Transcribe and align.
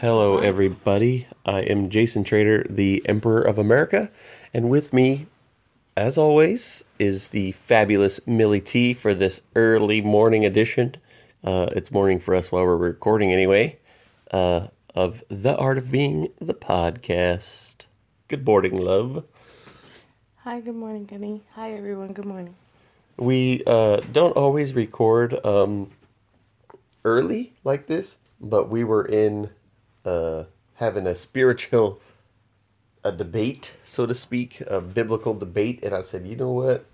Hello, 0.00 0.38
everybody. 0.38 1.26
I 1.44 1.62
am 1.62 1.90
Jason 1.90 2.22
Trader, 2.22 2.64
the 2.70 3.02
Emperor 3.06 3.42
of 3.42 3.58
America, 3.58 4.12
and 4.54 4.70
with 4.70 4.92
me, 4.92 5.26
as 5.96 6.16
always, 6.16 6.84
is 7.00 7.30
the 7.30 7.50
fabulous 7.50 8.24
Millie 8.24 8.60
T 8.60 8.94
for 8.94 9.12
this 9.12 9.42
early 9.56 10.00
morning 10.00 10.44
edition. 10.44 10.94
Uh, 11.42 11.70
it's 11.74 11.90
morning 11.90 12.20
for 12.20 12.36
us 12.36 12.52
while 12.52 12.62
we're 12.62 12.76
recording, 12.76 13.32
anyway. 13.32 13.76
Uh, 14.30 14.68
of 14.94 15.24
the 15.28 15.56
Art 15.56 15.78
of 15.78 15.90
Being, 15.90 16.28
the 16.40 16.54
podcast. 16.54 17.86
Good 18.28 18.46
morning, 18.46 18.76
love. 18.76 19.24
Hi, 20.44 20.60
good 20.60 20.76
morning, 20.76 21.06
Kenny. 21.06 21.42
Hi, 21.54 21.72
everyone. 21.72 22.12
Good 22.12 22.24
morning. 22.24 22.54
We 23.16 23.64
uh, 23.66 23.96
don't 24.12 24.36
always 24.36 24.74
record 24.74 25.44
um, 25.44 25.90
early 27.04 27.54
like 27.64 27.88
this, 27.88 28.16
but 28.40 28.68
we 28.68 28.84
were 28.84 29.04
in 29.04 29.50
uh, 30.08 30.44
having 30.74 31.06
a 31.06 31.14
spiritual 31.14 32.00
a 33.04 33.12
debate, 33.12 33.72
so 33.84 34.06
to 34.06 34.14
speak, 34.14 34.60
a 34.66 34.80
biblical 34.80 35.34
debate, 35.34 35.80
and 35.84 35.94
I 35.94 36.02
said, 36.02 36.26
you 36.26 36.36
know 36.36 36.50
what? 36.52 36.84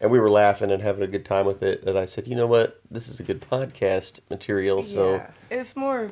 And 0.00 0.10
we 0.10 0.18
were 0.18 0.28
laughing 0.30 0.72
and 0.72 0.82
having 0.82 1.04
a 1.04 1.06
good 1.06 1.24
time 1.24 1.46
with 1.46 1.62
it. 1.62 1.84
And 1.84 1.96
I 1.96 2.06
said, 2.06 2.26
you 2.26 2.34
know 2.34 2.48
what? 2.48 2.80
This 2.90 3.08
is 3.08 3.20
a 3.20 3.22
good 3.22 3.40
podcast 3.40 4.18
material. 4.28 4.82
So 4.82 5.14
yeah, 5.14 5.30
it's 5.48 5.76
more 5.76 6.10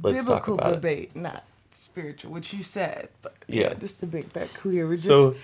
biblical 0.00 0.54
about 0.54 0.72
it. 0.72 0.74
debate, 0.76 1.16
not 1.16 1.42
spiritual, 1.76 2.30
which 2.32 2.54
you 2.54 2.62
said. 2.62 3.08
But 3.20 3.34
Yeah. 3.48 3.62
yeah, 3.62 3.74
just 3.74 3.98
to 4.00 4.06
make 4.06 4.32
that 4.34 4.54
clear. 4.54 4.86
We're 4.86 4.94
just, 4.94 5.08
So 5.08 5.34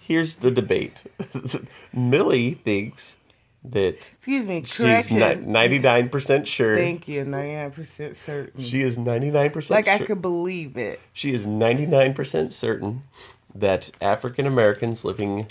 here's 0.00 0.36
the 0.36 0.50
debate. 0.50 1.04
Millie 1.92 2.54
thinks 2.54 3.18
that 3.64 4.10
excuse 4.16 4.46
me, 4.46 4.62
she's 4.62 4.76
correction. 4.76 5.50
ninety 5.50 5.78
nine 5.78 6.08
percent 6.08 6.46
sure. 6.46 6.76
Thank 6.76 7.08
you, 7.08 7.24
99% 7.24 8.16
certain. 8.16 8.62
She 8.62 8.80
is 8.82 8.96
ninety 8.96 9.30
nine 9.30 9.50
percent 9.50 9.86
like 9.86 10.00
I 10.00 10.04
could 10.04 10.22
believe 10.22 10.76
it. 10.76 11.00
She 11.12 11.32
is 11.34 11.46
ninety 11.46 11.86
nine 11.86 12.14
percent 12.14 12.52
certain 12.52 13.02
that 13.54 13.90
African 14.00 14.46
Americans 14.46 15.04
living 15.04 15.46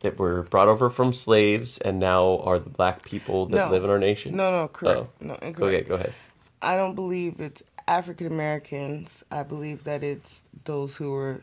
that 0.00 0.18
were 0.18 0.42
brought 0.42 0.68
over 0.68 0.90
from 0.90 1.12
slaves 1.14 1.78
and 1.78 1.98
now 1.98 2.38
are 2.40 2.58
the 2.58 2.68
black 2.68 3.02
people 3.02 3.46
that 3.46 3.56
No. 3.56 3.70
live 3.70 3.82
in 3.84 3.90
our 3.90 3.98
nation. 3.98 4.36
No, 4.36 4.50
no, 4.50 4.68
correct. 4.68 5.00
Oh. 5.00 5.08
No, 5.20 5.34
incorrect. 5.36 5.60
Okay, 5.62 5.82
go 5.88 5.94
ahead. 5.94 6.12
I 6.60 6.76
don't 6.76 6.94
believe 6.94 7.40
it's 7.40 7.62
African 7.88 8.26
Americans. 8.26 9.24
I 9.30 9.42
believe 9.42 9.84
that 9.84 10.04
it's 10.04 10.44
those 10.64 10.96
who 10.96 11.10
were 11.12 11.42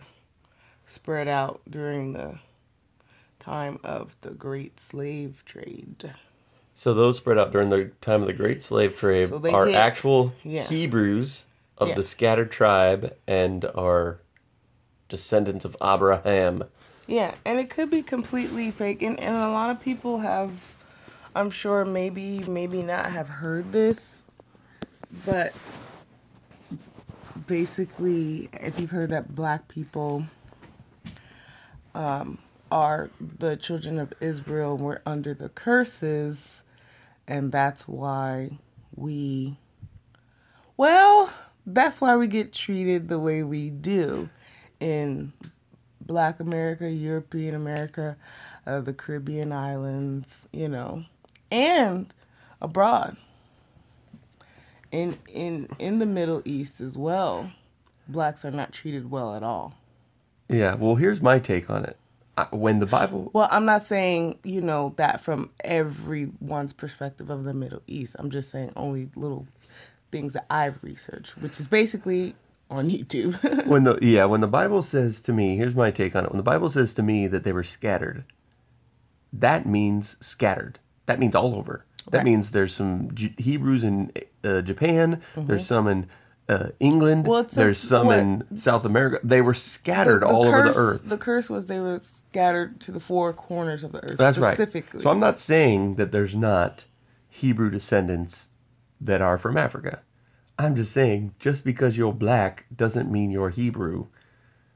spread 0.86 1.28
out 1.28 1.62
during 1.70 2.14
the 2.14 2.38
time 3.44 3.80
of 3.84 4.16
the 4.22 4.32
Great 4.32 4.80
Slave 4.80 5.44
Trade. 5.46 6.14
So 6.76 6.94
those 6.94 7.18
spread 7.18 7.38
out 7.38 7.52
during 7.52 7.70
the 7.70 7.92
time 8.02 8.22
of 8.22 8.28
the 8.28 8.34
Great 8.34 8.64
Slave 8.64 8.96
Trade 8.96 9.30
So 9.30 9.46
are 9.52 9.70
actual 9.70 10.34
yeah. 10.44 10.64
Hebrews 10.64 11.46
of 11.78 11.90
Yeah. 11.90 11.96
the 11.96 12.04
scattered 12.04 12.52
tribe 12.52 13.16
and 13.28 13.66
are 13.76 14.20
descendants 15.10 15.66
of 15.66 15.76
Abraham. 15.84 16.64
Yeah, 17.06 17.36
and 17.46 17.60
it 17.60 17.70
could 17.70 17.90
be 17.90 18.02
completely 18.02 18.72
fake, 18.72 19.02
and, 19.02 19.20
and 19.20 19.36
a 19.36 19.50
lot 19.50 19.70
of 19.70 19.82
people 19.82 20.20
have, 20.20 20.74
I'm 21.36 21.52
sure, 21.52 21.84
maybe, 21.84 22.40
maybe 22.40 22.82
not 22.82 23.08
have 23.12 23.28
heard 23.28 23.74
this, 23.74 24.22
but 25.26 25.54
basically, 27.46 28.50
if 28.54 28.80
you've 28.80 28.92
heard 28.92 29.10
that 29.10 29.36
black 29.36 29.68
people 29.68 30.28
um, 31.94 32.38
are 32.74 33.12
the 33.22 33.56
children 33.56 34.00
of 34.00 34.12
Israel, 34.20 34.76
we're 34.76 35.00
under 35.06 35.32
the 35.32 35.48
curses, 35.48 36.64
and 37.28 37.52
that's 37.52 37.88
why 37.88 38.58
we, 38.96 39.58
well, 40.76 41.32
that's 41.68 42.02
why 42.02 42.16
we 42.16 42.26
get 42.26 42.52
treated 42.52 43.10
the 43.10 43.20
way 43.20 43.44
we 43.44 43.70
do 43.70 44.28
in 44.80 45.34
Black 46.02 46.40
America, 46.40 46.90
European 46.90 47.54
America, 47.54 48.18
uh, 48.66 48.82
the 48.82 48.92
Caribbean 48.94 49.52
islands, 49.52 50.48
you 50.52 50.68
know, 50.68 51.06
and 51.52 52.12
abroad. 52.60 53.18
In 54.92 55.20
in 55.28 55.70
in 55.78 56.00
the 56.00 56.08
Middle 56.08 56.42
East 56.44 56.82
as 56.82 56.98
well, 56.98 57.52
blacks 58.08 58.44
are 58.44 58.52
not 58.52 58.72
treated 58.74 59.12
well 59.12 59.36
at 59.36 59.44
all. 59.44 59.76
Yeah, 60.50 60.74
well, 60.74 60.96
here's 60.96 61.22
my 61.22 61.38
take 61.38 61.70
on 61.70 61.86
it. 61.86 61.98
When 62.52 62.80
the 62.80 62.88
Bible, 62.88 63.30
Well, 63.34 63.48
I'm 63.52 63.66
not 63.66 63.84
saying 63.84 64.40
you 64.44 64.62
know 64.62 64.94
that 64.98 65.22
from 65.22 65.52
everyone's 65.64 66.74
perspective 66.74 67.30
of 67.30 67.44
the 67.44 67.54
Middle 67.54 67.82
East. 67.86 68.16
I'm 68.18 68.32
just 68.32 68.50
saying 68.50 68.72
only 68.76 69.10
little 69.16 69.46
things 70.12 70.34
that 70.34 70.46
I've 70.50 70.84
researched, 70.84 71.38
which 71.38 71.60
is 71.60 71.68
basically 71.68 72.36
on 72.72 72.90
YouTube. 72.90 73.66
when 73.68 73.84
the 73.84 74.00
yeah, 74.02 74.26
when 74.26 74.42
the 74.42 74.48
Bible 74.48 74.82
says 74.82 75.22
to 75.22 75.34
me, 75.34 75.58
here's 75.58 75.76
my 75.76 75.92
take 75.92 76.16
on 76.16 76.24
it. 76.26 76.32
When 76.32 76.38
the 76.38 76.44
Bible 76.44 76.72
says 76.72 76.94
to 76.96 77.04
me 77.04 77.28
that 77.28 77.44
they 77.44 77.54
were 77.54 77.64
scattered, 77.64 78.24
that 79.32 79.66
means 79.68 80.16
scattered. 80.20 80.80
That 81.06 81.20
means 81.20 81.36
all 81.36 81.56
over. 81.56 81.86
That 82.10 82.20
Right. 82.20 82.26
means 82.26 82.52
there's 82.52 82.74
some 82.74 83.14
J- 83.14 83.36
Hebrews 83.38 83.84
in 83.84 84.12
uh, 84.44 84.62
Japan. 84.62 85.22
There's 85.38 85.66
some 85.66 85.88
in 85.88 86.08
uh, 86.50 86.70
England. 86.80 87.24
Mm-hmm. 87.24 87.30
Well, 87.32 87.44
says- 87.44 87.54
there's 87.56 87.78
some 87.78 88.08
what- 88.08 88.20
in 88.20 88.58
South 88.58 88.86
America. 88.86 89.20
They 89.24 89.42
were 89.42 89.54
scattered 89.54 90.24
all 90.24 90.44
curse, 90.44 90.54
over 90.54 90.74
the 90.74 90.78
earth. 90.80 91.10
The 91.10 91.18
curse 91.18 91.50
was 91.50 91.68
they 91.68 91.80
were 91.80 92.02
scattered 92.34 92.80
to 92.82 92.92
the 92.92 93.00
four 93.00 93.32
corners 93.32 93.84
of 93.84 93.92
the 93.92 94.04
earth. 94.04 94.18
That's 94.18 94.40
right. 94.40 94.56
specifically. 94.56 95.04
So 95.04 95.12
I'm 95.12 95.20
not 95.20 95.40
saying 95.40 95.96
that 95.96 96.12
there's 96.12 96.36
not 96.36 96.86
Hebrew 97.30 97.70
descendants 97.70 98.50
that 99.00 99.22
are 99.22 99.38
from 99.38 99.56
Africa. 99.56 100.02
I'm 100.58 100.76
just 100.76 100.92
saying 100.92 101.36
just 101.38 101.64
because 101.64 101.96
you're 101.96 102.12
black 102.12 102.66
doesn't 102.76 103.12
mean 103.12 103.30
you're 103.30 103.52
Hebrew 103.52 104.08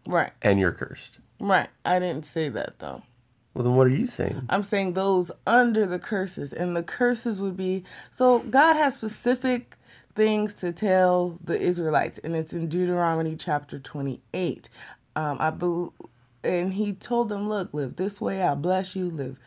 right, 0.06 0.31
and 0.41 0.59
you're 0.59 0.72
cursed. 0.72 1.17
right. 1.40 1.69
I 1.84 1.97
didn't 1.97 2.25
say 2.25 2.47
that 2.50 2.78
though. 2.78 3.01
Well, 3.56 3.63
then 3.63 3.75
what 3.75 3.88
are 3.88 3.91
you 3.91 4.06
saying? 4.06 4.46
I'm 4.50 4.62
saying 4.62 4.94
those 4.94 5.31
under 5.47 5.88
the 5.88 5.97
curses, 5.97 6.53
and 6.53 6.75
the 6.75 6.84
curses 6.84 7.40
would 7.41 7.57
be 7.57 7.84
so 8.12 8.40
God 8.40 8.75
has 8.75 8.94
specific 8.94 9.78
things 10.13 10.53
to 10.56 10.72
tell 10.72 11.40
the 11.44 11.59
Israelites, 11.59 12.19
and 12.23 12.35
it's 12.35 12.53
in 12.53 12.67
Deuteronomy 12.67 13.35
chapter 13.35 13.79
28. 13.79 14.69
Um, 15.16 15.38
I 15.40 15.50
bel 15.50 15.94
and 16.44 16.74
He 16.74 16.94
told 16.94 17.30
them, 17.30 17.48
"Look, 17.50 17.74
live 17.74 17.96
this 17.96 18.20
way. 18.22 18.42
I 18.42 18.56
bless 18.56 18.96
you. 18.96 19.09
Live." 19.09 19.40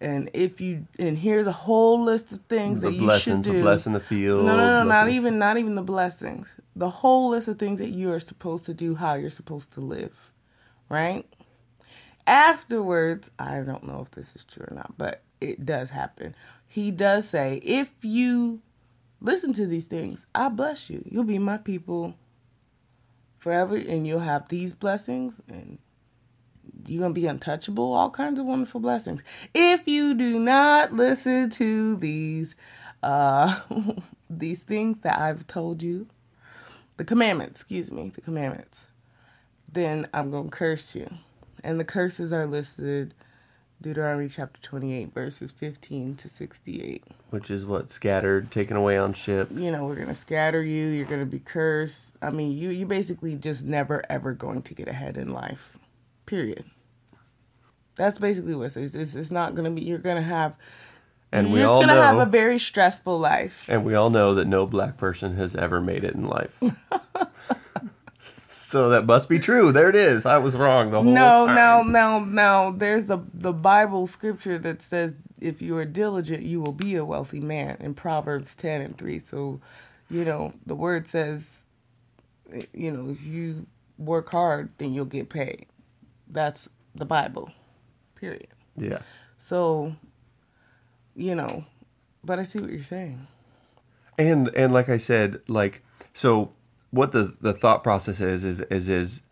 And 0.00 0.30
if 0.34 0.60
you 0.60 0.88
and 0.98 1.16
here's 1.16 1.46
a 1.46 1.52
whole 1.52 2.02
list 2.02 2.32
of 2.32 2.40
things 2.48 2.80
The 2.80 2.88
that 2.88 2.94
you 2.94 3.00
should 3.00 3.06
blessings, 3.06 3.44
do. 3.44 3.52
the 3.52 3.60
blessing 3.62 3.92
the 3.92 4.00
field. 4.00 4.44
No, 4.44 4.56
no, 4.56 4.82
no, 4.82 4.84
not 4.84 5.08
even 5.08 5.38
not 5.38 5.58
even 5.58 5.76
the 5.76 5.82
blessings. 5.82 6.48
The 6.74 6.90
whole 6.90 7.30
list 7.30 7.46
of 7.46 7.58
things 7.58 7.78
that 7.78 7.90
you 7.90 8.12
are 8.12 8.18
supposed 8.18 8.66
to 8.66 8.74
do, 8.74 8.96
how 8.96 9.14
you're 9.14 9.30
supposed 9.30 9.72
to 9.74 9.80
live, 9.80 10.32
right? 10.88 11.24
Afterwards, 12.26 13.30
I 13.38 13.60
don't 13.60 13.84
know 13.86 14.00
if 14.00 14.10
this 14.12 14.34
is 14.34 14.44
true 14.44 14.66
or 14.68 14.74
not, 14.74 14.96
but 14.96 15.22
it 15.40 15.64
does 15.66 15.90
happen. 15.90 16.34
He 16.68 16.90
does 16.90 17.28
say, 17.28 17.56
if 17.64 17.92
you 18.02 18.60
listen 19.20 19.52
to 19.54 19.66
these 19.66 19.84
things, 19.84 20.24
I 20.34 20.48
bless 20.48 20.88
you. 20.88 21.02
You'll 21.10 21.24
be 21.24 21.38
my 21.38 21.58
people 21.58 22.14
forever, 23.38 23.76
and 23.76 24.06
you'll 24.06 24.20
have 24.20 24.48
these 24.48 24.72
blessings, 24.72 25.40
and 25.48 25.78
you're 26.86 27.00
gonna 27.02 27.14
be 27.14 27.26
untouchable. 27.26 27.92
All 27.92 28.10
kinds 28.10 28.38
of 28.38 28.46
wonderful 28.46 28.80
blessings. 28.80 29.22
If 29.54 29.86
you 29.86 30.14
do 30.14 30.38
not 30.38 30.92
listen 30.92 31.50
to 31.50 31.96
these, 31.96 32.54
uh, 33.02 33.60
these 34.30 34.62
things 34.62 34.98
that 35.00 35.18
I've 35.18 35.46
told 35.46 35.82
you, 35.82 36.06
the 36.96 37.04
commandments. 37.04 37.60
Excuse 37.60 37.90
me, 37.90 38.10
the 38.14 38.20
commandments. 38.20 38.86
Then 39.70 40.08
I'm 40.12 40.30
gonna 40.30 40.50
curse 40.50 40.94
you, 40.94 41.10
and 41.64 41.80
the 41.80 41.84
curses 41.84 42.32
are 42.32 42.46
listed. 42.46 43.14
Deuteronomy 43.80 44.28
chapter 44.28 44.60
28, 44.62 45.12
verses 45.12 45.50
15 45.50 46.14
to 46.14 46.28
68. 46.28 47.02
Which 47.30 47.50
is 47.50 47.66
what 47.66 47.90
scattered, 47.90 48.52
taken 48.52 48.76
away 48.76 48.96
on 48.96 49.12
ship. 49.12 49.50
you 49.52 49.72
know, 49.72 49.84
we're 49.86 49.96
gonna 49.96 50.14
scatter 50.14 50.62
you. 50.62 50.86
You're 50.86 51.06
gonna 51.06 51.26
be 51.26 51.40
cursed. 51.40 52.12
I 52.22 52.30
mean, 52.30 52.56
you 52.56 52.70
you 52.70 52.86
basically 52.86 53.34
just 53.34 53.64
never 53.64 54.04
ever 54.08 54.32
going 54.34 54.62
to 54.62 54.74
get 54.74 54.86
ahead 54.86 55.16
in 55.16 55.32
life. 55.32 55.76
Period. 56.26 56.64
That's 57.96 58.18
basically 58.18 58.54
what 58.54 58.76
it 58.76 58.82
is. 58.82 58.94
It's, 58.94 59.14
it's 59.14 59.30
not 59.30 59.54
gonna 59.54 59.70
be. 59.70 59.82
You're 59.82 59.98
gonna 59.98 60.22
have. 60.22 60.56
And 61.30 61.48
you're 61.48 61.54
we 61.54 61.60
just 61.60 61.72
all 61.72 61.80
gonna 61.80 61.94
know, 61.94 62.02
have 62.02 62.18
a 62.18 62.30
very 62.30 62.58
stressful 62.58 63.18
life. 63.18 63.66
and 63.68 63.84
we 63.84 63.94
all 63.94 64.10
know 64.10 64.34
that 64.34 64.46
no 64.46 64.66
black 64.66 64.96
person 64.98 65.36
has 65.36 65.54
ever 65.56 65.80
made 65.80 66.04
it 66.04 66.14
in 66.14 66.26
life. 66.28 66.50
so 68.50 68.90
that 68.90 69.06
must 69.06 69.28
be 69.28 69.38
true. 69.38 69.72
There 69.72 69.88
it 69.88 69.96
is. 69.96 70.24
I 70.26 70.38
was 70.38 70.54
wrong 70.54 70.90
the 70.90 71.02
whole 71.02 71.12
No, 71.12 71.46
time. 71.46 71.92
no, 71.92 72.18
no, 72.20 72.24
no. 72.24 72.74
There's 72.76 73.06
the 73.06 73.18
the 73.34 73.52
Bible 73.52 74.06
scripture 74.06 74.58
that 74.58 74.82
says 74.82 75.14
if 75.40 75.60
you 75.60 75.76
are 75.78 75.84
diligent, 75.84 76.42
you 76.42 76.60
will 76.60 76.72
be 76.72 76.94
a 76.96 77.04
wealthy 77.04 77.40
man 77.40 77.76
in 77.80 77.94
Proverbs 77.94 78.54
ten 78.54 78.80
and 78.80 78.96
three. 78.96 79.18
So, 79.18 79.60
you 80.10 80.24
know, 80.24 80.52
the 80.66 80.74
word 80.74 81.06
says, 81.08 81.64
you 82.72 82.90
know, 82.90 83.10
if 83.10 83.22
you 83.24 83.66
work 83.98 84.30
hard, 84.30 84.70
then 84.78 84.92
you'll 84.94 85.04
get 85.06 85.28
paid. 85.28 85.66
That's 86.28 86.68
the 86.94 87.04
Bible. 87.04 87.50
Period. 88.22 88.46
Yeah. 88.76 88.98
So, 89.36 89.96
you 91.16 91.34
know, 91.34 91.64
but 92.22 92.38
I 92.38 92.44
see 92.44 92.60
what 92.60 92.70
you're 92.70 92.84
saying. 92.84 93.26
And 94.16 94.48
and 94.54 94.72
like 94.72 94.88
I 94.88 94.98
said, 94.98 95.40
like 95.48 95.82
so 96.14 96.52
what 96.92 97.10
the 97.10 97.34
the 97.40 97.52
thought 97.52 97.82
process 97.82 98.20
is 98.20 98.44
is 98.44 98.60
is, 98.70 98.88
is 98.88 99.22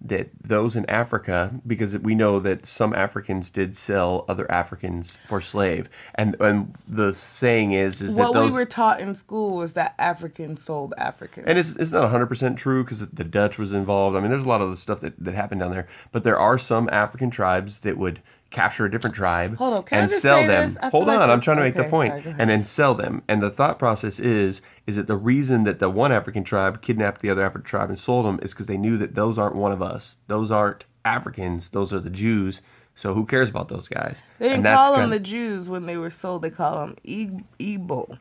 that 0.00 0.28
those 0.42 0.76
in 0.76 0.88
Africa, 0.88 1.60
because 1.66 1.96
we 1.98 2.14
know 2.14 2.38
that 2.40 2.66
some 2.66 2.92
Africans 2.94 3.50
did 3.50 3.76
sell 3.76 4.24
other 4.28 4.50
Africans 4.50 5.18
for 5.26 5.40
slave, 5.40 5.88
and 6.14 6.36
and 6.40 6.74
the 6.88 7.14
saying 7.14 7.72
is 7.72 8.02
is 8.02 8.14
what 8.14 8.32
that 8.32 8.40
those 8.40 8.52
we 8.52 8.58
were 8.58 8.64
taught 8.64 9.00
in 9.00 9.14
school 9.14 9.56
was 9.56 9.72
that 9.74 9.94
Africans 9.98 10.62
sold 10.62 10.92
Africans. 10.98 11.46
and 11.46 11.58
it's, 11.58 11.76
it's 11.76 11.92
not 11.92 12.10
100% 12.12 12.56
true 12.56 12.84
because 12.84 13.00
the 13.00 13.24
Dutch 13.24 13.58
was 13.58 13.72
involved. 13.72 14.16
I 14.16 14.20
mean, 14.20 14.30
there's 14.30 14.44
a 14.44 14.48
lot 14.48 14.60
of 14.60 14.70
the 14.70 14.76
stuff 14.76 15.00
that, 15.00 15.14
that 15.22 15.34
happened 15.34 15.60
down 15.60 15.70
there. 15.70 15.88
But 16.12 16.24
there 16.24 16.38
are 16.38 16.58
some 16.58 16.88
African 16.90 17.30
tribes 17.30 17.80
that 17.80 17.96
would 17.96 18.20
capture 18.54 18.84
a 18.86 18.90
different 18.90 19.14
tribe 19.16 19.56
Hold 19.58 19.74
on, 19.74 19.82
can 19.82 19.98
I 19.98 20.02
and 20.02 20.10
just 20.10 20.22
sell 20.22 20.38
say 20.38 20.46
them. 20.46 20.68
this? 20.74 20.78
I 20.82 20.88
Hold 20.90 21.04
feel 21.04 21.14
on, 21.14 21.20
like 21.20 21.28
I'm 21.30 21.40
trying 21.40 21.56
to 21.58 21.62
make 21.62 21.74
the 21.74 21.80
okay, 21.82 21.90
point. 21.90 22.10
sorry, 22.12 22.22
go 22.22 22.30
ahead. 22.30 22.40
and 22.40 22.50
then 22.50 22.64
sell 22.64 22.94
them. 22.94 23.22
And 23.28 23.42
the 23.42 23.50
thought 23.50 23.78
process 23.78 24.18
is 24.18 24.62
is 24.86 24.96
that 24.96 25.06
the 25.06 25.16
reason 25.16 25.64
that 25.64 25.78
the 25.80 25.90
one 25.90 26.12
African 26.12 26.44
tribe 26.44 26.80
kidnapped 26.82 27.20
the 27.20 27.30
other 27.30 27.42
African 27.44 27.66
tribe 27.66 27.90
and 27.90 27.98
sold 27.98 28.24
them 28.26 28.38
is 28.42 28.52
because 28.52 28.66
they 28.66 28.76
knew 28.78 28.96
that 28.98 29.14
those 29.14 29.38
aren't 29.38 29.56
one 29.56 29.72
of 29.72 29.82
us. 29.82 30.16
Those 30.28 30.50
aren't 30.50 30.84
Africans. 31.04 31.70
Those 31.70 31.92
are 31.92 32.00
the 32.00 32.10
Jews. 32.10 32.62
So 32.94 33.12
who 33.14 33.26
cares 33.26 33.48
about 33.48 33.68
those 33.68 33.88
guys? 33.88 34.22
They 34.38 34.46
didn't 34.46 34.58
And 34.58 34.66
that's 34.66 34.76
call 34.76 34.92
them 34.92 35.00
kinda- 35.02 35.16
the 35.16 35.20
Jews 35.24 35.68
when 35.68 35.86
they 35.86 35.96
were 35.96 36.10
sold. 36.10 36.42
They 36.42 36.50
call 36.50 36.86
them 36.86 36.96
Igbo. 37.04 38.18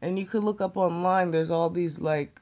And 0.00 0.18
you 0.18 0.26
could 0.26 0.44
look 0.44 0.60
up 0.60 0.76
online. 0.76 1.30
There's 1.32 1.50
all 1.50 1.68
these 1.70 1.98
like 1.98 2.40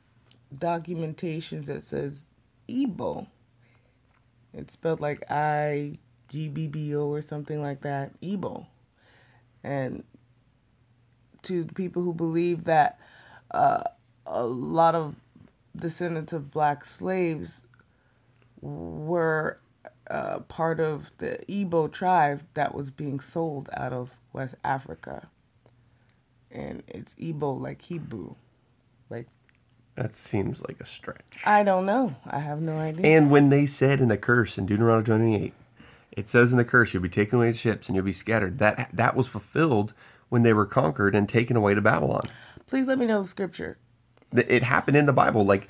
documentations 0.54 1.66
that 1.66 1.82
says 1.82 2.24
Igbo. 2.68 3.26
It's 4.54 4.72
spelled 4.74 5.00
like 5.00 5.24
I 5.30 5.98
G 6.32 6.48
B 6.48 6.66
B 6.66 6.96
O 6.96 7.06
or 7.08 7.20
something 7.20 7.60
like 7.60 7.82
that. 7.82 8.18
Igbo. 8.22 8.66
And 9.62 10.02
to 11.42 11.66
people 11.66 12.02
who 12.02 12.14
believe 12.14 12.64
that 12.64 12.98
uh, 13.50 13.82
a 14.24 14.44
lot 14.44 14.94
of 14.94 15.16
descendants 15.76 16.32
of 16.32 16.50
black 16.50 16.86
slaves 16.86 17.64
were 18.62 19.58
uh, 20.10 20.38
part 20.40 20.80
of 20.80 21.10
the 21.18 21.38
Igbo 21.48 21.92
tribe 21.92 22.42
that 22.54 22.74
was 22.74 22.90
being 22.90 23.20
sold 23.20 23.68
out 23.74 23.92
of 23.92 24.12
West 24.32 24.54
Africa. 24.64 25.28
And 26.50 26.82
it's 26.88 27.14
Igbo 27.16 27.60
like 27.60 27.82
Hebrew. 27.82 28.36
Like, 29.10 29.26
That 29.96 30.16
seems 30.16 30.62
like 30.66 30.80
a 30.80 30.86
stretch. 30.86 31.20
I 31.44 31.62
don't 31.62 31.84
know. 31.84 32.14
I 32.26 32.38
have 32.38 32.62
no 32.62 32.78
idea. 32.78 33.06
And 33.06 33.30
when 33.30 33.50
they 33.50 33.66
said 33.66 34.00
in 34.00 34.08
the 34.08 34.16
curse 34.16 34.56
in 34.56 34.64
Deuteronomy 34.64 35.04
28, 35.04 35.54
it 36.12 36.28
says 36.30 36.52
in 36.52 36.58
the 36.58 36.64
curse, 36.64 36.92
you'll 36.92 37.02
be 37.02 37.08
taken 37.08 37.38
away 37.38 37.52
to 37.52 37.56
ships 37.58 37.88
and 37.88 37.96
you'll 37.96 38.04
be 38.04 38.12
scattered. 38.12 38.58
That 38.58 38.90
that 38.92 39.16
was 39.16 39.26
fulfilled 39.26 39.92
when 40.28 40.42
they 40.42 40.52
were 40.52 40.66
conquered 40.66 41.14
and 41.14 41.28
taken 41.28 41.56
away 41.56 41.74
to 41.74 41.80
Babylon. 41.80 42.22
Please 42.66 42.86
let 42.86 42.98
me 42.98 43.06
know 43.06 43.22
the 43.22 43.28
scripture. 43.28 43.76
It 44.34 44.62
happened 44.62 44.96
in 44.96 45.06
the 45.06 45.12
Bible, 45.12 45.44
like 45.44 45.68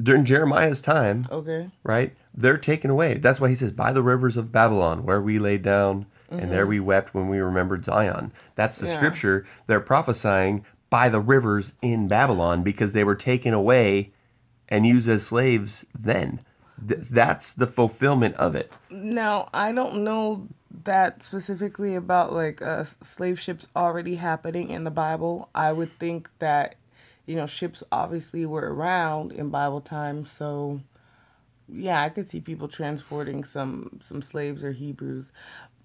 during 0.00 0.24
Jeremiah's 0.24 0.80
time, 0.80 1.26
Okay. 1.30 1.70
right? 1.84 2.14
They're 2.34 2.58
taken 2.58 2.90
away. 2.90 3.14
That's 3.14 3.40
why 3.40 3.48
he 3.48 3.54
says, 3.54 3.72
"By 3.72 3.92
the 3.92 4.02
rivers 4.02 4.36
of 4.36 4.50
Babylon, 4.52 5.04
where 5.04 5.20
we 5.20 5.38
laid 5.38 5.62
down, 5.62 6.06
and 6.30 6.50
there 6.52 6.66
we 6.66 6.78
wept 6.80 7.14
when 7.14 7.28
we 7.28 7.38
remembered 7.38 7.84
Zion." 7.84 8.32
That's 8.54 8.78
the 8.78 8.86
Mm-hmm. 8.86 8.92
Yeah. 8.92 8.98
scripture 8.98 9.46
they're 9.66 9.80
prophesying 9.80 10.64
by 10.90 11.08
the 11.08 11.20
rivers 11.20 11.72
in 11.82 12.08
Babylon 12.08 12.62
because 12.62 12.92
they 12.92 13.04
were 13.04 13.14
taken 13.14 13.54
away 13.54 14.12
and 14.68 14.86
used 14.86 15.08
as 15.08 15.26
slaves. 15.26 15.84
Then, 15.98 16.40
Th- 16.86 17.00
that's 17.10 17.52
the 17.52 17.66
fulfillment 17.66 18.36
of 18.36 18.54
it. 18.54 18.72
Now, 18.90 19.48
I 19.52 19.72
don't 19.72 20.04
know 20.04 20.48
that 20.84 21.22
specifically 21.22 21.94
about 21.94 22.32
like 22.32 22.62
uh, 22.62 22.84
slave 22.84 23.40
ships 23.40 23.68
already 23.74 24.16
happening 24.16 24.70
in 24.70 24.84
the 24.84 24.90
Bible. 24.90 25.48
I 25.54 25.72
would 25.72 25.98
think 25.98 26.30
that, 26.38 26.76
you 27.26 27.34
know, 27.36 27.46
ships 27.46 27.82
obviously 27.90 28.46
were 28.46 28.72
around 28.72 29.32
in 29.32 29.50
Bible 29.50 29.80
times, 29.80 30.30
so 30.30 30.80
yeah, 31.68 32.02
I 32.02 32.08
could 32.08 32.28
see 32.28 32.40
people 32.40 32.68
transporting 32.68 33.44
some 33.44 33.98
some 34.00 34.22
slaves 34.22 34.64
or 34.64 34.72
Hebrews, 34.72 35.32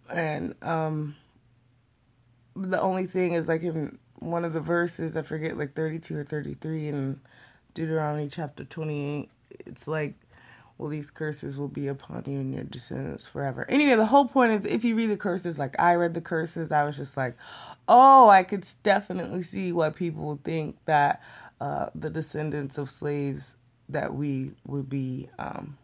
and 0.09 0.55
um, 0.61 1.15
the 2.55 2.79
only 2.79 3.05
thing 3.05 3.33
is 3.33 3.47
like 3.47 3.63
in 3.63 3.97
one 4.19 4.45
of 4.45 4.53
the 4.53 4.61
verses, 4.61 5.17
I 5.17 5.23
forget 5.23 5.57
like 5.57 5.73
thirty 5.73 5.99
two 5.99 6.17
or 6.17 6.23
thirty 6.23 6.53
three 6.53 6.87
in 6.87 7.19
Deuteronomy 7.73 8.29
chapter 8.29 8.63
twenty 8.63 9.19
eight. 9.21 9.29
It's 9.65 9.87
like, 9.87 10.13
well, 10.77 10.89
these 10.89 11.11
curses 11.11 11.57
will 11.57 11.67
be 11.67 11.87
upon 11.87 12.23
you 12.25 12.39
and 12.39 12.53
your 12.53 12.63
descendants 12.63 13.27
forever. 13.27 13.65
Anyway, 13.69 13.95
the 13.95 14.05
whole 14.05 14.25
point 14.25 14.51
is 14.51 14.65
if 14.65 14.83
you 14.83 14.95
read 14.95 15.09
the 15.09 15.17
curses, 15.17 15.59
like 15.59 15.79
I 15.79 15.95
read 15.95 16.13
the 16.13 16.21
curses, 16.21 16.71
I 16.71 16.83
was 16.83 16.97
just 16.97 17.15
like, 17.15 17.35
oh, 17.87 18.29
I 18.29 18.43
could 18.43 18.65
definitely 18.81 19.43
see 19.43 19.71
why 19.71 19.89
people 19.91 20.23
would 20.25 20.43
think 20.43 20.77
that 20.85 21.21
uh, 21.61 21.89
the 21.93 22.09
descendants 22.09 22.77
of 22.77 22.89
slaves 22.89 23.55
that 23.89 24.13
we 24.15 24.51
would 24.65 24.89
be. 24.89 25.29
Um, 25.37 25.77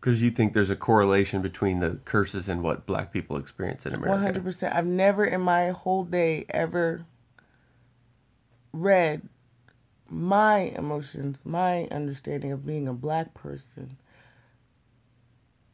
Because 0.00 0.22
you 0.22 0.30
think 0.30 0.54
there's 0.54 0.70
a 0.70 0.76
correlation 0.76 1.42
between 1.42 1.80
the 1.80 1.98
curses 2.04 2.48
and 2.48 2.62
what 2.62 2.86
black 2.86 3.12
people 3.12 3.36
experience 3.36 3.84
in 3.84 3.94
America. 3.94 4.12
One 4.12 4.20
hundred 4.20 4.44
percent. 4.44 4.74
I've 4.74 4.86
never 4.86 5.24
in 5.24 5.40
my 5.40 5.70
whole 5.70 6.04
day 6.04 6.46
ever 6.50 7.04
read 8.72 9.28
my 10.08 10.72
emotions, 10.76 11.40
my 11.44 11.88
understanding 11.90 12.52
of 12.52 12.64
being 12.64 12.86
a 12.86 12.92
black 12.92 13.34
person 13.34 13.96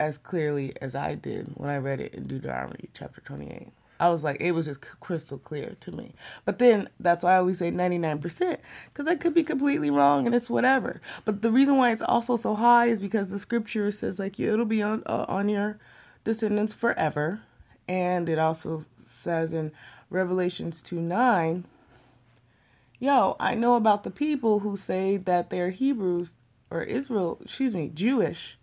as 0.02 0.18
clearly 0.18 0.72
as 0.82 0.94
I 0.94 1.14
did 1.14 1.52
when 1.54 1.70
I 1.70 1.78
read 1.78 2.00
it 2.00 2.14
in 2.14 2.26
Deuteronomy 2.26 2.88
chapter 2.92 3.20
twenty-eight. 3.20 3.72
I 4.00 4.08
was 4.08 4.24
like, 4.24 4.40
it 4.40 4.50
was 4.50 4.66
just 4.66 4.80
crystal 4.98 5.38
clear 5.38 5.76
to 5.78 5.92
me. 5.92 6.12
But 6.44 6.58
then 6.58 6.88
that's 6.98 7.22
why 7.22 7.34
I 7.34 7.36
always 7.36 7.58
say 7.58 7.70
99%, 7.70 8.56
because 8.88 9.06
I 9.06 9.14
could 9.14 9.32
be 9.32 9.44
completely 9.44 9.90
wrong 9.90 10.26
and 10.26 10.34
it's 10.34 10.50
whatever. 10.50 11.00
But 11.24 11.42
the 11.42 11.52
reason 11.52 11.76
why 11.76 11.92
it's 11.92 12.02
also 12.02 12.36
so 12.36 12.56
high 12.56 12.86
is 12.86 12.98
because 12.98 13.30
the 13.30 13.38
scripture 13.38 13.92
says, 13.92 14.18
like, 14.18 14.40
it'll 14.40 14.64
be 14.64 14.82
on, 14.82 15.04
uh, 15.06 15.26
on 15.28 15.48
your 15.48 15.78
descendants 16.24 16.74
forever. 16.74 17.42
And 17.86 18.28
it 18.28 18.40
also 18.40 18.84
says 19.04 19.52
in 19.52 19.70
Revelations 20.10 20.82
2 20.82 20.96
9, 20.96 21.64
yo, 22.98 23.36
I 23.38 23.54
know 23.54 23.76
about 23.76 24.02
the 24.02 24.10
people 24.10 24.58
who 24.58 24.76
say 24.76 25.16
that 25.16 25.50
they're 25.50 25.70
Hebrews 25.70 26.32
or 26.72 26.82
Israel, 26.82 27.38
excuse 27.44 27.72
me, 27.72 27.88
Jewish, 27.94 28.58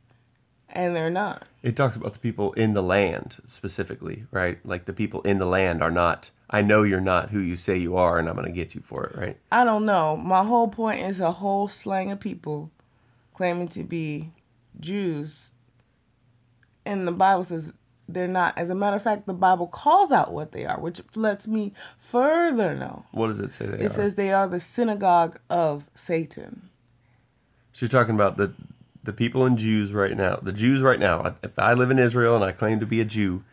and 0.72 0.96
they're 0.96 1.10
not. 1.10 1.46
It 1.64 1.76
talks 1.76 1.96
about 1.96 2.14
the 2.14 2.20
people 2.20 2.54
in 2.54 2.74
the 2.74 2.84
land 2.84 3.38
specifically, 3.48 4.26
right? 4.32 4.60
Like 4.66 4.86
the 4.86 4.94
people 4.94 5.22
in 5.24 5.40
the 5.40 5.46
land 5.46 5.82
are 5.84 5.92
not. 5.92 6.32
I 6.50 6.62
know 6.62 6.84
you're 6.84 7.02
not 7.02 7.30
who 7.30 7.40
you 7.40 7.56
say 7.56 7.78
you 7.78 7.96
are, 7.98 8.18
and 8.18 8.28
I'm 8.28 8.36
going 8.36 8.48
to 8.48 8.52
get 8.52 8.74
you 8.74 8.82
for 8.82 9.06
it, 9.06 9.16
right? 9.16 9.38
I 9.52 9.64
don't 9.64 9.86
know. 9.86 10.16
My 10.18 10.44
whole 10.44 10.68
point 10.68 11.02
is 11.02 11.20
a 11.20 11.32
whole 11.34 11.68
slang 11.68 12.12
of 12.12 12.20
people 12.20 12.72
claiming 13.34 13.68
to 13.70 13.84
be 13.84 14.32
Jews. 14.80 15.52
And 16.86 17.08
the 17.08 17.12
Bible 17.12 17.44
says 17.44 17.74
they're 18.08 18.28
not. 18.28 18.58
As 18.58 18.70
a 18.72 18.76
matter 18.76 18.96
of 18.96 19.04
fact, 19.04 19.28
the 19.28 19.34
Bible 19.34 19.68
calls 19.68 20.12
out 20.12 20.34
what 20.34 20.52
they 20.52 20.66
are, 20.66 20.80
which 20.80 21.02
lets 21.16 21.48
me 21.48 21.74
further 22.00 22.74
know. 22.74 23.06
What 23.12 23.28
does 23.28 23.40
it 23.40 23.52
say 23.52 23.68
they 23.68 23.84
It 23.86 23.92
are? 23.92 23.94
says 23.94 24.16
they 24.16 24.32
are 24.34 24.48
the 24.48 24.60
synagogue 24.60 25.40
of 25.50 25.86
Satan. 25.94 26.70
so 27.74 27.86
you're 27.86 27.90
talking 27.90 28.16
about 28.16 28.38
the 28.38 28.54
the 29.04 29.14
people 29.14 29.46
in 29.46 29.58
Jews 29.58 29.94
right 29.94 30.16
now. 30.16 30.38
The 30.42 30.52
Jews 30.52 30.82
right 30.82 31.00
now. 31.00 31.36
If 31.42 31.58
I 31.58 31.74
live 31.74 31.92
in 31.92 32.00
Israel 32.00 32.36
and 32.36 32.44
I 32.44 32.52
claim 32.52 32.80
to 32.80 32.86
be 32.86 33.00
a 33.02 33.06
Jew, 33.06 33.44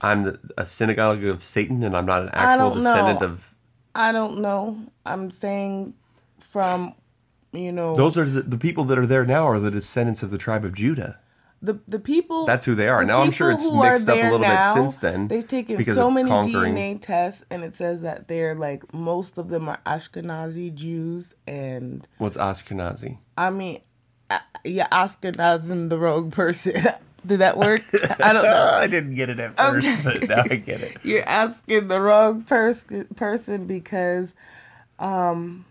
I'm 0.00 0.38
a 0.56 0.66
synagogue 0.66 1.24
of 1.24 1.42
Satan, 1.44 1.82
and 1.82 1.96
I'm 1.96 2.06
not 2.06 2.22
an 2.22 2.30
actual 2.32 2.70
don't 2.70 2.82
know. 2.82 2.94
descendant 2.94 3.22
of. 3.22 3.54
I 3.94 4.12
don't 4.12 4.38
know. 4.40 4.78
I'm 5.04 5.30
saying 5.30 5.94
from, 6.50 6.94
you 7.52 7.72
know, 7.72 7.94
Those 7.96 8.16
are 8.16 8.24
the, 8.24 8.42
the 8.42 8.58
people 8.58 8.84
that 8.84 8.98
are 8.98 9.06
there 9.06 9.24
now 9.26 9.46
are 9.48 9.60
the 9.60 9.70
descendants 9.70 10.22
of 10.22 10.30
the 10.30 10.38
tribe 10.38 10.64
of 10.64 10.74
Judah. 10.74 11.18
the 11.60 11.78
the 11.86 11.98
people 12.00 12.46
That's 12.46 12.64
who 12.66 12.74
they 12.74 12.88
are. 12.88 13.00
the 13.02 13.06
Now, 13.06 13.22
I'm 13.22 13.30
sure 13.30 13.50
it's 13.52 13.62
mixed 13.62 14.08
up 14.08 14.16
a 14.16 14.22
little 14.22 14.38
bit 14.40 14.72
since 14.74 14.96
then 14.96 15.28
They've 15.28 15.46
taken 15.46 15.84
so 15.84 16.10
many 16.10 16.28
conquering. 16.28 16.74
DNA 16.74 17.00
tests, 17.00 17.44
and 17.50 17.62
it 17.62 17.76
says 17.76 18.00
that 18.02 18.28
they're 18.28 18.54
like 18.54 18.92
most 18.94 19.36
of 19.38 19.48
them 19.48 19.68
are 19.68 19.78
Ashkenazi 19.86 20.74
Jews, 20.74 21.34
and 21.46 22.08
What's 22.18 22.36
Ashkenazi? 22.36 23.18
I 23.36 23.50
mean, 23.50 23.80
yeah, 24.64 24.88
Ashkenazim 24.92 25.88
the 25.88 25.98
wrong 25.98 26.30
person. 26.30 26.74
Did 27.26 27.38
that 27.38 27.56
work? 27.56 27.82
I 28.20 28.32
don't 28.32 28.42
know. 28.42 28.70
I 28.74 28.88
didn't 28.88 29.14
get 29.14 29.28
it 29.28 29.38
at 29.38 29.56
first, 29.56 29.86
Okay. 29.86 30.00
but 30.02 30.28
now 30.28 30.42
I 30.50 30.56
get 30.56 30.80
it. 30.80 30.96
You're 31.04 31.28
asking 31.28 31.86
the 31.86 32.00
wrong 32.00 32.42
pers- 32.42 32.84
person 33.14 33.66
because 33.66 34.34
um, 34.98 35.64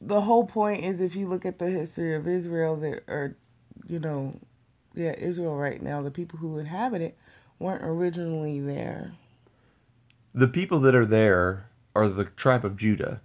the 0.00 0.20
whole 0.20 0.46
point 0.46 0.84
is 0.84 1.00
if 1.00 1.16
you 1.16 1.26
look 1.26 1.44
at 1.44 1.58
the 1.58 1.68
history 1.68 2.14
of 2.14 2.28
Israel, 2.28 2.76
there 2.76 3.02
are, 3.08 3.34
you 3.88 3.98
know, 3.98 4.34
yeah, 4.94 5.14
Israel 5.18 5.56
right 5.56 5.82
now, 5.82 6.02
the 6.02 6.10
people 6.12 6.38
who 6.38 6.58
inhabit 6.58 7.02
it 7.02 7.16
weren't 7.58 7.82
originally 7.82 8.60
there. 8.60 9.12
The 10.34 10.48
people 10.48 10.78
that 10.80 10.94
are 10.94 11.06
there 11.06 11.68
are 11.96 12.08
the 12.08 12.26
tribe 12.26 12.64
of 12.64 12.76
Judah. 12.76 13.20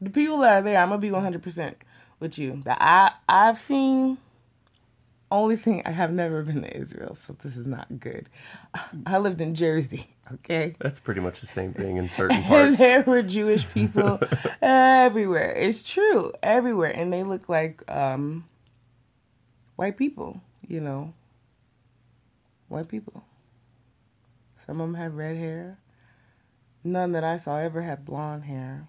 The 0.00 0.10
people 0.10 0.38
that 0.38 0.54
are 0.54 0.62
there, 0.62 0.78
I'm 0.80 0.88
gonna 0.88 1.00
be 1.00 1.10
100 1.10 1.42
percent 1.42 1.76
with 2.20 2.38
you. 2.38 2.62
That 2.64 2.78
I 2.80 3.12
I've 3.28 3.58
seen 3.58 4.18
only 5.30 5.56
thing 5.56 5.82
I 5.84 5.90
have 5.90 6.12
never 6.12 6.42
been 6.42 6.62
to 6.62 6.76
Israel, 6.76 7.16
so 7.26 7.36
this 7.42 7.56
is 7.56 7.66
not 7.66 7.98
good. 7.98 8.28
I 9.06 9.18
lived 9.18 9.40
in 9.40 9.54
Jersey, 9.54 10.06
okay? 10.34 10.74
That's 10.78 11.00
pretty 11.00 11.20
much 11.20 11.40
the 11.40 11.46
same 11.46 11.72
thing 11.74 11.96
in 11.96 12.08
certain 12.16 12.42
parts. 12.44 12.78
there 12.78 13.02
were 13.02 13.22
Jewish 13.22 13.68
people 13.68 14.20
everywhere. 14.62 15.52
It's 15.56 15.82
true, 15.82 16.32
everywhere, 16.42 16.92
and 16.94 17.12
they 17.12 17.22
look 17.22 17.48
like 17.48 17.82
um, 17.90 18.44
white 19.76 19.96
people. 19.96 20.40
You 20.68 20.80
know, 20.80 21.14
white 22.68 22.88
people. 22.88 23.24
Some 24.66 24.80
of 24.80 24.88
them 24.88 24.94
had 24.94 25.16
red 25.16 25.36
hair. 25.36 25.78
None 26.82 27.12
that 27.12 27.22
I 27.22 27.36
saw 27.36 27.58
ever 27.58 27.82
had 27.82 28.04
blonde 28.04 28.44
hair. 28.44 28.88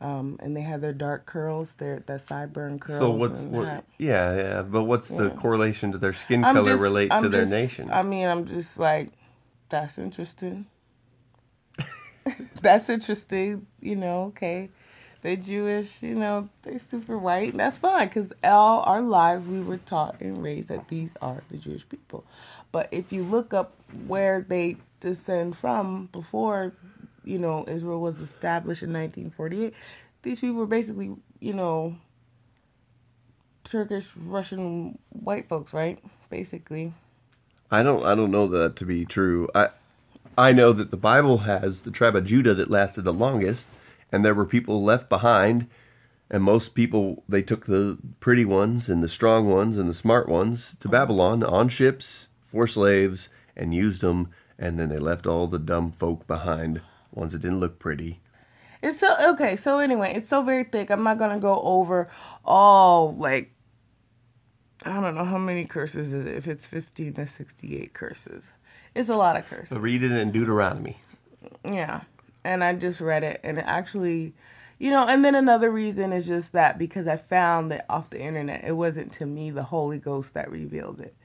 Um, 0.00 0.38
and 0.40 0.56
they 0.56 0.60
had 0.60 0.80
their 0.80 0.92
dark 0.92 1.26
curls, 1.26 1.72
their 1.72 1.98
that 2.06 2.20
sideburn 2.20 2.80
curls. 2.80 3.00
So 3.00 3.10
what's 3.10 3.40
and 3.40 3.50
what, 3.50 3.64
that. 3.64 3.84
yeah 3.98 4.36
yeah, 4.36 4.62
but 4.62 4.84
what's 4.84 5.08
the 5.08 5.30
correlation 5.30 5.90
to 5.92 5.98
their 5.98 6.12
skin 6.14 6.44
I'm 6.44 6.54
color 6.54 6.72
just- 6.72 6.82
relate 6.82 7.12
I'm 7.12 7.24
to 7.24 7.28
their 7.28 7.46
nation? 7.46 7.90
I 7.90 8.04
mean, 8.04 8.28
I'm 8.28 8.46
just 8.46 8.78
like, 8.78 9.10
that's 9.70 9.98
interesting. 9.98 10.66
that's 12.62 12.88
interesting. 12.88 13.66
You 13.80 13.96
know, 13.96 14.24
okay. 14.26 14.70
They're 15.20 15.34
Jewish, 15.34 16.00
you 16.00 16.14
know, 16.14 16.48
they're 16.62 16.78
super 16.78 17.18
white, 17.18 17.50
and 17.50 17.58
that's 17.58 17.76
fine 17.76 18.06
because 18.06 18.32
all 18.44 18.82
our 18.82 19.02
lives 19.02 19.48
we 19.48 19.60
were 19.60 19.78
taught 19.78 20.20
and 20.20 20.40
raised 20.40 20.68
that 20.68 20.86
these 20.86 21.12
are 21.20 21.42
the 21.48 21.56
Jewish 21.56 21.88
people. 21.88 22.24
But 22.70 22.88
if 22.92 23.12
you 23.12 23.24
look 23.24 23.52
up 23.52 23.74
where 24.06 24.42
they 24.48 24.76
descend 25.00 25.56
from 25.56 26.08
before, 26.12 26.72
you 27.24 27.38
know, 27.38 27.64
Israel 27.68 28.00
was 28.00 28.20
established 28.20 28.82
in 28.82 28.92
1948, 28.92 29.74
these 30.22 30.40
people 30.40 30.56
were 30.56 30.66
basically, 30.66 31.14
you 31.40 31.52
know, 31.52 31.96
Turkish, 33.64 34.16
Russian 34.16 34.98
white 35.10 35.48
folks, 35.48 35.72
right? 35.74 35.98
Basically. 36.30 36.92
I 37.70 37.82
don't 37.82 38.04
I 38.04 38.14
don't 38.14 38.30
know 38.30 38.46
that 38.48 38.76
to 38.76 38.86
be 38.86 39.04
true. 39.04 39.48
I 39.54 39.68
I 40.36 40.52
know 40.52 40.72
that 40.72 40.90
the 40.90 40.96
Bible 40.96 41.38
has 41.38 41.82
the 41.82 41.90
tribe 41.90 42.16
of 42.16 42.24
Judah 42.24 42.54
that 42.54 42.70
lasted 42.70 43.02
the 43.02 43.12
longest, 43.12 43.68
and 44.10 44.24
there 44.24 44.34
were 44.34 44.46
people 44.46 44.82
left 44.82 45.08
behind, 45.08 45.66
and 46.30 46.42
most 46.42 46.74
people 46.74 47.24
they 47.28 47.42
took 47.42 47.66
the 47.66 47.98
pretty 48.20 48.44
ones 48.44 48.88
and 48.88 49.02
the 49.02 49.08
strong 49.08 49.48
ones 49.48 49.76
and 49.76 49.88
the 49.88 49.94
smart 49.94 50.28
ones 50.28 50.76
to 50.80 50.88
Babylon 50.88 51.42
on 51.42 51.68
ships 51.68 52.28
for 52.46 52.66
slaves 52.66 53.28
and 53.56 53.74
used 53.74 54.00
them, 54.00 54.30
and 54.58 54.78
then 54.78 54.88
they 54.88 54.98
left 54.98 55.26
all 55.26 55.46
the 55.46 55.58
dumb 55.58 55.92
folk 55.92 56.26
behind, 56.26 56.80
ones 57.18 57.32
that 57.32 57.42
didn't 57.42 57.60
look 57.60 57.78
pretty. 57.78 58.20
It's 58.82 59.00
so 59.00 59.14
okay. 59.32 59.56
So 59.56 59.78
anyway, 59.78 60.12
it's 60.14 60.30
so 60.30 60.42
very 60.42 60.64
thick. 60.64 60.90
I'm 60.90 61.02
not 61.02 61.18
gonna 61.18 61.38
go 61.38 61.60
over 61.60 62.08
all 62.44 63.14
like 63.14 63.52
I 64.84 65.00
don't 65.00 65.14
know 65.14 65.24
how 65.24 65.38
many 65.38 65.64
curses 65.64 66.14
is 66.14 66.24
it. 66.24 66.36
If 66.36 66.46
it's 66.46 66.66
15 66.66 67.14
to 67.14 67.26
68 67.26 67.92
curses, 67.92 68.52
it's 68.94 69.08
a 69.08 69.16
lot 69.16 69.36
of 69.36 69.46
curses. 69.46 69.70
So 69.70 69.78
read 69.78 70.02
it 70.02 70.12
in 70.12 70.30
Deuteronomy. 70.30 70.98
Yeah. 71.64 72.02
And 72.44 72.62
I 72.62 72.74
just 72.74 73.00
read 73.00 73.24
it 73.24 73.40
and 73.42 73.58
it 73.58 73.64
actually 73.66 74.34
you 74.78 74.92
know, 74.92 75.06
and 75.08 75.24
then 75.24 75.34
another 75.34 75.72
reason 75.72 76.12
is 76.12 76.28
just 76.28 76.52
that 76.52 76.78
because 76.78 77.08
I 77.08 77.16
found 77.16 77.72
that 77.72 77.84
off 77.88 78.10
the 78.10 78.20
internet, 78.20 78.62
it 78.64 78.76
wasn't 78.76 79.10
to 79.14 79.26
me 79.26 79.50
the 79.50 79.64
Holy 79.64 79.98
Ghost 79.98 80.34
that 80.34 80.50
revealed 80.52 81.00
it. 81.00 81.16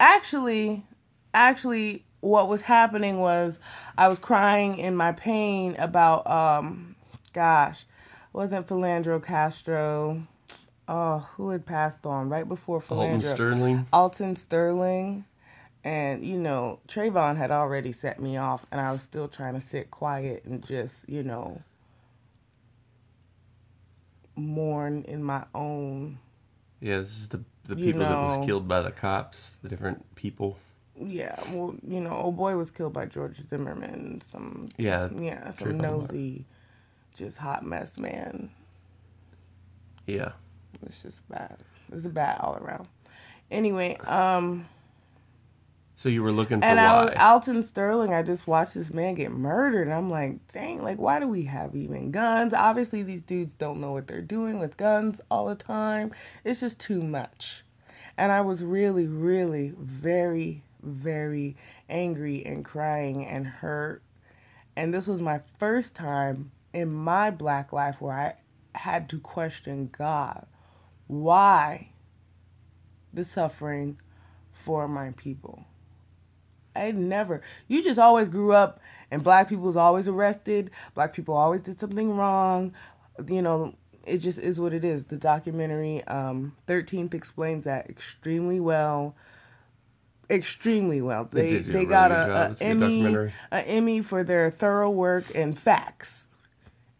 Actually, 0.00 0.84
actually 1.32 2.05
what 2.20 2.48
was 2.48 2.62
happening 2.62 3.20
was 3.20 3.58
I 3.96 4.08
was 4.08 4.18
crying 4.18 4.78
in 4.78 4.96
my 4.96 5.12
pain 5.12 5.76
about 5.76 6.26
um 6.26 6.96
gosh, 7.32 7.84
wasn't 8.32 8.66
Philandro 8.66 9.22
Castro 9.22 10.26
oh, 10.88 11.28
who 11.36 11.50
had 11.50 11.66
passed 11.66 12.06
on 12.06 12.28
right 12.28 12.48
before 12.48 12.76
Alton 12.76 13.20
Philandro? 13.20 13.34
Sterling. 13.34 13.86
Alton 13.92 14.36
Sterling. 14.36 15.24
And, 15.84 16.24
you 16.24 16.36
know, 16.36 16.80
Trayvon 16.88 17.36
had 17.36 17.52
already 17.52 17.92
set 17.92 18.18
me 18.20 18.36
off, 18.36 18.66
and 18.72 18.80
I 18.80 18.90
was 18.90 19.02
still 19.02 19.28
trying 19.28 19.54
to 19.54 19.60
sit 19.60 19.88
quiet 19.90 20.44
and 20.44 20.66
just, 20.66 21.08
you 21.08 21.22
know, 21.22 21.62
mourn 24.34 25.04
in 25.06 25.22
my 25.22 25.44
own. 25.54 26.18
Yeah, 26.80 26.98
this 26.98 27.16
is 27.16 27.28
the 27.28 27.40
the 27.64 27.76
You 27.76 27.86
people 27.86 28.00
that 28.00 28.16
was 28.16 28.46
killed 28.46 28.68
by 28.68 28.80
the 28.80 28.90
cops, 28.90 29.56
the 29.62 29.68
different 29.68 30.14
people. 30.14 30.56
Yeah, 30.98 31.36
well, 31.52 31.74
you 31.86 32.00
know, 32.00 32.12
old 32.12 32.36
boy 32.36 32.56
was 32.56 32.70
killed 32.70 32.92
by 32.92 33.06
George 33.06 33.36
Zimmerman. 33.40 34.20
Some, 34.22 34.68
Yeah, 34.78 35.08
yeah, 35.14 35.50
some 35.50 35.76
nosy, 35.78 36.46
just 37.14 37.38
hot 37.38 37.64
mess 37.64 37.98
man. 37.98 38.50
yeah. 40.06 40.32
It's 40.84 41.02
just 41.02 41.26
bad. 41.28 41.58
It's 41.92 42.06
bad 42.06 42.38
all 42.40 42.56
around. 42.56 42.86
Anyway, 43.50 43.96
um, 44.06 44.66
So 45.96 46.08
you 46.10 46.22
were 46.22 46.32
looking 46.32 46.60
for 46.60 46.66
And 46.66 46.76
why? 46.76 46.84
I 46.84 47.04
was 47.04 47.14
Alton 47.16 47.62
Sterling. 47.62 48.12
I 48.12 48.22
just 48.22 48.46
watched 48.46 48.74
this 48.74 48.92
man 48.92 49.14
get 49.14 49.32
murdered, 49.32 49.86
and 49.88 49.94
I'm 49.94 50.10
like, 50.10 50.46
dang, 50.48 50.82
like 50.82 50.98
why 50.98 51.18
do 51.20 51.28
we 51.28 51.44
have 51.44 51.74
even 51.74 52.10
guns? 52.10 52.52
Obviously, 52.52 53.02
these 53.02 53.22
dudes 53.22 53.54
don't 53.54 53.80
know 53.80 53.92
what 53.92 54.06
they're 54.06 54.20
doing 54.20 54.58
with 54.58 54.76
guns 54.76 55.20
all 55.30 55.46
the 55.46 55.54
time. 55.54 56.12
It's 56.44 56.60
just 56.60 56.78
too 56.78 57.02
much. 57.02 57.64
And 58.18 58.32
I 58.32 58.40
was 58.42 58.62
really, 58.62 59.06
really, 59.06 59.72
very, 59.78 60.62
very 60.86 61.56
angry 61.88 62.44
and 62.46 62.64
crying 62.64 63.26
and 63.26 63.46
hurt. 63.46 64.02
And 64.76 64.92
this 64.92 65.06
was 65.06 65.20
my 65.20 65.40
first 65.58 65.94
time 65.94 66.50
in 66.72 66.92
my 66.92 67.30
black 67.30 67.72
life 67.72 68.00
where 68.00 68.12
I 68.12 68.34
had 68.78 69.08
to 69.10 69.18
question 69.18 69.90
God. 69.96 70.46
Why 71.06 71.90
the 73.12 73.24
suffering 73.24 73.98
for 74.52 74.86
my 74.86 75.12
people? 75.16 75.64
I 76.74 76.90
never. 76.92 77.40
You 77.68 77.82
just 77.82 77.98
always 77.98 78.28
grew 78.28 78.52
up, 78.52 78.80
and 79.10 79.24
black 79.24 79.48
people 79.48 79.64
was 79.64 79.76
always 79.76 80.08
arrested. 80.08 80.70
Black 80.94 81.14
people 81.14 81.34
always 81.34 81.62
did 81.62 81.80
something 81.80 82.14
wrong. 82.14 82.74
You 83.28 83.40
know, 83.40 83.74
it 84.04 84.18
just 84.18 84.38
is 84.38 84.60
what 84.60 84.74
it 84.74 84.84
is. 84.84 85.04
The 85.04 85.16
documentary 85.16 86.04
um, 86.04 86.54
Thirteenth 86.66 87.14
explains 87.14 87.64
that 87.64 87.88
extremely 87.88 88.60
well. 88.60 89.16
Extremely 90.28 91.00
well. 91.00 91.24
They 91.24 91.42
They 91.42 91.62
did 91.62 91.72
they 91.72 91.84
got 91.84 92.10
a, 92.10 92.14
a 92.14 92.50
It's 92.50 92.60
a 92.60 92.64
good 92.64 92.70
Emmy 92.70 93.32
a 93.52 93.68
Emmy 93.68 94.02
for 94.02 94.24
their 94.24 94.50
thorough 94.50 94.90
work 94.90 95.24
and 95.34 95.58
facts 95.58 96.26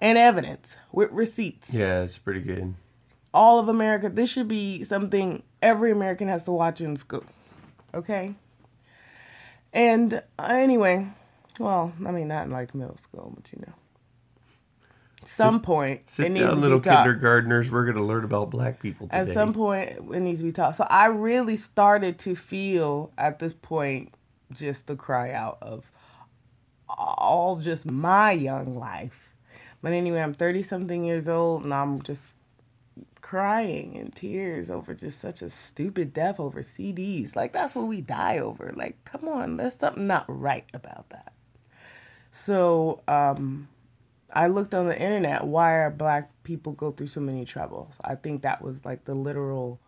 and 0.00 0.16
evidence 0.18 0.76
with 0.92 1.10
receipts 1.10 1.72
yeah, 1.72 2.02
it's 2.02 2.18
pretty 2.18 2.40
good. 2.40 2.74
all 3.34 3.58
of 3.58 3.68
America. 3.68 4.08
This 4.08 4.30
should 4.30 4.48
be 4.48 4.84
something 4.84 5.42
every 5.62 5.90
American 5.90 6.28
has 6.28 6.44
to 6.44 6.52
watch 6.52 6.80
in 6.80 6.96
school. 6.96 7.24
Okay? 7.94 8.34
And 9.72 10.22
uh, 10.38 10.48
anyway, 10.50 11.08
well, 11.58 11.92
I 12.04 12.10
mean, 12.10 12.28
not 12.28 12.46
in 12.46 12.50
like 12.50 12.74
middle 12.74 12.96
school, 12.98 13.32
but 13.34 13.52
you 13.52 13.62
know. 13.66 13.72
Some 15.26 15.60
point, 15.60 16.00
it 16.06 16.10
Sit 16.10 16.32
needs 16.32 16.46
down, 16.46 16.54
to 16.56 16.60
little 16.60 16.78
be 16.78 16.84
taught. 16.88 17.04
kindergartners. 17.04 17.70
We're 17.70 17.84
going 17.84 17.96
to 17.96 18.02
learn 18.04 18.24
about 18.24 18.50
black 18.50 18.80
people 18.80 19.08
today. 19.08 19.18
At 19.18 19.32
some 19.34 19.52
point, 19.52 19.90
it 19.90 20.20
needs 20.20 20.40
to 20.40 20.44
be 20.44 20.52
taught. 20.52 20.76
So 20.76 20.84
I 20.88 21.06
really 21.06 21.56
started 21.56 22.18
to 22.20 22.34
feel 22.34 23.12
at 23.18 23.38
this 23.38 23.52
point 23.52 24.14
just 24.52 24.86
the 24.86 24.96
cry 24.96 25.32
out 25.32 25.58
of 25.60 25.90
all 26.88 27.56
just 27.56 27.86
my 27.86 28.32
young 28.32 28.76
life. 28.76 29.34
But 29.82 29.92
anyway, 29.92 30.20
I'm 30.20 30.34
30 30.34 30.62
something 30.62 31.04
years 31.04 31.28
old 31.28 31.64
and 31.64 31.74
I'm 31.74 32.02
just 32.02 32.34
crying 33.20 33.94
in 33.94 34.12
tears 34.12 34.70
over 34.70 34.94
just 34.94 35.20
such 35.20 35.42
a 35.42 35.50
stupid 35.50 36.12
death 36.12 36.38
over 36.38 36.62
CDs. 36.62 37.34
Like, 37.34 37.52
that's 37.52 37.74
what 37.74 37.88
we 37.88 38.00
die 38.00 38.38
over. 38.38 38.72
Like, 38.76 39.04
come 39.04 39.28
on, 39.28 39.56
there's 39.56 39.74
something 39.74 40.06
not 40.06 40.24
right 40.28 40.64
about 40.72 41.08
that. 41.10 41.32
So, 42.30 43.02
um, 43.08 43.68
I 44.36 44.48
looked 44.48 44.74
on 44.74 44.86
the 44.86 45.00
internet 45.00 45.46
why 45.46 45.72
are 45.72 45.90
black 45.90 46.30
people 46.44 46.72
go 46.72 46.90
through 46.90 47.06
so 47.06 47.20
many 47.20 47.46
troubles. 47.46 47.96
I 48.04 48.16
think 48.16 48.42
that 48.42 48.60
was 48.60 48.84
like 48.84 49.06
the 49.06 49.14
literal 49.14 49.80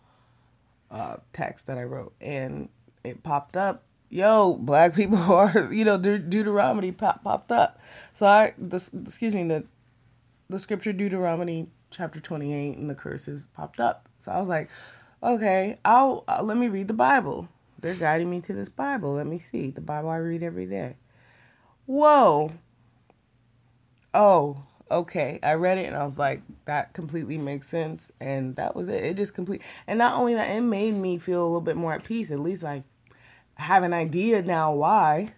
uh, 0.91 1.17
text 1.35 1.67
that 1.67 1.77
I 1.77 1.83
wrote, 1.83 2.15
and 2.19 2.71
it 3.05 3.23
popped 3.23 3.59
up. 3.59 3.83
Yo, 4.09 4.55
black 4.55 4.95
people 4.97 5.19
are 5.19 5.71
you 5.71 5.85
know 5.85 5.99
De- 5.99 6.19
Deuteronomy 6.19 6.93
pop- 6.93 7.23
popped 7.23 7.53
up. 7.53 7.79
So 8.15 8.27
I 8.27 8.55
this 8.57 8.91
excuse 8.95 9.35
me 9.35 9.47
the 9.47 9.65
the 10.49 10.59
scripture 10.59 10.95
Deuteronomy 10.95 11.69
chapter 11.91 12.19
twenty 12.19 12.55
eight 12.55 12.79
and 12.79 12.89
the 12.89 12.95
curses 12.95 13.47
popped 13.53 13.81
up. 13.81 14.09
So 14.19 14.33
I 14.33 14.39
was 14.39 14.49
like, 14.49 14.71
okay, 15.23 15.79
I'll 15.85 16.25
uh, 16.27 16.43
let 16.43 16.57
me 16.57 16.69
read 16.69 16.89
the 16.89 16.95
Bible. 16.95 17.51
They're 17.81 17.95
guiding 17.95 18.31
me 18.31 18.41
to 18.41 18.55
this 18.55 18.71
Bible. 18.71 19.13
Let 19.13 19.27
me 19.27 19.43
see 19.53 19.73
the 19.73 19.83
Bible 19.83 20.09
I 20.09 20.17
read 20.17 20.43
every 20.43 20.65
day. 20.65 20.97
Whoa, 21.85 22.53
oh, 24.15 24.63
okay. 24.91 25.39
I 25.43 25.55
read 25.55 25.79
it 25.79 25.87
and 25.87 25.97
I 25.97 26.05
was 26.05 26.19
like, 26.19 26.43
that 26.65 26.93
completely 26.93 27.39
makes 27.39 27.69
sense. 27.69 28.11
And 28.21 28.57
that 28.57 28.75
was 28.75 28.89
it. 28.89 29.05
It 29.05 29.17
just 29.17 29.35
complete. 29.35 29.63
And 29.87 29.99
not 29.99 30.15
only 30.15 30.35
that, 30.35 30.51
it 30.51 30.61
made 30.61 30.95
me 30.95 31.19
feel 31.19 31.43
a 31.43 31.47
little 31.47 31.61
bit 31.61 31.77
more 31.77 31.93
at 31.95 32.05
peace. 32.05 32.31
At 32.31 32.41
least 32.41 32.65
I 32.65 32.85
have 33.55 33.83
an 33.83 33.93
idea 33.93 34.43
now 34.43 34.73
why. 34.73 35.35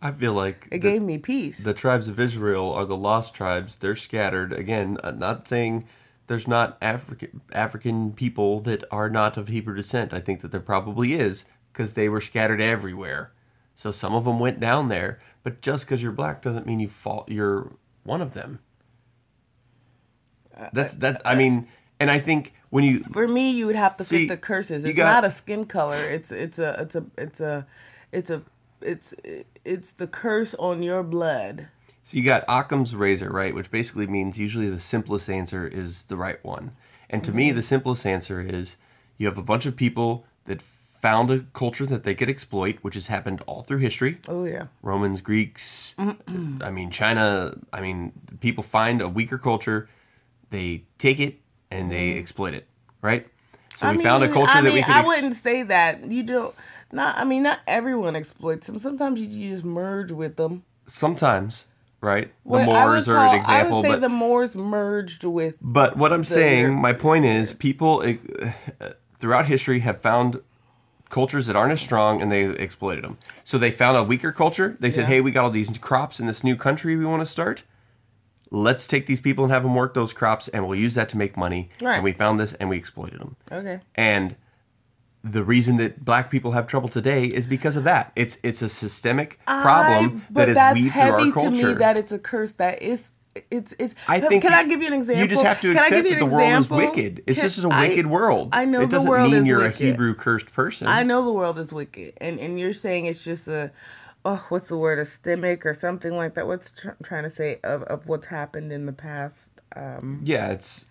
I 0.00 0.12
feel 0.12 0.34
like 0.34 0.66
It 0.70 0.82
the, 0.82 0.90
gave 0.90 1.02
me 1.02 1.18
peace. 1.18 1.64
the 1.64 1.74
tribes 1.74 2.08
of 2.08 2.20
Israel 2.20 2.70
are 2.72 2.84
the 2.84 2.96
lost 2.96 3.32
tribes. 3.34 3.76
They're 3.76 3.96
scattered. 3.96 4.52
Again, 4.52 4.98
uh, 5.02 5.12
not 5.12 5.48
saying 5.48 5.86
there's 6.26 6.46
not 6.46 6.76
African 6.82 7.40
African 7.52 8.12
people 8.12 8.60
that 8.60 8.84
are 8.90 9.08
not 9.08 9.36
of 9.36 9.48
Hebrew 9.48 9.74
descent. 9.74 10.12
I 10.12 10.20
think 10.20 10.40
that 10.42 10.50
there 10.50 10.60
probably 10.60 11.14
is 11.14 11.46
because 11.72 11.94
they 11.94 12.08
were 12.08 12.20
scattered 12.20 12.60
everywhere. 12.60 13.32
So 13.76 13.90
some 13.90 14.14
of 14.14 14.24
them 14.24 14.38
went 14.38 14.60
down 14.60 14.88
there, 14.88 15.20
but 15.42 15.60
just 15.60 15.84
because 15.86 16.02
you're 16.02 16.12
black 16.12 16.42
doesn't 16.42 16.66
mean 16.66 16.80
you 16.80 16.88
fall. 16.88 17.24
You're 17.26 17.72
one 18.04 18.22
of 18.22 18.34
them. 18.34 18.60
Uh, 20.56 20.68
That's 20.72 20.94
that. 20.94 21.22
I 21.24 21.34
mean, 21.34 21.68
and 21.98 22.10
I 22.10 22.20
think 22.20 22.54
when 22.70 22.84
you 22.84 23.00
For 23.00 23.26
me, 23.26 23.50
you 23.50 23.66
would 23.66 23.76
have 23.76 23.96
to 23.96 24.04
See, 24.04 24.20
fit 24.20 24.28
the 24.28 24.36
curses. 24.36 24.84
It's 24.84 24.96
got- 24.96 25.12
not 25.12 25.24
a 25.24 25.30
skin 25.30 25.64
color. 25.66 25.96
It's 25.96 26.30
it's 26.30 26.58
a 26.58 26.76
it's 26.80 26.94
a 26.94 27.04
it's 27.18 27.40
a 27.40 27.66
it's 28.12 28.30
a 28.30 28.42
it's 28.80 29.14
it's 29.64 29.92
the 29.92 30.06
curse 30.06 30.54
on 30.54 30.82
your 30.82 31.02
blood. 31.02 31.68
So 32.04 32.18
you 32.18 32.22
got 32.22 32.44
Occam's 32.48 32.94
razor, 32.94 33.30
right? 33.30 33.54
Which 33.54 33.70
basically 33.70 34.06
means 34.06 34.38
usually 34.38 34.68
the 34.68 34.80
simplest 34.80 35.30
answer 35.30 35.66
is 35.66 36.04
the 36.04 36.16
right 36.16 36.44
one. 36.44 36.72
And 37.08 37.24
to 37.24 37.32
me, 37.32 37.48
mm-hmm. 37.48 37.56
the 37.56 37.62
simplest 37.62 38.04
answer 38.04 38.40
is 38.40 38.76
you 39.16 39.26
have 39.26 39.38
a 39.38 39.42
bunch 39.42 39.64
of 39.66 39.74
people 39.74 40.26
that 40.44 40.60
found 41.04 41.30
a 41.30 41.40
culture 41.52 41.84
that 41.84 42.02
they 42.02 42.14
could 42.14 42.30
exploit, 42.30 42.76
which 42.80 42.94
has 42.94 43.08
happened 43.08 43.42
all 43.46 43.62
through 43.62 43.76
history. 43.88 44.16
Oh 44.26 44.44
yeah. 44.44 44.68
Romans, 44.80 45.20
Greeks, 45.20 45.94
I 45.98 46.70
mean, 46.70 46.90
China. 46.90 47.58
I 47.74 47.82
mean, 47.82 48.12
people 48.40 48.64
find 48.64 49.02
a 49.02 49.08
weaker 49.08 49.36
culture, 49.36 49.86
they 50.48 50.84
take 50.98 51.20
it 51.20 51.34
and 51.70 51.90
they 51.90 52.16
exploit 52.16 52.54
it, 52.54 52.66
right? 53.02 53.26
So 53.76 53.92
we 53.92 54.02
found 54.02 54.24
a 54.24 54.28
culture 54.32 54.52
I 54.52 54.62
that 54.62 54.64
mean, 54.68 54.74
we 54.74 54.82
could. 54.82 54.94
I 54.94 55.00
ex- 55.00 55.08
wouldn't 55.08 55.34
say 55.34 55.62
that. 55.64 56.10
You 56.10 56.22
don't. 56.22 56.54
Not. 56.90 57.18
I 57.18 57.24
mean, 57.24 57.42
not 57.42 57.58
everyone 57.66 58.16
exploits 58.16 58.66
them. 58.66 58.78
Sometimes 58.80 59.20
you 59.20 59.50
just 59.50 59.64
merge 59.64 60.10
with 60.10 60.36
them. 60.36 60.62
sometimes, 60.86 61.66
right? 62.00 62.28
The 62.28 62.32
What 62.44 62.62
I 62.62 62.66
would 62.66 62.92
Moors 62.94 63.08
are 63.08 63.26
an 63.26 63.40
example, 63.40 63.52
I 63.54 63.62
would 63.80 63.82
say 63.84 63.90
but 63.90 64.00
the 64.00 64.08
Moors 64.08 64.56
merged 64.56 65.24
with. 65.24 65.56
But 65.60 65.98
what 65.98 66.14
I'm 66.14 66.24
saying, 66.24 66.80
my 66.80 66.94
point 66.94 67.26
is, 67.26 67.52
people 67.52 67.92
uh, 68.00 68.90
throughout 69.20 69.46
history 69.46 69.80
have 69.80 70.00
found 70.00 70.40
cultures 71.14 71.46
that 71.46 71.54
aren't 71.54 71.70
as 71.72 71.80
strong 71.80 72.20
and 72.20 72.30
they 72.32 72.42
exploited 72.46 73.04
them. 73.04 73.16
So 73.44 73.56
they 73.56 73.70
found 73.70 73.96
a 73.96 74.02
weaker 74.02 74.32
culture. 74.32 74.76
They 74.80 74.90
said, 74.90 75.02
Yeah. 75.02 75.06
"Hey, 75.06 75.20
we 75.20 75.30
got 75.30 75.44
all 75.44 75.50
these 75.50 75.70
crops 75.78 76.18
in 76.18 76.26
this 76.26 76.42
new 76.42 76.56
country 76.56 76.96
we 76.96 77.04
want 77.04 77.20
to 77.22 77.26
start. 77.26 77.62
Let's 78.50 78.86
take 78.88 79.06
these 79.06 79.20
people 79.20 79.44
and 79.44 79.52
have 79.52 79.62
them 79.62 79.76
work 79.76 79.94
those 79.94 80.12
crops, 80.12 80.48
and 80.48 80.66
we'll 80.66 80.78
use 80.78 80.94
that 80.94 81.08
to 81.10 81.16
make 81.16 81.36
money." 81.36 81.70
Right. 81.80 81.94
And 81.96 82.04
we 82.04 82.12
found 82.12 82.40
this 82.40 82.54
and 82.54 82.68
we 82.68 82.76
exploited 82.76 83.20
them. 83.20 83.36
Okay. 83.52 83.78
And 83.94 84.34
the 85.22 85.44
reason 85.44 85.76
that 85.78 86.04
black 86.04 86.30
people 86.30 86.50
have 86.52 86.66
trouble 86.66 86.88
today 86.88 87.24
is 87.26 87.46
because 87.46 87.76
of 87.76 87.84
that. 87.84 88.10
It's 88.16 88.38
it's 88.42 88.60
a 88.60 88.68
systemic 88.68 89.38
problem 89.46 90.04
I- 90.28 90.32
but 90.32 90.40
that 90.46 90.48
is 90.48 90.54
that's 90.56 90.74
weaved 90.74 90.92
through 90.92 91.00
heavy 91.00 91.30
our 91.30 91.44
to 91.44 91.50
me 91.50 91.74
that 91.74 91.96
it's 91.96 92.12
a 92.12 92.18
curse 92.18 92.52
that 92.54 92.82
is 92.82 93.10
it's 93.50 93.74
it's 93.78 93.94
I 94.08 94.20
can, 94.20 94.28
think 94.28 94.42
can 94.42 94.54
I 94.54 94.64
give 94.64 94.80
you 94.80 94.86
an 94.88 94.92
example? 94.92 95.22
You 95.22 95.28
just 95.28 95.42
have 95.44 95.60
to 95.62 95.72
Can 95.72 95.78
I 95.80 95.86
accept 95.86 96.02
give 96.04 96.06
you 96.06 96.20
that 96.20 96.28
the 96.30 96.34
world 96.34 96.60
is 96.60 96.70
wicked. 96.70 97.22
It's 97.26 97.40
Can- 97.40 97.50
just 97.50 97.64
a 97.64 97.68
wicked 97.68 98.06
world. 98.06 98.50
I 98.52 98.64
know 98.64 98.80
it 98.82 98.86
the 98.86 98.90
doesn't 98.96 99.08
world 99.10 99.32
mean 99.32 99.40
is 99.42 99.46
you're 99.48 99.58
wicked. 99.58 99.80
a 99.80 99.84
Hebrew 99.86 100.14
cursed 100.14 100.52
person. 100.52 100.86
I 100.86 101.02
know 101.02 101.22
the 101.24 101.32
world 101.32 101.58
is 101.58 101.72
wicked, 101.72 102.14
and 102.20 102.38
and 102.38 102.58
you're 102.60 102.72
saying 102.72 103.06
it's 103.06 103.24
just 103.24 103.48
a, 103.48 103.72
oh, 104.24 104.44
what's 104.50 104.68
the 104.68 104.76
word, 104.78 104.98
a 104.98 105.04
stemic 105.04 105.64
or 105.64 105.74
something 105.74 106.16
like 106.16 106.34
that. 106.34 106.46
What's 106.46 106.70
tr- 106.70 106.90
trying 107.02 107.24
to 107.24 107.30
say 107.30 107.58
of 107.64 107.82
of 107.84 108.06
what's 108.06 108.26
happened 108.26 108.72
in 108.72 108.86
the 108.86 108.92
past? 108.92 109.50
Um, 109.74 110.20
Yeah, 110.24 110.48
it's 110.52 110.84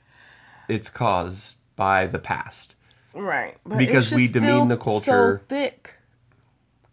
it's 0.67 0.89
caused 0.89 1.55
by 1.75 2.07
the 2.07 2.19
past. 2.19 2.75
right, 3.13 3.55
but 3.65 3.77
Because 3.77 4.11
it's 4.11 4.19
we 4.21 4.27
demean 4.27 4.67
the 4.67 4.77
culture. 4.77 5.39
So 5.39 5.45
thick. 5.47 5.95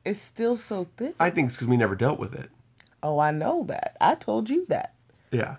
It's 0.04 0.20
still 0.20 0.56
so 0.56 0.86
thick. 0.96 1.14
I 1.20 1.28
think 1.30 1.48
it's 1.48 1.56
because 1.56 1.68
we 1.68 1.76
never 1.76 1.94
dealt 1.94 2.18
with 2.18 2.34
it. 2.34 2.50
oh, 3.02 3.18
I 3.18 3.30
know 3.32 3.64
that. 3.64 3.96
I 4.00 4.14
told 4.14 4.48
you 4.48 4.64
that. 4.68 4.94
Yeah. 5.32 5.56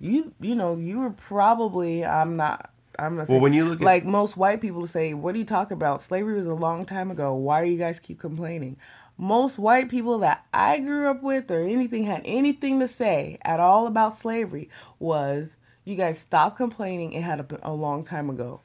you 0.00 0.32
you 0.40 0.54
know 0.54 0.76
you 0.76 0.98
were 1.00 1.10
probably 1.10 2.04
i'm 2.04 2.36
not 2.36 2.70
i'm 2.98 3.14
not 3.16 3.20
Well, 3.20 3.26
saying, 3.26 3.42
when 3.42 3.52
you 3.52 3.64
look 3.66 3.80
at- 3.80 3.84
like 3.84 4.04
most 4.04 4.36
white 4.36 4.60
people 4.60 4.86
say 4.86 5.14
what 5.14 5.34
are 5.34 5.38
you 5.38 5.44
talking 5.44 5.74
about? 5.74 6.00
Slavery 6.02 6.36
was 6.36 6.46
a 6.46 6.54
long 6.54 6.84
time 6.84 7.10
ago. 7.10 7.34
Why 7.34 7.64
do 7.64 7.70
you 7.70 7.78
guys 7.78 7.98
keep 8.00 8.18
complaining? 8.18 8.76
Most 9.16 9.58
white 9.58 9.88
people 9.90 10.18
that 10.20 10.44
i 10.54 10.78
grew 10.78 11.08
up 11.08 11.22
with 11.22 11.50
or 11.50 11.60
anything 11.62 12.04
had 12.04 12.22
anything 12.24 12.80
to 12.80 12.88
say 12.88 13.38
at 13.42 13.60
all 13.60 13.86
about 13.86 14.14
slavery 14.14 14.68
was 14.98 15.56
you 15.84 15.94
guys 15.96 16.18
stop 16.18 16.56
complaining. 16.56 17.12
It 17.12 17.22
had 17.22 17.40
a, 17.40 17.46
a 17.62 17.72
long 17.72 18.02
time 18.02 18.28
ago 18.30 18.60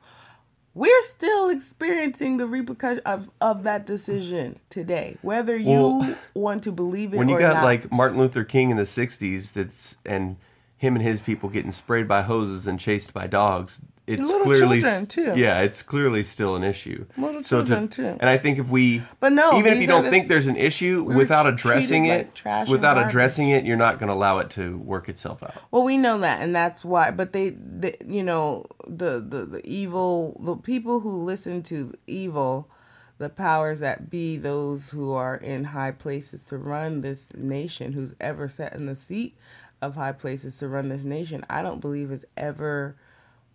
we're 0.76 1.04
still 1.04 1.50
experiencing 1.50 2.38
the 2.38 2.46
repercussion 2.46 3.02
of, 3.06 3.32
of 3.42 3.64
that 3.64 3.86
decision 3.86 4.60
today 4.70 5.18
whether 5.22 5.56
you 5.58 5.70
Well, 5.70 6.16
want 6.36 6.64
to 6.64 6.72
believe 6.72 7.14
it 7.14 7.18
or 7.18 7.20
not. 7.24 7.28
When 7.28 7.30
you 7.30 7.40
got 7.40 7.56
not. 7.56 7.64
like 7.64 7.92
Martin 7.92 8.20
Luther 8.20 8.44
King 8.44 8.70
in 8.70 8.78
the 8.78 8.84
'60s, 8.84 9.54
that's 9.54 9.96
and 10.06 10.36
him 10.78 10.96
and 10.96 11.04
his 11.04 11.22
people 11.22 11.50
getting 11.50 11.72
sprayed 11.72 12.08
by 12.08 12.22
hoses 12.24 12.68
and 12.68 12.80
chased 12.80 13.14
by 13.14 13.26
dogs. 13.26 13.82
It's 14.08 14.22
Little 14.22 14.46
clearly 14.46 14.80
children, 14.82 15.08
too. 15.08 15.34
Yeah, 15.36 15.62
it's 15.62 15.82
clearly 15.82 16.24
still 16.24 16.56
an 16.56 16.64
issue. 16.64 17.06
Little 17.18 17.44
So 17.44 17.62
to- 17.62 17.68
children, 17.68 17.88
too. 17.88 18.18
And 18.20 18.30
I 18.30 18.38
think 18.38 18.60
if 18.60 18.68
we, 18.70 19.02
But 19.20 19.32
no, 19.34 19.58
even 19.58 19.74
if 19.74 19.80
you 19.82 19.88
don't 19.88 20.04
the- 20.04 20.12
think 20.12 20.28
there's 20.28 20.46
an 20.46 20.58
issue, 20.58 21.02
without 21.04 21.48
addressing 21.48 22.06
it, 22.06 22.30
like 22.46 22.68
without 22.68 23.04
addressing 23.04 23.50
it, 23.50 23.66
you're 23.66 23.78
not 23.78 23.98
going 23.98 24.10
to 24.10 24.14
allow 24.14 24.38
it 24.38 24.52
to 24.52 24.78
work 24.78 25.10
itself 25.10 25.42
out. 25.42 25.56
Well, 25.72 25.84
we 25.84 25.98
know 25.98 26.20
that, 26.20 26.42
and 26.44 26.56
that's 26.56 26.86
why. 26.86 27.10
But 27.10 27.34
they, 27.34 27.50
they 27.50 27.96
you 28.06 28.22
know, 28.22 28.66
the, 28.88 29.26
the 29.28 29.46
the 29.46 29.62
evil, 29.68 30.40
the 30.44 30.56
people 30.56 31.00
who 31.00 31.24
listen 31.24 31.64
to 31.64 31.92
evil, 32.06 32.70
the 33.18 33.30
powers 33.30 33.80
that 33.80 34.12
be, 34.12 34.38
those 34.38 34.92
who 34.92 35.14
are 35.14 35.36
in 35.36 35.64
high 35.64 35.92
places 35.92 36.44
to 36.44 36.58
run 36.60 37.02
this 37.02 37.34
nation, 37.36 37.94
who's 37.94 38.14
ever 38.22 38.48
sat 38.50 38.74
in 38.74 38.86
the 38.86 38.96
seat 38.96 39.36
of 39.82 39.96
high 39.96 40.12
places 40.12 40.58
to 40.58 40.68
run 40.68 40.90
this 40.90 41.04
nation, 41.04 41.44
I 41.50 41.64
don't 41.64 41.82
believe 41.82 42.12
has 42.12 42.24
ever 42.38 42.98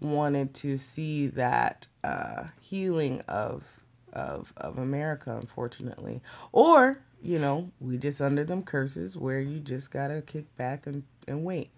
wanted 0.01 0.55
to 0.55 0.79
see 0.79 1.27
that 1.29 1.87
uh, 2.05 2.45
healing 2.61 3.21
of 3.29 3.65
of 4.13 4.53
of 4.57 4.79
America, 4.79 5.37
unfortunately, 5.41 6.21
or 6.53 6.99
you 7.23 7.39
know, 7.39 7.71
we 7.81 7.99
just 7.99 8.21
under 8.21 8.45
them 8.45 8.63
curses 8.63 9.17
where 9.17 9.41
you 9.41 9.61
just 9.61 9.91
gotta 9.91 10.23
kick 10.23 10.55
back 10.57 10.87
and, 10.87 11.05
and 11.29 11.45
wait 11.45 11.71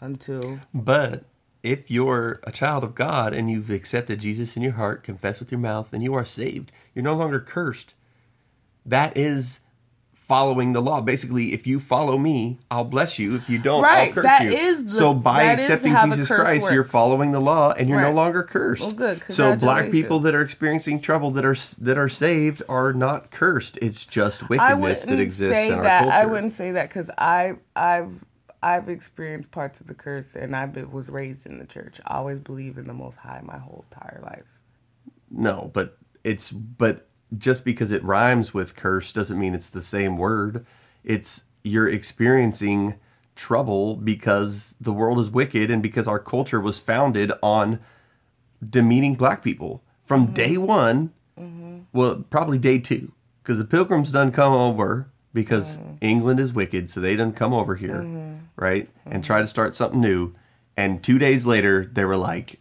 until 0.00 0.60
But 0.72 1.24
if 1.62 1.90
you're 1.90 2.40
a 2.44 2.52
child 2.52 2.82
of 2.84 2.94
God 2.94 3.32
and 3.34 3.50
you've 3.50 3.70
accepted 3.70 4.20
Jesus 4.20 4.56
in 4.56 4.62
your 4.62 4.72
heart, 4.72 5.04
confess 5.04 5.38
with 5.40 5.52
your 5.52 5.60
mouth, 5.60 5.92
and 5.92 6.02
you 6.02 6.14
are 6.14 6.24
saved, 6.24 6.72
you're 6.94 7.04
no 7.04 7.14
longer 7.14 7.38
cursed. 7.38 7.94
That 8.84 9.16
is 9.16 9.60
following 10.28 10.72
the 10.72 10.80
law. 10.80 11.00
Basically, 11.00 11.52
if 11.52 11.66
you 11.66 11.78
follow 11.78 12.16
me, 12.16 12.58
I'll 12.70 12.84
bless 12.84 13.18
you. 13.18 13.34
If 13.34 13.50
you 13.50 13.58
don't, 13.58 13.82
Right, 13.82 14.08
I'll 14.08 14.14
curse 14.14 14.24
that 14.24 14.42
you. 14.44 14.50
is 14.50 14.84
the- 14.84 14.90
so 14.92 15.12
by 15.14 15.42
accepting 15.44 15.94
Jesus 16.04 16.28
Christ, 16.28 16.70
you're 16.72 16.84
following 16.84 17.32
the 17.32 17.40
law, 17.40 17.72
and 17.72 17.88
you're 17.88 18.00
no 18.00 18.12
longer 18.12 18.42
cursed. 18.42 18.82
Well, 18.82 18.92
good. 18.92 19.22
So 19.28 19.56
black 19.56 19.90
people 19.90 20.20
that 20.20 20.34
are 20.34 20.40
experiencing 20.42 21.00
trouble 21.00 21.30
that 21.32 21.44
are 21.44 21.56
that 21.80 21.98
are 21.98 22.08
saved 22.08 22.62
are 22.68 22.92
not 22.92 23.30
cursed. 23.30 23.78
It's 23.82 24.04
just 24.04 24.48
wickedness 24.48 25.04
that 25.04 25.18
exists 25.20 25.54
say 25.54 25.68
in 25.68 25.74
our 25.74 25.82
that. 25.82 26.02
culture. 26.04 26.16
I 26.16 26.26
wouldn't 26.26 26.54
say 26.54 26.72
that 26.72 26.88
because 26.88 27.10
I 27.18 27.54
I've 27.76 28.24
I've 28.62 28.88
experienced 28.88 29.50
parts 29.50 29.80
of 29.80 29.86
the 29.88 29.94
curse 29.94 30.36
and 30.36 30.54
I 30.54 30.66
was 30.66 31.08
raised 31.10 31.46
in 31.46 31.58
the 31.58 31.66
church. 31.66 32.00
I 32.06 32.16
always 32.16 32.38
believe 32.38 32.78
in 32.78 32.86
the 32.86 32.94
Most 32.94 33.16
High 33.16 33.40
my 33.44 33.58
whole 33.58 33.84
entire 33.90 34.20
life. 34.22 34.46
No, 35.30 35.70
but 35.74 35.98
it's 36.24 36.50
but 36.52 37.08
just 37.36 37.64
because 37.64 37.90
it 37.90 38.04
rhymes 38.04 38.52
with 38.52 38.76
curse 38.76 39.12
doesn't 39.12 39.38
mean 39.38 39.54
it's 39.54 39.70
the 39.70 39.82
same 39.82 40.18
word. 40.18 40.64
It's 41.04 41.44
you're 41.62 41.88
experiencing 41.88 42.94
trouble 43.34 43.96
because 43.96 44.74
the 44.80 44.92
world 44.92 45.18
is 45.18 45.30
wicked 45.30 45.70
and 45.70 45.82
because 45.82 46.06
our 46.06 46.18
culture 46.18 46.60
was 46.60 46.78
founded 46.78 47.32
on 47.42 47.80
demeaning 48.68 49.14
black 49.14 49.42
people 49.42 49.82
from 50.04 50.24
mm-hmm. 50.24 50.34
day 50.34 50.56
one. 50.56 51.12
Mm-hmm. 51.38 51.80
Well, 51.92 52.24
probably 52.28 52.58
day 52.58 52.78
two, 52.78 53.12
because 53.42 53.58
the 53.58 53.64
pilgrims 53.64 54.12
done 54.12 54.32
come 54.32 54.52
over 54.52 55.08
because 55.32 55.78
mm-hmm. 55.78 55.94
England 56.00 56.40
is 56.40 56.52
wicked, 56.52 56.90
so 56.90 57.00
they 57.00 57.16
done 57.16 57.32
come 57.32 57.54
over 57.54 57.74
here, 57.74 58.38
right, 58.56 58.88
and 59.06 59.24
try 59.24 59.40
to 59.40 59.46
start 59.46 59.74
something 59.74 60.00
new. 60.00 60.34
And 60.76 61.02
two 61.02 61.18
days 61.18 61.46
later, 61.46 61.86
they 61.90 62.04
were 62.04 62.16
like, 62.16 62.60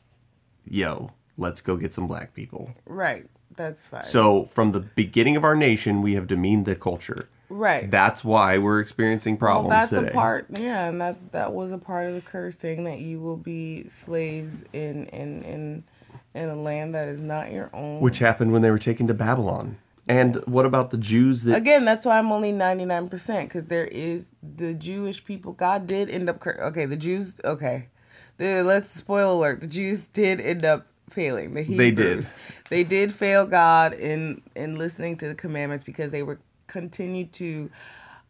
"Yo, 0.65 1.11
let's 1.37 1.61
go 1.61 1.75
get 1.75 1.93
some 1.93 2.07
black 2.07 2.33
people." 2.33 2.73
Right. 2.85 3.27
That's 3.55 3.85
fine. 3.85 4.03
So 4.03 4.45
from 4.45 4.71
the 4.71 4.79
beginning 4.79 5.35
of 5.35 5.43
our 5.43 5.55
nation, 5.55 6.01
we 6.01 6.13
have 6.15 6.27
demeaned 6.27 6.65
the 6.65 6.75
culture. 6.75 7.19
right. 7.49 7.89
That's 7.91 8.23
why 8.23 8.57
we're 8.57 8.79
experiencing 8.79 9.33
well, 9.33 9.39
problems 9.39 9.69
that's 9.71 9.89
today. 9.91 10.07
a 10.09 10.11
part. 10.11 10.45
Yeah, 10.49 10.87
and 10.89 11.01
that 11.01 11.31
that 11.33 11.53
was 11.53 11.71
a 11.71 11.77
part 11.77 12.07
of 12.07 12.13
the 12.15 12.21
curse, 12.21 12.57
saying 12.57 12.83
that 12.85 12.99
you 12.99 13.19
will 13.19 13.37
be 13.37 13.83
slaves 13.89 14.63
in 14.73 15.05
in 15.07 15.43
in 15.43 15.83
in 16.33 16.49
a 16.49 16.55
land 16.55 16.95
that 16.95 17.07
is 17.09 17.19
not 17.19 17.51
your 17.51 17.69
own. 17.73 17.99
which 17.99 18.19
happened 18.19 18.53
when 18.53 18.61
they 18.61 18.71
were 18.71 18.79
taken 18.79 19.05
to 19.07 19.13
Babylon. 19.13 19.77
And 20.07 20.37
what 20.45 20.65
about 20.65 20.89
the 20.91 20.97
Jews 20.97 21.43
that 21.43 21.55
Again, 21.55 21.85
that's 21.85 22.05
why 22.05 22.17
I'm 22.17 22.31
only 22.31 22.51
99% 22.51 23.43
because 23.43 23.65
there 23.65 23.85
is 23.85 24.25
the 24.41 24.73
Jewish 24.73 25.23
people. 25.23 25.53
God 25.53 25.87
did 25.87 26.09
end 26.09 26.29
up. 26.29 26.39
cur- 26.39 26.59
Okay, 26.69 26.85
the 26.85 26.97
Jews. 26.97 27.35
Okay. 27.45 27.87
The, 28.37 28.63
let's 28.63 28.89
spoil 28.89 29.39
alert. 29.39 29.61
The 29.61 29.67
Jews 29.67 30.07
did 30.07 30.41
end 30.41 30.65
up 30.65 30.87
failing. 31.11 31.53
The 31.53 31.63
Hebrews. 31.63 31.77
They 31.77 31.91
did. 31.91 32.27
They 32.69 32.83
did 32.83 33.13
fail 33.13 33.45
God 33.45 33.93
in 33.93 34.41
in 34.55 34.75
listening 34.77 35.17
to 35.17 35.27
the 35.27 35.35
commandments 35.35 35.83
because 35.83 36.11
they 36.11 36.23
were 36.23 36.39
continued 36.67 37.33
to 37.33 37.69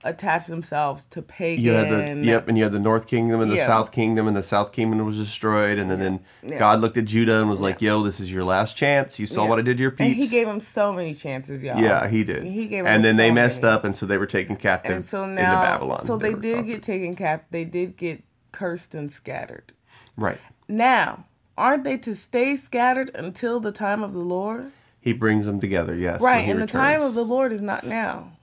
attach 0.03 0.47
themselves 0.47 1.05
to 1.11 1.21
pagan. 1.21 1.63
You 1.63 1.73
had 1.73 1.89
the 1.89 2.25
yep, 2.25 2.47
and 2.47 2.57
you 2.57 2.63
had 2.63 2.73
the 2.73 2.79
North 2.79 3.05
Kingdom 3.05 3.39
and 3.39 3.51
the 3.51 3.57
Yeah. 3.57 3.67
South 3.67 3.91
Kingdom, 3.91 4.27
and 4.27 4.35
the 4.35 4.41
South 4.41 4.71
Kingdom 4.71 5.05
was 5.05 5.15
destroyed, 5.15 5.77
and 5.77 5.91
then, 5.91 5.99
then 5.99 6.19
Yeah. 6.41 6.57
God 6.57 6.81
looked 6.81 6.97
at 6.97 7.05
Judah 7.05 7.39
and 7.39 7.47
was 7.51 7.59
like, 7.59 7.83
"Yo, 7.83 8.01
this 8.01 8.19
is 8.19 8.31
your 8.31 8.43
last 8.43 8.75
chance. 8.75 9.19
You 9.19 9.27
saw 9.27 9.45
what 9.47 9.59
I 9.59 9.61
did 9.61 9.77
to 9.77 9.81
your 9.83 9.91
peeps." 9.91 10.07
And 10.07 10.15
he 10.15 10.25
gave 10.27 10.47
them 10.47 10.59
so 10.59 10.91
many 10.91 11.13
chances, 11.13 11.61
y'all. 11.61 11.79
yeah, 11.79 12.07
he 12.07 12.23
did. 12.23 12.43
He 12.45 12.67
gave 12.67 12.87
and 12.87 13.03
then 13.03 13.15
they 13.15 13.29
messed 13.29 13.61
many. 13.61 13.75
up, 13.75 13.83
and 13.83 13.95
so 13.95 14.07
they 14.07 14.17
were 14.17 14.25
taken 14.25 14.55
captive 14.55 14.95
And 14.95 15.05
so 15.07 15.23
into 15.23 15.35
Babylon. 15.35 16.03
so 16.03 16.17
they, 16.17 16.33
were 16.33 16.39
did 16.41 16.55
conquered. 16.55 16.73
get 16.73 16.83
taken 16.83 17.15
cap. 17.15 17.45
They 17.51 17.63
did 17.65 17.95
get 17.95 18.23
cursed 18.51 18.95
and 18.95 19.11
scattered. 19.11 19.71
right. 20.17 20.39
Now, 20.67 21.25
aren't 21.57 21.83
they 21.83 21.97
to 21.97 22.15
stay 22.15 22.55
scattered 22.55 23.11
until 23.15 23.59
the 23.59 23.71
time 23.71 24.03
of 24.03 24.13
the 24.13 24.19
Lord? 24.21 24.71
He 24.99 25.13
brings 25.13 25.45
them 25.45 25.59
together. 25.59 25.95
Yes, 25.95 26.21
Right, 26.21 26.47
and 26.47 26.61
the 26.61 26.67
time 26.67 27.01
of 27.01 27.13
the 27.15 27.25
Lord 27.25 27.51
is 27.51 27.61
not 27.61 27.83
now. 27.85 28.33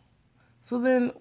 So 0.63 0.79
then, 0.81 1.13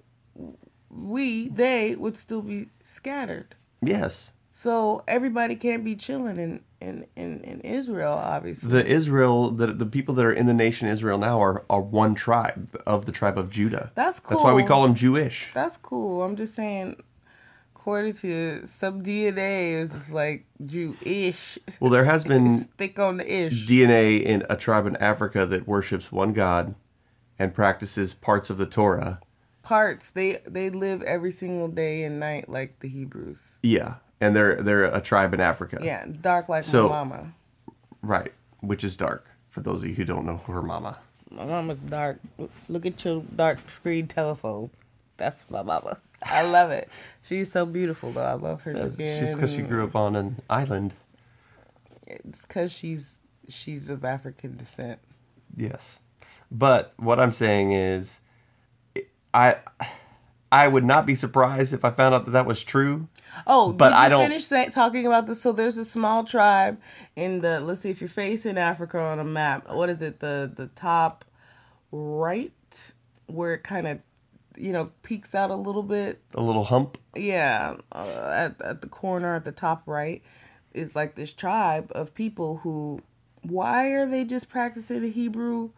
we 0.90 1.48
they 1.50 1.96
would 1.96 2.18
still 2.18 2.42
be 2.42 2.68
scattered. 2.84 3.56
yes, 3.82 4.32
So 4.54 5.04
everybody 5.08 5.56
can't 5.56 5.84
be 5.84 5.96
chilling 5.96 6.38
in 6.38 6.62
in 6.82 7.06
in, 7.16 7.42
in 7.42 7.62
Israel, 7.62 8.14
obviously. 8.14 8.72
the 8.72 8.86
Israel, 8.86 9.52
the 9.52 9.68
the 9.68 9.86
people 9.86 10.16
that 10.16 10.26
are 10.26 10.34
in 10.34 10.46
the 10.48 10.54
nation 10.54 10.88
Israel 10.88 11.18
now 11.18 11.42
are 11.42 11.64
are 11.70 11.82
one 11.82 12.16
tribe 12.16 12.70
of 12.86 13.06
the 13.06 13.12
tribe 13.12 13.38
of 13.38 13.50
Judah. 13.50 13.92
That's 13.96 14.20
cool. 14.20 14.38
That's 14.38 14.44
why 14.44 14.54
we 14.54 14.64
call 14.64 14.84
them 14.84 14.96
Jewish. 14.96 15.50
That's 15.54 15.78
cool. 15.78 16.24
I'm 16.24 16.36
just 16.36 16.56
saying, 16.56 16.98
according 17.88 18.12
to 18.14 18.68
some 18.68 19.02
DNA, 19.02 19.72
is 19.82 19.94
just 19.94 20.12
like 20.12 20.46
Jewish. 20.66 21.58
Well, 21.80 21.90
there 21.90 22.04
has 22.04 22.26
been 22.34 22.54
Stick 22.58 23.00
on 23.00 23.16
the 23.16 23.34
ish. 23.46 23.66
DNA 23.66 24.22
in 24.22 24.44
a 24.50 24.58
tribe 24.58 24.86
in 24.88 24.98
Africa 24.98 25.46
that 25.46 25.66
worships 25.70 26.12
one 26.12 26.34
God 26.34 26.76
and 27.40 27.54
practices 27.54 28.14
parts 28.14 28.50
of 28.50 28.58
the 28.58 28.66
Torah. 28.66 29.22
Parts 29.64 30.10
they 30.10 30.40
they 30.46 30.70
live 30.70 31.02
every 31.04 31.32
single 31.32 31.70
day 31.70 32.04
and 32.04 32.20
night 32.20 32.50
like 32.50 32.78
the 32.82 32.90
Hebrews. 32.90 33.60
Yeah, 33.64 33.96
and 34.20 34.36
they're 34.36 34.62
they're 34.62 34.84
a 34.84 35.00
tribe 35.00 35.34
in 35.34 35.40
Africa. 35.40 35.80
Yeah, 35.82 36.06
dark 36.20 36.50
like 36.50 36.66
So- 36.66 36.90
my 36.90 37.06
mama. 37.06 37.34
right, 38.02 38.34
which 38.60 38.84
is 38.84 38.98
dark 38.98 39.28
for 39.50 39.62
those 39.62 39.84
of 39.84 39.88
you 39.90 39.96
who 39.96 40.04
don't 40.04 40.26
know 40.26 40.38
her 40.48 40.62
mama. 40.62 40.98
My 41.32 41.46
mama's 41.46 41.80
dark. 41.80 42.20
Look 42.68 42.86
at 42.86 43.04
your 43.06 43.24
dark 43.34 43.70
screen 43.70 44.08
telephone. 44.08 44.72
That's 45.16 45.46
my 45.50 45.62
mama. 45.64 46.00
I 46.24 46.42
love 46.44 46.72
it. 46.72 46.90
She's 47.24 47.52
so 47.52 47.66
beautiful 47.66 48.12
though. 48.12 48.24
I 48.24 48.34
love 48.34 48.62
her 48.64 48.72
It's 48.72 48.94
skin. 48.96 49.20
just 49.26 49.36
because 49.36 49.54
she 49.54 49.62
grew 49.62 49.84
up 49.84 49.96
on 49.96 50.16
an 50.16 50.42
island. 50.50 50.94
It's 52.08 52.44
because 52.46 52.72
she's 52.72 53.20
she's 53.48 53.90
of 53.90 54.04
African 54.06 54.56
descent. 54.58 55.00
Yes, 55.56 55.98
but 56.52 56.94
what 56.98 57.20
I'm 57.20 57.34
saying 57.34 57.72
is, 57.74 58.20
I 59.34 59.58
I 60.52 60.68
would 60.68 60.86
not 60.86 61.06
be 61.06 61.16
surprised 61.16 61.74
if 61.74 61.84
I 61.84 61.92
found 61.92 62.16
out 62.16 62.26
that 62.26 62.32
that 62.32 62.46
was 62.46 62.64
true. 62.64 63.08
Oh, 63.46 63.74
But 63.74 63.90
did 63.90 63.96
you 63.96 64.02
I 64.02 64.10
don't- 64.10 64.22
finish 64.24 64.46
say, 64.46 64.70
talking 64.70 65.06
about 65.06 65.28
this? 65.28 65.42
So 65.42 65.52
there's 65.52 65.78
a 65.78 65.84
small 65.86 66.24
tribe 66.24 66.80
in 67.18 67.42
the. 67.42 67.60
Let's 67.60 67.82
see 67.82 67.90
if 67.90 68.00
you're 68.00 68.08
facing 68.08 68.58
Africa 68.58 69.00
on 69.00 69.20
a 69.20 69.24
map. 69.26 69.70
What 69.70 69.90
is 69.90 70.02
it? 70.02 70.20
The 70.22 70.50
the 70.56 70.68
top 70.68 71.26
right, 71.92 72.54
where 73.28 73.54
it 73.54 73.64
kind 73.64 73.86
of, 73.88 74.00
you 74.58 74.74
know, 74.74 74.92
peeks 75.04 75.34
out 75.36 75.50
a 75.52 75.56
little 75.56 75.84
bit. 75.84 76.22
A 76.34 76.42
little 76.42 76.64
hump. 76.66 76.98
Yeah, 77.16 77.76
uh, 77.92 78.32
at 78.34 78.62
at 78.62 78.82
the 78.82 78.88
corner 78.90 79.36
at 79.36 79.46
the 79.46 79.52
top 79.52 79.84
right 79.86 80.22
is 80.74 80.96
like 80.96 81.16
this 81.16 81.34
tribe 81.34 81.92
of 81.96 82.14
people 82.14 82.58
who. 82.58 83.02
Why 83.44 83.90
are 83.92 84.06
they 84.06 84.26
just 84.26 84.50
practicing 84.50 85.02
the 85.02 85.10
Hebrew 85.10 85.70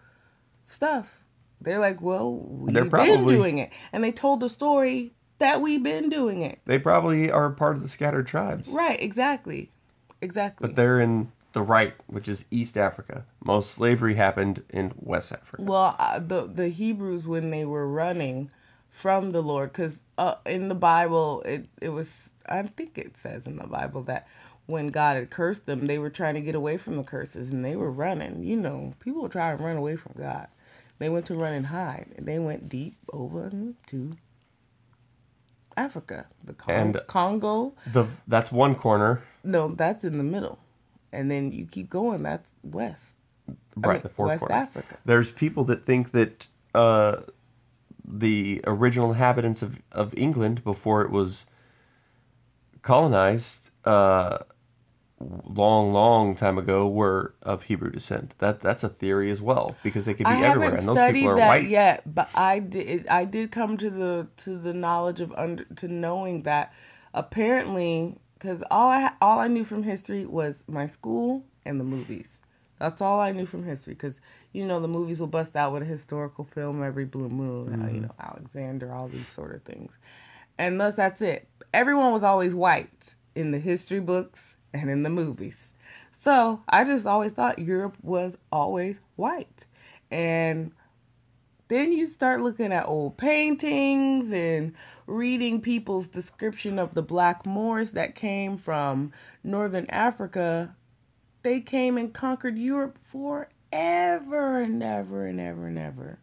stuff? 0.67 1.23
They're 1.61 1.79
like, 1.79 2.01
well, 2.01 2.33
we've 2.35 2.73
They're 2.73 2.83
been 2.83 2.89
probably- 2.89 3.35
doing 3.35 3.57
it, 3.57 3.71
and 3.91 4.03
they 4.03 4.11
told 4.11 4.39
the 4.39 4.49
story 4.49 5.13
that 5.39 5.61
we've 5.61 5.83
been 5.83 6.09
doing 6.09 6.41
it. 6.41 6.59
They 6.65 6.79
probably 6.79 7.29
are 7.29 7.49
part 7.49 7.75
of 7.75 7.83
the 7.83 7.89
scattered 7.89 8.27
tribes, 8.27 8.67
Right, 8.69 8.99
exactly. 9.01 9.71
Exactly. 10.21 10.67
but 10.67 10.75
they're 10.75 10.99
in 10.99 11.31
the 11.53 11.61
right, 11.61 11.93
which 12.07 12.27
is 12.27 12.45
East 12.51 12.77
Africa. 12.77 13.25
Most 13.43 13.71
slavery 13.71 14.15
happened 14.15 14.63
in 14.69 14.93
West 14.97 15.31
Africa. 15.31 15.61
well, 15.63 15.95
uh, 15.99 16.19
the 16.19 16.47
the 16.47 16.69
Hebrews 16.69 17.27
when 17.27 17.51
they 17.51 17.65
were 17.65 17.87
running 17.87 18.49
from 18.89 19.31
the 19.31 19.41
Lord 19.41 19.71
cuz 19.73 20.01
uh, 20.17 20.35
in 20.45 20.67
the 20.67 20.75
Bible 20.75 21.41
it 21.43 21.67
it 21.81 21.89
was 21.89 22.31
I 22.47 22.61
think 22.63 22.97
it 22.97 23.15
says 23.17 23.45
in 23.47 23.57
the 23.57 23.67
Bible 23.67 24.01
that 24.03 24.27
when 24.65 24.87
God 24.89 25.15
had 25.15 25.31
cursed 25.31 25.65
them, 25.65 25.87
they 25.87 25.97
were 25.97 26.11
trying 26.11 26.35
to 26.35 26.41
get 26.41 26.53
away 26.53 26.77
from 26.77 26.95
the 26.97 27.03
curses 27.03 27.49
and 27.51 27.65
they 27.65 27.75
were 27.75 27.89
running. 27.91 28.43
You 28.43 28.55
know, 28.55 28.93
people 28.99 29.27
try 29.27 29.55
to 29.55 29.63
run 29.63 29.77
away 29.77 29.95
from 29.95 30.13
God. 30.15 30.47
They 30.99 31.09
went 31.09 31.25
to 31.27 31.33
run 31.33 31.53
and 31.53 31.65
hide. 31.67 32.07
And 32.15 32.27
they 32.27 32.37
went 32.37 32.69
deep 32.69 32.95
over 33.11 33.51
to 33.87 34.17
Africa, 35.77 36.27
the 36.43 36.53
Con- 36.53 36.75
And- 36.75 37.01
Congo. 37.07 37.73
The 37.91 38.05
that's 38.27 38.51
one 38.51 38.75
corner, 38.75 39.23
No, 39.43 39.69
that's 39.69 40.03
in 40.03 40.17
the 40.17 40.23
middle. 40.23 40.59
And 41.11 41.31
then 41.31 41.51
you 41.51 41.65
keep 41.65 41.89
going, 41.89 42.21
that's 42.23 42.51
west. 42.63 43.15
right? 43.75 43.93
mean, 43.93 44.01
the 44.03 44.09
fourth 44.09 44.27
West 44.27 44.39
corner. 44.41 44.55
Africa. 44.55 44.97
There's 45.05 45.31
people 45.31 45.63
that 45.65 45.85
think 45.85 46.11
that 46.11 46.47
uh, 46.75 47.21
the 48.09 48.61
original 48.65 49.11
inhabitants 49.11 49.61
of, 49.61 49.77
of 49.91 50.13
England 50.17 50.63
before 50.63 51.03
it 51.03 51.11
was 51.11 51.45
colonized, 52.81 53.69
uh, 53.85 54.39
long, 55.19 55.93
long 55.93 56.35
time 56.35 56.57
ago, 56.57 56.87
were 56.87 57.35
of 57.43 57.63
Hebrew 57.63 57.91
descent. 57.91 58.33
That 58.39 58.61
that's 58.61 58.83
a 58.83 58.89
theory 58.89 59.31
as 59.31 59.41
well 59.41 59.75
because 59.83 60.05
they 60.05 60.13
could 60.13 60.25
be 60.25 60.31
I 60.31 60.41
everywhere, 60.41 60.71
haven't 60.71 60.79
and 60.79 60.87
those 60.87 60.95
studied 60.95 61.19
people 61.19 61.31
are 61.31 61.37
that 61.37 61.47
white. 61.47 61.67
yet, 61.69 62.13
but 62.13 62.29
I 62.33 62.59
did. 62.59 63.07
I 63.07 63.25
did 63.25 63.51
come 63.51 63.77
to 63.77 63.89
the 63.89 64.27
to 64.37 64.57
the 64.57 64.73
knowledge 64.73 65.19
of 65.19 65.31
under 65.33 65.65
to 65.65 65.87
knowing 65.87 66.43
that 66.43 66.73
apparently, 67.13 68.17
because 68.33 68.63
all 68.71 68.89
I 68.89 69.11
all 69.21 69.39
I 69.39 69.47
knew 69.47 69.63
from 69.63 69.83
history 69.83 70.25
was 70.25 70.63
my 70.67 70.87
school 70.87 71.43
and 71.65 71.79
the 71.79 71.83
movies. 71.85 72.41
That's 72.79 73.01
all 73.01 73.19
I 73.19 73.31
knew 73.31 73.45
from 73.45 73.63
history, 73.65 73.93
because 73.93 74.19
you 74.53 74.65
know 74.65 74.79
the 74.79 74.87
movies 74.87 75.19
will 75.19 75.27
bust 75.27 75.55
out 75.55 75.73
with 75.73 75.83
a 75.83 75.85
historical 75.85 76.45
film 76.45 76.81
every 76.81 77.05
blue 77.05 77.29
moon. 77.29 77.73
uh, 77.73 77.77
Mm-hmm. 77.85 77.95
you 77.95 78.01
know 78.01 78.11
Alexander, 78.19 78.91
all 78.93 79.07
these 79.07 79.27
sort 79.27 79.53
of 79.53 79.63
things, 79.63 79.97
and 80.57 80.79
thus 80.79 80.95
that's 80.95 81.21
it. 81.21 81.47
Everyone 81.73 82.11
was 82.11 82.23
always 82.23 82.55
white 82.55 83.13
in 83.35 83.51
the 83.51 83.59
history 83.59 83.99
books 83.99 84.55
and 84.73 84.89
in 84.89 85.03
the 85.03 85.09
movies. 85.09 85.73
So 86.21 86.61
I 86.67 86.83
just 86.83 87.05
always 87.05 87.33
thought 87.33 87.59
Europe 87.59 87.97
was 88.01 88.37
always 88.51 88.99
white. 89.15 89.65
And 90.11 90.71
then 91.69 91.93
you 91.93 92.05
start 92.05 92.41
looking 92.41 92.73
at 92.73 92.87
old 92.87 93.17
paintings 93.17 94.31
and 94.31 94.73
reading 95.05 95.61
people's 95.61 96.07
description 96.07 96.79
of 96.79 96.95
the 96.95 97.01
black 97.03 97.45
Moors 97.45 97.91
that 97.91 98.15
came 98.15 98.57
from 98.57 99.11
northern 99.43 99.85
Africa. 99.89 100.75
They 101.41 101.61
came 101.61 101.97
and 101.97 102.13
conquered 102.13 102.57
Europe 102.57 102.99
forever 103.03 104.61
and 104.61 104.83
ever 104.83 105.25
and 105.25 105.39
ever 105.39 105.67
and 105.67 105.77
ever. 105.77 106.19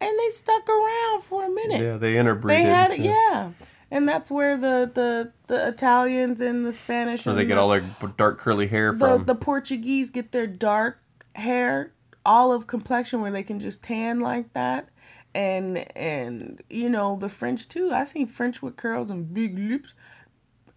And 0.00 0.18
they 0.18 0.30
stuck 0.30 0.68
around 0.68 1.22
for 1.22 1.44
a 1.44 1.50
minute. 1.50 1.82
Yeah, 1.82 1.96
they 1.96 2.18
interbreeded. 2.18 2.64
They 2.64 2.68
had 2.68 2.90
it, 2.90 3.00
yeah. 3.00 3.50
And 3.90 4.08
that's 4.08 4.30
where 4.30 4.56
the, 4.56 4.90
the, 4.92 5.32
the 5.46 5.68
Italians 5.68 6.40
and 6.40 6.66
the 6.66 6.72
Spanish 6.72 7.22
So 7.22 7.30
and 7.30 7.38
they 7.38 7.44
get 7.44 7.58
all 7.58 7.68
their 7.68 7.84
dark 8.16 8.38
curly 8.38 8.66
hair 8.66 8.92
the 8.92 8.98
from. 8.98 9.24
the 9.24 9.34
Portuguese 9.34 10.10
get 10.10 10.32
their 10.32 10.46
dark 10.46 11.00
hair, 11.34 11.92
olive 12.26 12.66
complexion, 12.66 13.20
where 13.20 13.30
they 13.30 13.42
can 13.42 13.60
just 13.60 13.82
tan 13.82 14.20
like 14.20 14.52
that, 14.52 14.88
and 15.34 15.78
and 15.96 16.62
you 16.68 16.88
know 16.88 17.16
the 17.16 17.28
French 17.28 17.68
too. 17.68 17.92
I 17.92 18.04
seen 18.04 18.26
French 18.26 18.62
with 18.62 18.76
curls 18.76 19.10
and 19.10 19.32
big 19.32 19.58
lips. 19.58 19.94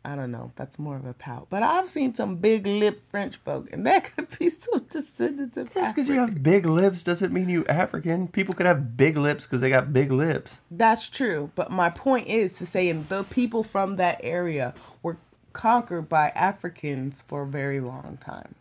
I 0.08 0.16
don't 0.16 0.32
know. 0.32 0.54
That's 0.56 0.80
more 0.80 0.96
of 0.96 1.06
a 1.06 1.14
pout, 1.14 1.48
but 1.50 1.64
I've 1.64 1.90
seen 1.90 2.14
some 2.14 2.38
big 2.38 2.66
lip 2.66 3.04
French 3.10 3.36
folk, 3.36 3.74
and 3.74 3.86
that 3.86 4.06
could 4.16 4.28
be 4.40 4.50
some 4.50 4.86
descendants 4.90 5.58
of 5.58 5.74
Just 5.74 5.94
because 5.94 6.08
you 6.08 6.16
have 6.16 6.42
big 6.42 6.66
lips 6.66 7.04
doesn't 7.04 7.34
mean 7.34 7.50
you 7.50 7.66
African. 7.66 8.30
People 8.30 8.56
could 8.56 8.66
have 8.66 8.96
big 8.96 9.18
lips 9.18 9.44
because 9.44 9.60
they 9.60 9.70
got 9.70 9.92
big 9.92 10.10
lips. 10.14 10.60
That's 10.72 11.10
true, 11.10 11.52
but 11.56 11.72
my 11.72 11.90
point 11.90 12.28
is 12.28 12.54
to 12.54 12.66
say, 12.66 12.88
and 12.88 13.10
the 13.10 13.26
people 13.26 13.64
from 13.64 13.96
that 13.96 14.22
area 14.24 14.74
were 15.04 15.18
conquered 15.52 16.08
by 16.08 16.30
Africans 16.30 17.22
for 17.28 17.42
a 17.42 17.48
very 17.48 17.82
long 17.82 18.18
time, 18.22 18.56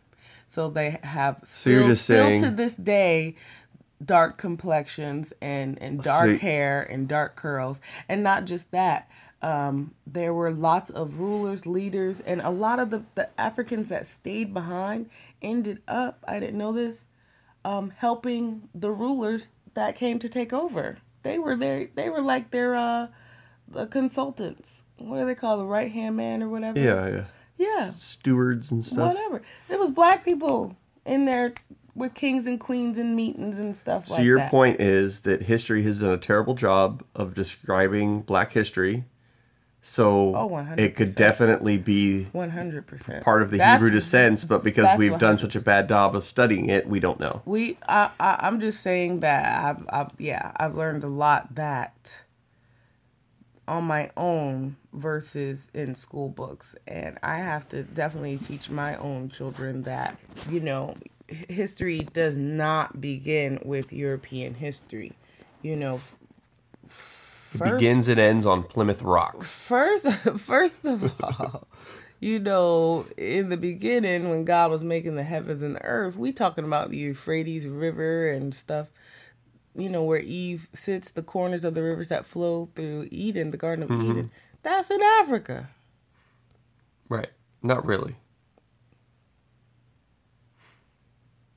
so 0.48 0.68
they 0.68 0.98
have 1.04 1.40
still, 1.44 1.86
just 1.86 2.02
still 2.02 2.40
to 2.40 2.50
this 2.50 2.74
day 2.74 3.36
dark 4.04 4.36
complexions 4.36 5.32
and 5.40 5.80
and 5.80 6.02
dark 6.02 6.32
So- 6.32 6.38
hair 6.38 6.82
and 6.82 7.06
dark 7.06 7.36
curls, 7.36 7.80
and 8.08 8.24
not 8.24 8.46
just 8.46 8.72
that. 8.72 9.08
Um, 9.42 9.94
there 10.06 10.32
were 10.32 10.50
lots 10.50 10.90
of 10.90 11.20
rulers, 11.20 11.66
leaders, 11.66 12.20
and 12.20 12.40
a 12.40 12.50
lot 12.50 12.78
of 12.78 12.90
the, 12.90 13.04
the 13.14 13.28
Africans 13.38 13.88
that 13.90 14.06
stayed 14.06 14.54
behind 14.54 15.10
ended 15.42 15.82
up, 15.86 16.24
I 16.26 16.40
didn't 16.40 16.58
know 16.58 16.72
this, 16.72 17.04
um, 17.64 17.92
helping 17.96 18.68
the 18.74 18.90
rulers 18.90 19.48
that 19.74 19.94
came 19.94 20.18
to 20.20 20.28
take 20.28 20.52
over. 20.52 20.98
They 21.22 21.38
were 21.38 21.54
there. 21.56 21.88
They 21.94 22.08
were 22.08 22.22
like 22.22 22.50
their 22.50 22.76
uh, 22.76 23.08
the 23.68 23.86
consultants. 23.86 24.84
What 24.96 25.18
do 25.20 25.26
they 25.26 25.34
call 25.34 25.58
the 25.58 25.66
right 25.66 25.92
hand 25.92 26.16
man 26.16 26.42
or 26.42 26.48
whatever? 26.48 26.78
Yeah, 26.78 27.08
yeah. 27.08 27.24
yeah, 27.58 27.90
Stewards 27.98 28.70
and 28.70 28.84
stuff. 28.84 29.14
whatever. 29.14 29.42
It 29.68 29.78
was 29.78 29.90
black 29.90 30.24
people 30.24 30.76
in 31.04 31.26
there 31.26 31.52
with 31.94 32.14
kings 32.14 32.46
and 32.46 32.60
queens 32.60 32.96
and 32.98 33.16
meetings 33.16 33.58
and 33.58 33.74
stuff 33.76 34.06
So 34.06 34.14
like 34.14 34.24
your 34.24 34.38
that. 34.38 34.50
point 34.50 34.80
is 34.80 35.20
that 35.22 35.42
history 35.42 35.82
has 35.84 36.00
done 36.00 36.12
a 36.12 36.18
terrible 36.18 36.54
job 36.54 37.02
of 37.14 37.34
describing 37.34 38.20
Black 38.22 38.52
history. 38.52 39.04
So 39.88 40.34
Oh, 40.34 40.74
it 40.76 40.96
could 40.96 41.14
definitely 41.14 41.78
be 41.78 42.24
One 42.32 42.50
hundred 42.50 42.88
percent. 42.88 43.24
part 43.24 43.40
of 43.40 43.52
the 43.52 43.64
Hebrew 43.64 43.90
descent, 43.90 44.44
but 44.48 44.64
because 44.64 44.98
we've 44.98 45.16
done 45.16 45.36
100%. 45.36 45.40
such 45.40 45.54
a 45.54 45.60
bad 45.60 45.88
job 45.88 46.16
of 46.16 46.24
studying 46.24 46.68
it, 46.70 46.88
we 46.88 46.98
don't 46.98 47.20
know. 47.20 47.40
We, 47.44 47.78
I, 47.88 48.10
I, 48.18 48.36
I'm 48.40 48.58
just 48.58 48.80
saying 48.82 49.20
that 49.20 49.64
I've, 49.64 49.86
I've, 49.88 50.10
yeah, 50.18 50.50
I've 50.56 50.74
learned 50.74 51.04
a 51.04 51.08
lot 51.08 51.54
that 51.54 52.22
on 53.68 53.84
my 53.84 54.10
own 54.16 54.74
versus 54.92 55.68
in 55.72 55.94
school 55.94 56.30
books, 56.30 56.74
and 56.88 57.16
I 57.22 57.36
have 57.38 57.68
to 57.68 57.84
definitely 57.84 58.38
teach 58.38 58.68
my 58.68 58.96
own 58.96 59.28
children 59.28 59.84
that 59.84 60.18
you 60.50 60.58
know, 60.58 60.96
history 61.48 61.98
does 61.98 62.36
not 62.36 63.00
begin 63.00 63.60
with 63.64 63.92
European 63.92 64.54
history. 64.54 65.12
You 65.62 65.76
know, 65.76 66.00
first, 67.58 67.72
begins 67.72 68.08
and 68.08 68.20
ends 68.20 68.46
on 68.46 68.62
Plymouth 68.62 69.02
Rock. 69.02 69.44
First, 69.44 70.06
first 70.38 70.84
of 70.84 71.12
all, 71.22 71.66
you 72.20 72.38
know, 72.38 73.06
in 73.16 73.48
the 73.48 73.56
beginning 73.56 74.30
when 74.30 74.44
God 74.44 74.70
was 74.70 74.82
making 74.82 75.16
the 75.16 75.24
heavens 75.24 75.62
and 75.62 75.76
the 75.76 75.84
earth, 75.84 76.16
we 76.16 76.32
talking 76.32 76.64
about 76.64 76.90
the 76.90 76.98
Euphrates 76.98 77.66
River 77.66 78.30
and 78.30 78.54
stuff. 78.54 78.88
You 79.74 79.90
know 79.90 80.02
where 80.02 80.20
Eve 80.20 80.68
sits, 80.72 81.10
the 81.10 81.22
corners 81.22 81.64
of 81.64 81.74
the 81.74 81.82
rivers 81.82 82.08
that 82.08 82.24
flow 82.24 82.70
through 82.74 83.08
Eden, 83.10 83.50
the 83.50 83.58
Garden 83.58 83.82
of 83.82 83.90
mm-hmm. 83.90 84.10
Eden. 84.10 84.30
That's 84.62 84.90
in 84.90 85.02
Africa. 85.02 85.68
Right. 87.08 87.28
Not 87.62 87.84
really. 87.86 88.16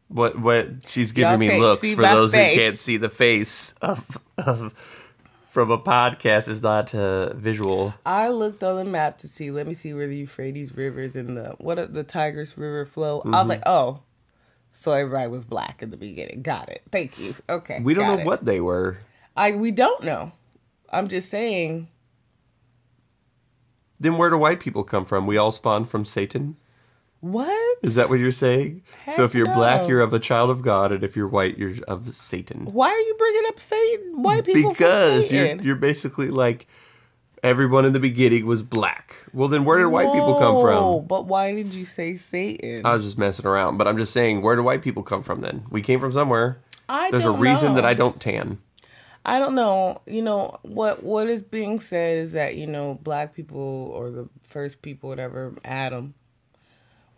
What 0.09 0.39
what 0.39 0.87
she's 0.87 1.11
giving 1.11 1.29
Y'all 1.29 1.37
me 1.37 1.59
looks 1.59 1.93
for 1.93 2.01
those 2.01 2.31
face. 2.31 2.55
who 2.55 2.61
can't 2.61 2.79
see 2.79 2.97
the 2.97 3.09
face 3.09 3.75
of 3.79 4.17
of 4.39 4.73
from 5.59 5.71
a 5.71 5.77
podcast 5.77 6.47
is 6.47 6.63
not 6.63 6.95
uh, 6.95 7.33
visual. 7.33 7.93
I 8.05 8.29
looked 8.29 8.63
on 8.63 8.77
the 8.77 8.85
map 8.85 9.17
to 9.17 9.27
see. 9.27 9.51
Let 9.51 9.67
me 9.67 9.73
see 9.73 9.93
where 9.93 10.07
the 10.07 10.15
Euphrates 10.15 10.73
rivers 10.73 11.17
and 11.17 11.35
the 11.35 11.53
what 11.57 11.77
are 11.77 11.85
the 11.85 12.05
Tigris 12.05 12.57
River 12.57 12.85
flow. 12.85 13.21
I 13.25 13.41
was 13.41 13.49
like, 13.49 13.63
oh, 13.65 13.99
so 14.71 14.93
everybody 14.93 15.27
was 15.27 15.43
black 15.43 15.83
in 15.83 15.89
the 15.89 15.97
beginning. 15.97 16.43
Got 16.43 16.69
it. 16.69 16.83
Thank 16.93 17.19
you. 17.19 17.35
Okay. 17.49 17.81
We 17.81 17.93
don't 17.93 18.07
know 18.07 18.21
it. 18.21 18.25
what 18.25 18.45
they 18.45 18.61
were. 18.61 18.99
I 19.35 19.51
we 19.51 19.71
don't 19.71 20.01
know. 20.01 20.31
I'm 20.89 21.09
just 21.09 21.27
saying. 21.27 21.89
Then 23.99 24.17
where 24.17 24.29
do 24.29 24.37
white 24.37 24.61
people 24.61 24.85
come 24.85 25.03
from? 25.03 25.27
We 25.27 25.35
all 25.35 25.51
spawn 25.51 25.83
from 25.83 26.05
Satan. 26.05 26.55
What 27.21 27.77
Is 27.83 27.95
that 27.95 28.09
what 28.09 28.19
you're 28.19 28.31
saying? 28.31 28.83
so 29.15 29.25
if 29.25 29.35
you're 29.35 29.53
black, 29.53 29.87
you're 29.87 29.99
of 29.99 30.13
a 30.13 30.19
child 30.19 30.49
of 30.49 30.61
God, 30.61 30.91
and 30.91 31.03
if 31.03 31.15
you're 31.15 31.27
white, 31.27 31.57
you're 31.57 31.75
of 31.87 32.13
Satan. 32.15 32.65
Why 32.65 32.89
are 32.89 32.99
you 32.99 33.15
bringing 33.17 33.43
up 33.47 33.59
Satan? 33.59 34.21
White 34.21 34.45
people 34.45 34.71
because 34.71 35.31
you're 35.31 35.61
you're 35.61 35.75
basically 35.75 36.29
like 36.29 36.67
everyone 37.43 37.85
in 37.85 37.93
the 37.93 37.99
beginning 37.99 38.45
was 38.45 38.63
black. 38.63 39.17
Well, 39.33 39.47
then 39.47 39.65
where 39.65 39.77
did 39.77 39.87
white 39.87 40.11
people 40.11 40.35
come 40.35 40.61
from? 40.61 41.07
But 41.07 41.25
why 41.25 41.53
did 41.53 41.73
you 41.73 41.85
say 41.85 42.15
Satan? 42.15 42.85
I 42.85 42.95
was 42.95 43.03
just 43.03 43.17
messing 43.17 43.45
around, 43.45 43.77
but 43.77 43.87
I'm 43.87 43.97
just 43.97 44.13
saying, 44.13 44.41
where 44.41 44.55
do 44.55 44.63
white 44.63 44.81
people 44.81 45.03
come 45.03 45.23
from? 45.23 45.41
Then 45.41 45.65
we 45.69 45.81
came 45.81 45.99
from 45.99 46.13
somewhere. 46.13 46.61
I 46.87 47.11
There's 47.11 47.25
a 47.25 47.31
reason 47.31 47.75
that. 47.75 47.85
I 47.85 47.93
don't 47.93 48.19
tan. 48.19 48.59
I 49.25 49.39
don't 49.39 49.53
know. 49.53 50.01
You 50.07 50.21
know 50.21 50.57
what? 50.63 51.03
What 51.03 51.27
is 51.27 51.41
being 51.41 51.79
said 51.79 52.17
is 52.19 52.31
that 52.31 52.55
you 52.55 52.65
know 52.65 52.97
black 53.03 53.35
people 53.35 53.91
or 53.93 54.09
the 54.09 54.29
first 54.43 54.81
people, 54.81 55.09
whatever, 55.09 55.53
Adam, 55.63 56.13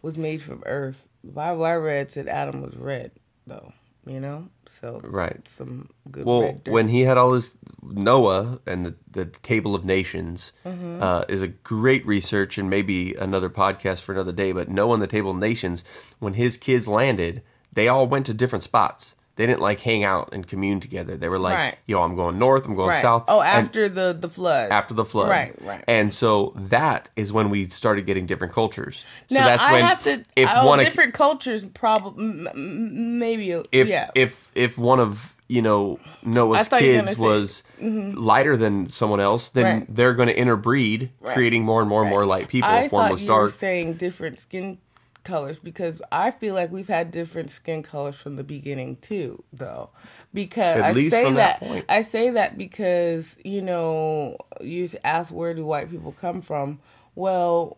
was 0.02 0.18
made 0.18 0.42
from 0.42 0.64
earth. 0.66 1.08
The 1.24 1.32
Bible 1.32 1.66
I 1.66 1.74
read 1.76 2.12
said 2.12 2.28
Adam 2.28 2.62
was 2.62 2.76
red, 2.76 3.12
though. 3.46 3.74
You 4.04 4.20
know, 4.20 4.48
so 4.68 5.00
Right. 5.04 5.48
some 5.48 5.90
good 6.10 6.26
Well, 6.26 6.60
when 6.66 6.88
he 6.88 7.02
had 7.02 7.20
all 7.20 7.34
his 7.34 7.54
Noah 7.84 8.60
and 8.66 8.84
the, 8.84 8.96
the 9.12 9.26
Table 9.26 9.76
of 9.76 9.86
Nations 9.86 10.54
Mm-hmm. 10.66 11.04
uh, 11.04 11.26
is 11.30 11.44
a 11.44 11.48
great 11.50 12.04
research 12.08 12.58
and 12.58 12.68
maybe 12.68 13.14
another 13.14 13.48
podcast 13.50 14.02
for 14.02 14.12
another 14.12 14.32
day. 14.32 14.54
But 14.54 14.70
Noah 14.70 14.96
and 14.96 15.04
the 15.04 15.08
Table 15.08 15.30
of 15.32 15.38
Nations, 15.38 15.84
when 16.18 16.34
his 16.34 16.58
kids 16.58 16.88
landed, 16.88 17.44
they 17.72 17.88
all 17.88 18.08
went 18.08 18.26
to 18.26 18.34
different 18.34 18.64
spots. 18.64 19.14
They 19.42 19.48
didn't 19.48 19.62
like 19.62 19.80
hang 19.80 20.04
out 20.04 20.30
and 20.34 20.48
commune 20.48 20.80
together. 20.80 21.18
They 21.18 21.28
were 21.28 21.40
like, 21.40 21.56
Right. 21.58 21.78
"Yo, 21.88 22.00
I'm 22.04 22.16
going 22.16 22.38
north. 22.38 22.64
I'm 22.68 22.76
going 22.76 22.90
right. 22.90 23.02
south." 23.02 23.24
Oh, 23.28 23.42
And- 23.42 23.66
after 23.66 23.90
the 23.90 24.14
the 24.14 24.30
flood. 24.30 24.70
after 24.70 24.94
the 24.94 25.04
flood. 25.04 25.30
Right, 25.30 25.56
right. 25.64 25.84
And 25.88 26.14
so 26.14 26.54
that 26.56 27.10
is 27.16 27.34
when 27.34 27.50
we 27.50 27.68
started 27.70 28.06
getting 28.06 28.28
different 28.28 28.54
cultures. 28.54 29.04
So 29.30 29.40
now 29.40 29.46
that's 29.48 29.64
I 29.64 29.72
when 29.72 29.84
have 29.84 30.04
to. 30.04 30.24
if 30.36 30.48
oh, 30.54 30.68
one 30.68 30.80
of, 30.80 30.86
different 30.86 31.16
cultures, 31.16 31.66
probably 31.66 32.24
maybe. 32.56 33.50
if 33.72 33.88
yeah. 33.88 34.12
if 34.14 34.52
if 34.54 34.78
one 34.78 35.00
of 35.00 35.36
you 35.48 35.64
know 35.64 36.00
Noah's 36.22 36.68
thought 36.68 36.84
you 36.84 36.90
were 36.90 36.94
kids 37.02 37.16
gonna 37.16 37.48
say- 37.48 37.64
mm-hmm. 37.84 38.10
was 38.10 38.16
lighter 38.24 38.56
than 38.58 38.90
someone 38.90 39.20
else, 39.20 39.50
then 39.50 39.66
Right. 39.80 39.96
they're 39.96 40.14
going 40.14 40.28
to 40.28 40.38
interbreed, 40.38 41.10
creating 41.24 41.64
more 41.64 41.80
and 41.80 41.90
more 41.90 42.02
and 42.02 42.12
more 42.12 42.28
light 42.28 42.48
people. 42.48 42.70
I 42.70 42.82
if 42.82 42.92
one 42.92 43.12
was 43.12 43.26
dark, 43.26 43.54
saying 43.54 43.94
different 43.96 44.40
skin 44.40 44.78
colors 45.24 45.60
because 45.60 46.02
I 46.12 46.32
feel 46.32 46.56
like 46.56 46.72
we've 46.72 46.88
had 46.88 47.12
different 47.12 47.52
skin 47.52 47.84
colors 47.84 48.16
from 48.16 48.36
the 48.36 48.44
beginning 48.44 48.98
too, 48.98 49.44
though. 49.54 49.90
Because 50.34 50.78
At 50.78 50.96
I 50.96 51.10
say 51.10 51.32
that 51.34 51.60
that. 51.60 51.86
I 51.90 52.02
say 52.04 52.30
that 52.32 52.58
because 52.58 53.36
you 53.44 53.62
know 53.62 54.38
you 54.62 54.90
ask 55.04 55.32
where 55.32 55.54
do 55.54 55.66
white 55.66 55.90
people 55.92 56.14
come 56.20 56.42
from? 56.42 56.80
Well, 57.16 57.78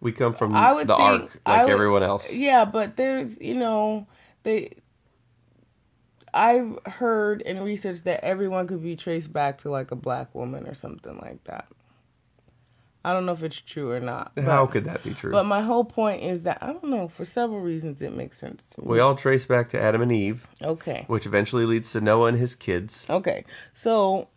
we 0.00 0.12
come 0.12 0.34
from 0.34 0.54
I 0.56 0.72
would 0.72 0.86
the 0.88 0.96
think 0.96 1.22
ark 1.22 1.40
I 1.46 1.52
like 1.58 1.66
would- 1.66 1.72
everyone 1.72 2.02
else. 2.02 2.32
Yeah, 2.32 2.64
but 2.64 2.96
there's 2.96 3.40
you 3.40 3.54
know 3.54 4.06
they. 4.42 4.72
I've 6.34 6.78
heard 6.84 7.40
in 7.42 7.60
research 7.62 8.02
that 8.02 8.22
everyone 8.22 8.66
could 8.66 8.82
be 8.82 8.94
traced 8.94 9.32
back 9.32 9.58
to 9.58 9.70
like 9.70 9.90
a 9.90 9.96
black 9.96 10.34
woman 10.34 10.66
or 10.66 10.74
something 10.74 11.16
like 11.18 11.42
that. 11.44 11.66
I 13.06 13.12
don't 13.12 13.24
know 13.24 13.32
if 13.32 13.42
it's 13.44 13.60
true 13.60 13.92
or 13.92 14.00
not. 14.00 14.32
How 14.36 14.66
could 14.66 14.84
that 14.84 15.04
be 15.04 15.14
true? 15.14 15.30
but 15.30 15.44
my 15.44 15.62
whole 15.62 15.84
point 15.84 16.22
is 16.22 16.42
that 16.42 16.58
I 16.60 16.66
don't 16.72 16.84
know. 16.90 17.06
For 17.08 17.24
several 17.24 17.60
reasons, 17.60 18.02
it 18.02 18.12
makes 18.14 18.36
sense 18.38 18.64
to 18.74 18.80
me. 18.80 18.86
we 18.88 18.98
all 19.00 19.14
trace 19.14 19.46
back 19.46 19.68
to 19.70 19.80
Adam 19.80 20.02
and 20.02 20.10
Eve, 20.10 20.46
Okay. 20.62 21.04
which 21.06 21.24
eventually 21.26 21.66
leads 21.66 21.92
to 21.92 22.00
Noah 22.00 22.26
and 22.28 22.38
his 22.38 22.54
kids. 22.54 23.06
Okay. 23.08 23.44
So, 23.74 24.28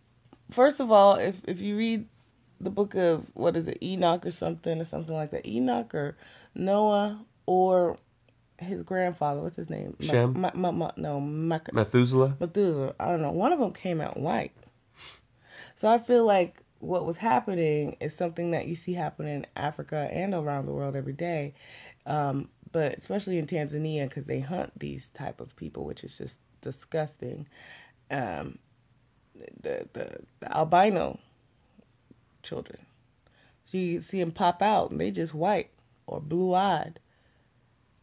first 0.50 0.78
of 0.80 0.90
all, 0.92 1.16
if 1.16 1.40
if 1.48 1.60
you 1.60 1.76
read 1.76 2.06
the 2.60 2.70
book 2.70 2.94
of 2.94 3.26
what 3.34 3.56
is 3.56 3.66
it, 3.68 3.78
Enoch 3.82 4.24
or 4.26 4.30
something 4.30 4.80
or 4.80 4.84
something 4.84 5.14
like 5.14 5.30
that, 5.32 5.46
Enoch 5.46 5.94
or 5.94 6.16
Noah 6.54 7.24
or 7.46 7.98
his 8.58 8.82
grandfather, 8.82 9.40
what's 9.40 9.56
his 9.56 9.70
name? 9.70 9.96
Shem? 10.00 10.38
Ma- 10.38 10.50
Ma- 10.54 10.70
Ma- 10.70 10.90
no, 10.96 11.18
Mac- 11.20 11.72
Methuselah. 11.72 12.36
Methuselah. 12.38 12.94
I 13.00 13.06
don't 13.06 13.22
know. 13.22 13.30
One 13.32 13.52
of 13.52 13.58
them 13.58 13.72
came 13.72 14.00
out 14.00 14.16
white. 14.20 14.52
So 15.74 15.88
I 15.88 15.98
feel 15.98 16.24
like 16.26 16.62
what 16.80 17.06
was 17.06 17.18
happening 17.18 17.96
is 18.00 18.16
something 18.16 18.50
that 18.50 18.66
you 18.66 18.74
see 18.74 18.94
happening 18.94 19.34
in 19.34 19.46
Africa 19.54 20.08
and 20.10 20.34
around 20.34 20.66
the 20.66 20.72
world 20.72 20.96
every 20.96 21.12
day, 21.12 21.54
um, 22.06 22.48
but 22.72 22.94
especially 22.94 23.38
in 23.38 23.46
Tanzania 23.46 24.08
because 24.08 24.24
they 24.24 24.40
hunt 24.40 24.72
these 24.78 25.08
type 25.08 25.40
of 25.40 25.54
people, 25.56 25.84
which 25.84 26.02
is 26.02 26.18
just 26.18 26.38
disgusting. 26.62 27.46
Um, 28.10 28.58
the, 29.62 29.88
the 29.92 30.18
the 30.40 30.56
albino 30.56 31.18
children, 32.42 32.80
so 33.64 33.78
you 33.78 34.02
see 34.02 34.20
them 34.20 34.32
pop 34.32 34.60
out 34.60 34.90
and 34.90 35.00
they 35.00 35.10
just 35.10 35.34
white 35.34 35.70
or 36.06 36.20
blue 36.20 36.54
eyed. 36.54 36.98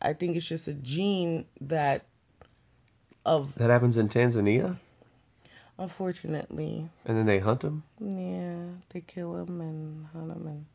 I 0.02 0.14
think 0.14 0.38
it's 0.38 0.46
just 0.46 0.68
a 0.68 0.74
gene 0.74 1.46
that 1.60 2.06
of 3.26 3.56
That 3.56 3.70
happens 3.70 3.98
in 3.98 4.08
Tanzania, 4.08 4.78
unfortunately 5.78 6.90
and 7.06 7.18
then 7.18 7.26
they 7.26 7.40
hunt 7.40 7.62
them. 7.62 7.84
Yeah, 8.00 8.82
they 8.90 9.02
kill 9.02 9.34
them 9.34 9.62
and 9.62 10.08
hunt 10.14 10.30
them 10.30 10.48
and 10.48 10.66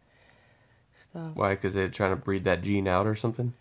stuff. 0.96 1.32
Why? 1.34 1.54
Because 1.54 1.74
they're 1.74 1.88
trying 1.88 2.10
to 2.10 2.16
breed 2.16 2.44
that 2.44 2.62
gene 2.62 2.86
out 2.88 3.06
or 3.06 3.14
something. 3.14 3.54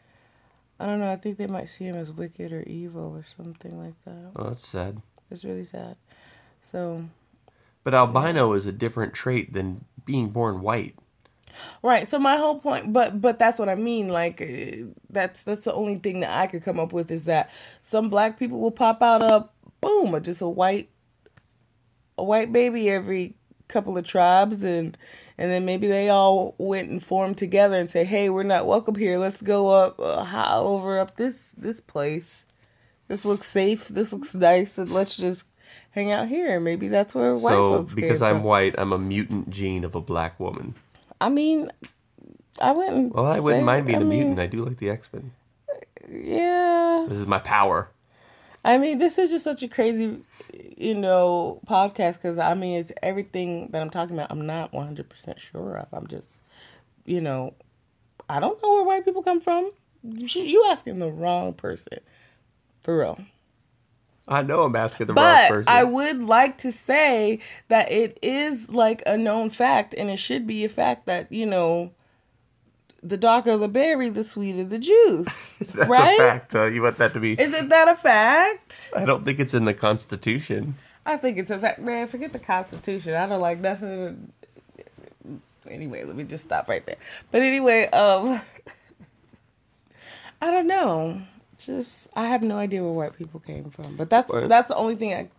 I 0.80 0.86
don't 0.86 1.00
know. 1.00 1.12
I 1.12 1.16
think 1.16 1.38
they 1.38 1.48
might 1.48 1.70
see 1.70 1.86
him 1.86 1.96
as 1.96 2.12
wicked 2.12 2.52
or 2.52 2.64
evil 2.64 3.16
or 3.16 3.24
something 3.38 3.78
like 3.78 3.94
that. 4.06 4.32
Oh, 4.36 4.50
that's 4.50 4.68
sad. 4.68 5.02
It's 5.30 5.46
really 5.46 5.64
sad. 5.64 5.96
So, 6.64 7.06
But 7.84 7.94
albino 7.94 8.54
is 8.54 8.66
a 8.66 8.72
different 8.72 9.14
trait 9.14 9.54
than 9.54 9.86
being 10.06 10.30
born 10.30 10.62
white. 10.62 10.96
right. 11.84 12.08
So 12.08 12.18
my 12.18 12.38
whole 12.38 12.60
point, 12.60 12.94
but 12.94 13.22
but 13.22 13.38
that's 13.40 13.60
what 13.60 13.70
I 13.70 13.76
mean. 13.76 14.08
Like 14.08 14.42
uh, 14.42 14.88
that's 15.10 15.44
that's 15.44 15.66
the 15.66 15.74
only 15.74 15.96
thing 15.98 16.22
that 16.22 16.32
I 16.38 16.48
could 16.48 16.64
come 16.64 16.80
up 16.80 16.94
with 16.94 17.12
is 17.12 17.26
that 17.26 17.52
some 17.82 18.10
black 18.10 18.40
people 18.40 18.60
will 18.60 18.72
pop 18.72 19.02
out 19.04 19.22
up, 19.24 19.54
boom, 19.82 20.16
or 20.16 20.20
just 20.20 20.42
a 20.42 20.48
white, 20.48 20.90
a 22.22 22.24
white 22.24 22.54
baby 22.54 22.90
every 22.90 23.36
couple 23.68 23.98
of 23.98 24.06
tribes 24.06 24.62
and 24.64 24.98
and 25.38 25.50
then 25.50 25.66
maybe 25.66 25.88
they 25.88 26.08
all 26.10 26.54
went 26.58 26.90
and 26.92 27.02
formed 27.04 27.38
together 27.38 27.76
and 27.80 27.90
say 27.90 28.04
hey 28.04 28.30
we're 28.30 28.44
not 28.44 28.68
welcome 28.68 28.96
here 28.96 29.18
let's 29.18 29.42
go 29.42 29.70
up 29.72 30.00
uh, 30.00 30.24
hi- 30.26 30.56
over 30.58 31.00
up 31.00 31.16
this 31.16 31.52
this 31.58 31.80
place 31.80 32.44
this 33.08 33.24
looks 33.26 33.48
safe 33.48 33.88
this 33.88 34.12
looks 34.14 34.34
nice 34.36 34.78
and 34.78 34.92
let's 34.92 35.16
just 35.16 35.46
hang 35.92 36.12
out 36.12 36.28
here 36.28 36.60
maybe 36.60 36.88
that's 36.90 37.16
where 37.16 37.34
white 37.34 37.54
so 37.54 37.78
folks 37.78 37.94
because 37.96 38.22
I'm 38.22 38.36
from. 38.38 38.44
white, 38.44 38.76
I'm 38.78 38.92
a 38.94 39.00
mutant 39.00 39.50
gene 39.50 39.84
of 39.86 39.96
a 39.96 40.02
black 40.02 40.38
woman. 40.40 40.76
i 41.22 41.30
mean 41.30 41.72
i 42.62 42.72
wouldn't 42.74 43.16
Well, 43.16 43.26
I 43.26 43.40
wouldn't 43.40 43.62
say- 43.62 43.66
mind 43.66 43.88
being 43.88 44.00
I 44.00 44.02
a 44.02 44.06
mean, 44.06 44.20
mutant. 44.20 44.40
I 44.42 44.48
do 44.48 44.64
like 44.66 44.78
the 44.78 44.90
X 44.90 45.10
Men. 45.14 45.32
yeah 46.10 47.06
This 47.10 47.18
is 47.20 47.26
my 47.28 47.40
power. 47.40 47.90
I 48.64 48.78
mean, 48.78 49.00
this 49.00 49.18
is 49.18 49.32
just 49.32 49.44
such 49.44 49.64
a 49.64 49.68
crazy, 49.68 50.20
you 50.78 50.94
know, 50.94 51.62
podcast 51.68 52.14
because 52.14 52.38
I 52.38 52.54
mean, 52.54 52.80
it's 52.80 52.92
everything 53.02 53.70
that 53.72 53.82
I'm 53.82 53.90
talking 53.90 54.16
about. 54.16 54.32
I'm 54.32 54.46
not 54.46 54.72
100% 54.72 55.40
sure 55.40 55.78
of. 55.78 55.88
I'm 55.92 56.08
just, 56.08 56.42
you 57.06 57.22
know, 57.22 57.54
I 58.30 58.40
don't 58.40 58.62
know 58.62 58.74
where 58.74 58.84
white 58.84 59.06
people 59.06 59.24
come 59.24 59.42
from. 59.42 59.72
You 60.04 60.68
asking 60.72 61.00
the 61.00 61.12
wrong 61.12 61.54
person, 61.54 62.00
for 62.82 63.00
real. 63.00 63.20
I 64.28 64.42
know 64.44 64.64
I'm 64.64 64.76
asking 64.76 65.08
the 65.08 65.14
wrong 65.14 65.26
But 65.26 65.50
person. 65.50 65.74
I 65.74 65.84
would 65.84 66.24
like 66.24 66.58
to 66.60 66.72
say 66.72 67.40
that 67.68 67.92
it 67.92 68.18
is 68.22 68.70
like 68.70 69.04
a 69.06 69.18
known 69.18 69.50
fact, 69.50 69.94
and 69.96 70.10
it 70.10 70.18
should 70.18 70.48
be 70.48 70.64
a 70.64 70.70
fact 70.70 71.06
that 71.08 71.32
you 71.32 71.46
know, 71.46 71.92
the 73.04 73.18
darker 73.18 73.58
the 73.58 73.68
berry, 73.68 74.10
the 74.10 74.24
sweeter 74.24 74.64
the 74.64 74.80
juice. 74.80 75.58
That's 75.60 75.90
right? 75.90 76.20
a 76.20 76.24
fact. 76.24 76.56
Uh, 76.56 76.66
you 76.66 76.82
want 76.82 76.98
that 76.98 77.14
to 77.14 77.20
be? 77.20 77.40
Isn't 77.40 77.70
that 77.70 77.88
a 77.88 77.96
fact? 77.96 78.92
I 78.96 79.06
don't 79.06 79.26
think 79.26 79.40
it's 79.40 79.54
in 79.54 79.66
the 79.66 79.74
Constitution. 79.74 80.76
I 81.06 81.18
think 81.18 81.38
it's 81.38 81.52
a 81.52 81.58
fact, 81.58 81.80
man. 81.80 82.08
Forget 82.08 82.32
the 82.32 82.40
Constitution. 82.40 83.16
I 83.16 83.26
don't 83.26 83.42
like 83.42 83.60
nothing. 83.60 84.32
Anyway, 85.68 86.04
let 86.04 86.16
me 86.16 86.24
just 86.24 86.44
stop 86.44 86.68
right 86.68 86.86
there. 86.86 86.98
But 87.32 87.42
anyway, 87.42 87.88
um, 87.88 88.42
I 90.42 90.52
don't 90.52 90.68
know. 90.68 91.22
Just 91.58 92.08
I 92.16 92.26
have 92.26 92.44
no 92.44 92.58
idea 92.58 92.84
where 92.84 92.92
white 92.92 93.18
people 93.18 93.40
came 93.40 93.70
from. 93.70 93.96
But 93.96 94.10
that's 94.10 94.32
that's 94.32 94.68
the 94.68 94.76
only 94.76 94.96
thing 94.96 95.14
I 95.14 95.30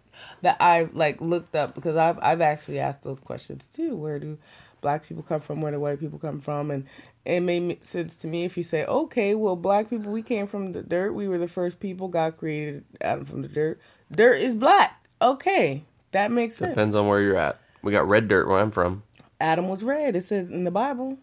that 0.42 0.60
I've 0.60 0.94
like 0.94 1.20
looked 1.20 1.54
up 1.54 1.74
because 1.74 1.96
I've 1.96 2.18
I've 2.22 2.40
actually 2.40 2.78
asked 2.78 3.02
those 3.02 3.20
questions 3.20 3.68
too. 3.74 3.96
Where 3.96 4.18
do 4.18 4.38
black 4.80 5.06
people 5.06 5.22
come 5.22 5.40
from? 5.40 5.60
Where 5.60 5.72
do 5.72 5.80
white 5.80 6.00
people 6.00 6.18
come 6.18 6.40
from? 6.40 6.70
And 6.70 6.86
it 7.24 7.40
made 7.40 7.84
sense 7.86 8.14
to 8.16 8.26
me 8.26 8.44
if 8.44 8.56
you 8.56 8.62
say, 8.62 8.84
okay, 8.84 9.34
well, 9.34 9.56
black 9.56 9.88
people, 9.88 10.12
we 10.12 10.22
came 10.22 10.46
from 10.46 10.72
the 10.72 10.82
dirt. 10.82 11.12
We 11.12 11.28
were 11.28 11.38
the 11.38 11.48
first 11.48 11.80
people. 11.80 12.08
God 12.08 12.36
created 12.36 12.84
Adam 13.00 13.24
from 13.24 13.42
the 13.42 13.48
dirt. 13.48 13.80
Dirt 14.10 14.34
is 14.34 14.54
black. 14.54 15.06
Okay, 15.20 15.84
that 16.10 16.30
makes 16.30 16.56
sense. 16.56 16.70
Depends 16.70 16.94
on 16.94 17.06
where 17.06 17.20
you're 17.20 17.36
at. 17.36 17.60
We 17.82 17.92
got 17.92 18.08
red 18.08 18.28
dirt 18.28 18.48
where 18.48 18.58
I'm 18.58 18.72
from. 18.72 19.04
Adam 19.40 19.68
was 19.68 19.82
red. 19.82 20.16
It 20.16 20.24
said 20.24 20.50
in 20.50 20.64
the 20.64 20.70
Bible. 20.70 21.18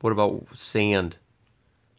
What 0.00 0.12
about 0.12 0.46
sand? 0.52 1.16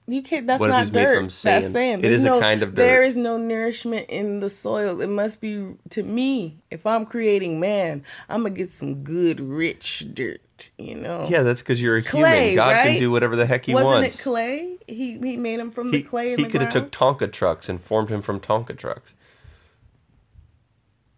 You 0.07 0.21
can't. 0.21 0.45
That's 0.45 0.59
What 0.59 0.67
not 0.67 0.91
dirt. 0.91 1.15
from 1.15 1.25
That's 1.25 1.35
sand? 1.35 1.73
sand. 1.73 2.05
It 2.05 2.11
a 2.11 2.19
no, 2.23 2.39
kind 2.39 2.61
of 2.61 2.75
dirt. 2.75 2.81
There 2.81 3.03
is 3.03 3.17
no 3.17 3.37
nourishment 3.37 4.07
in 4.07 4.39
the 4.39 4.51
soil. 4.51 5.01
It 5.01 5.07
must 5.09 5.41
be 5.41 5.73
to 5.89 6.03
me. 6.03 6.59
If 6.69 6.85
I'm 6.85 7.05
creating 7.07 7.59
man, 7.59 8.03
I'm 8.29 8.43
gonna 8.43 8.53
get 8.53 8.69
some 8.69 9.03
good, 9.03 9.39
rich 9.39 10.05
dirt. 10.13 10.69
You 10.77 10.95
know. 10.95 11.25
Yeah, 11.27 11.41
that's 11.41 11.61
because 11.63 11.81
you're 11.81 11.97
a 11.97 12.03
Clay, 12.03 12.49
human. 12.51 12.55
God 12.55 12.71
right? 12.71 12.83
can 12.91 12.99
do 12.99 13.09
whatever 13.11 13.35
the 13.35 13.47
heck 13.47 13.65
he 13.65 13.73
wants 13.73 13.87
Wasn't 13.87 14.13
it 14.13 14.21
clay? 14.21 14.77
He 14.87 15.17
he 15.17 15.37
made 15.37 15.59
him 15.59 15.71
from 15.71 15.91
he 15.91 15.97
the 16.01 16.03
clay 16.03 16.33
in 16.33 16.39
he 16.39 16.45
could 16.45 16.61
have 16.61 16.71
took 16.71 16.91
Tonka 16.91 17.31
trucks 17.31 17.67
and 17.67 17.81
formed 17.81 18.09
him 18.09 18.21
from 18.21 18.39
Tonka 18.39 18.77
trucks. 18.77 19.11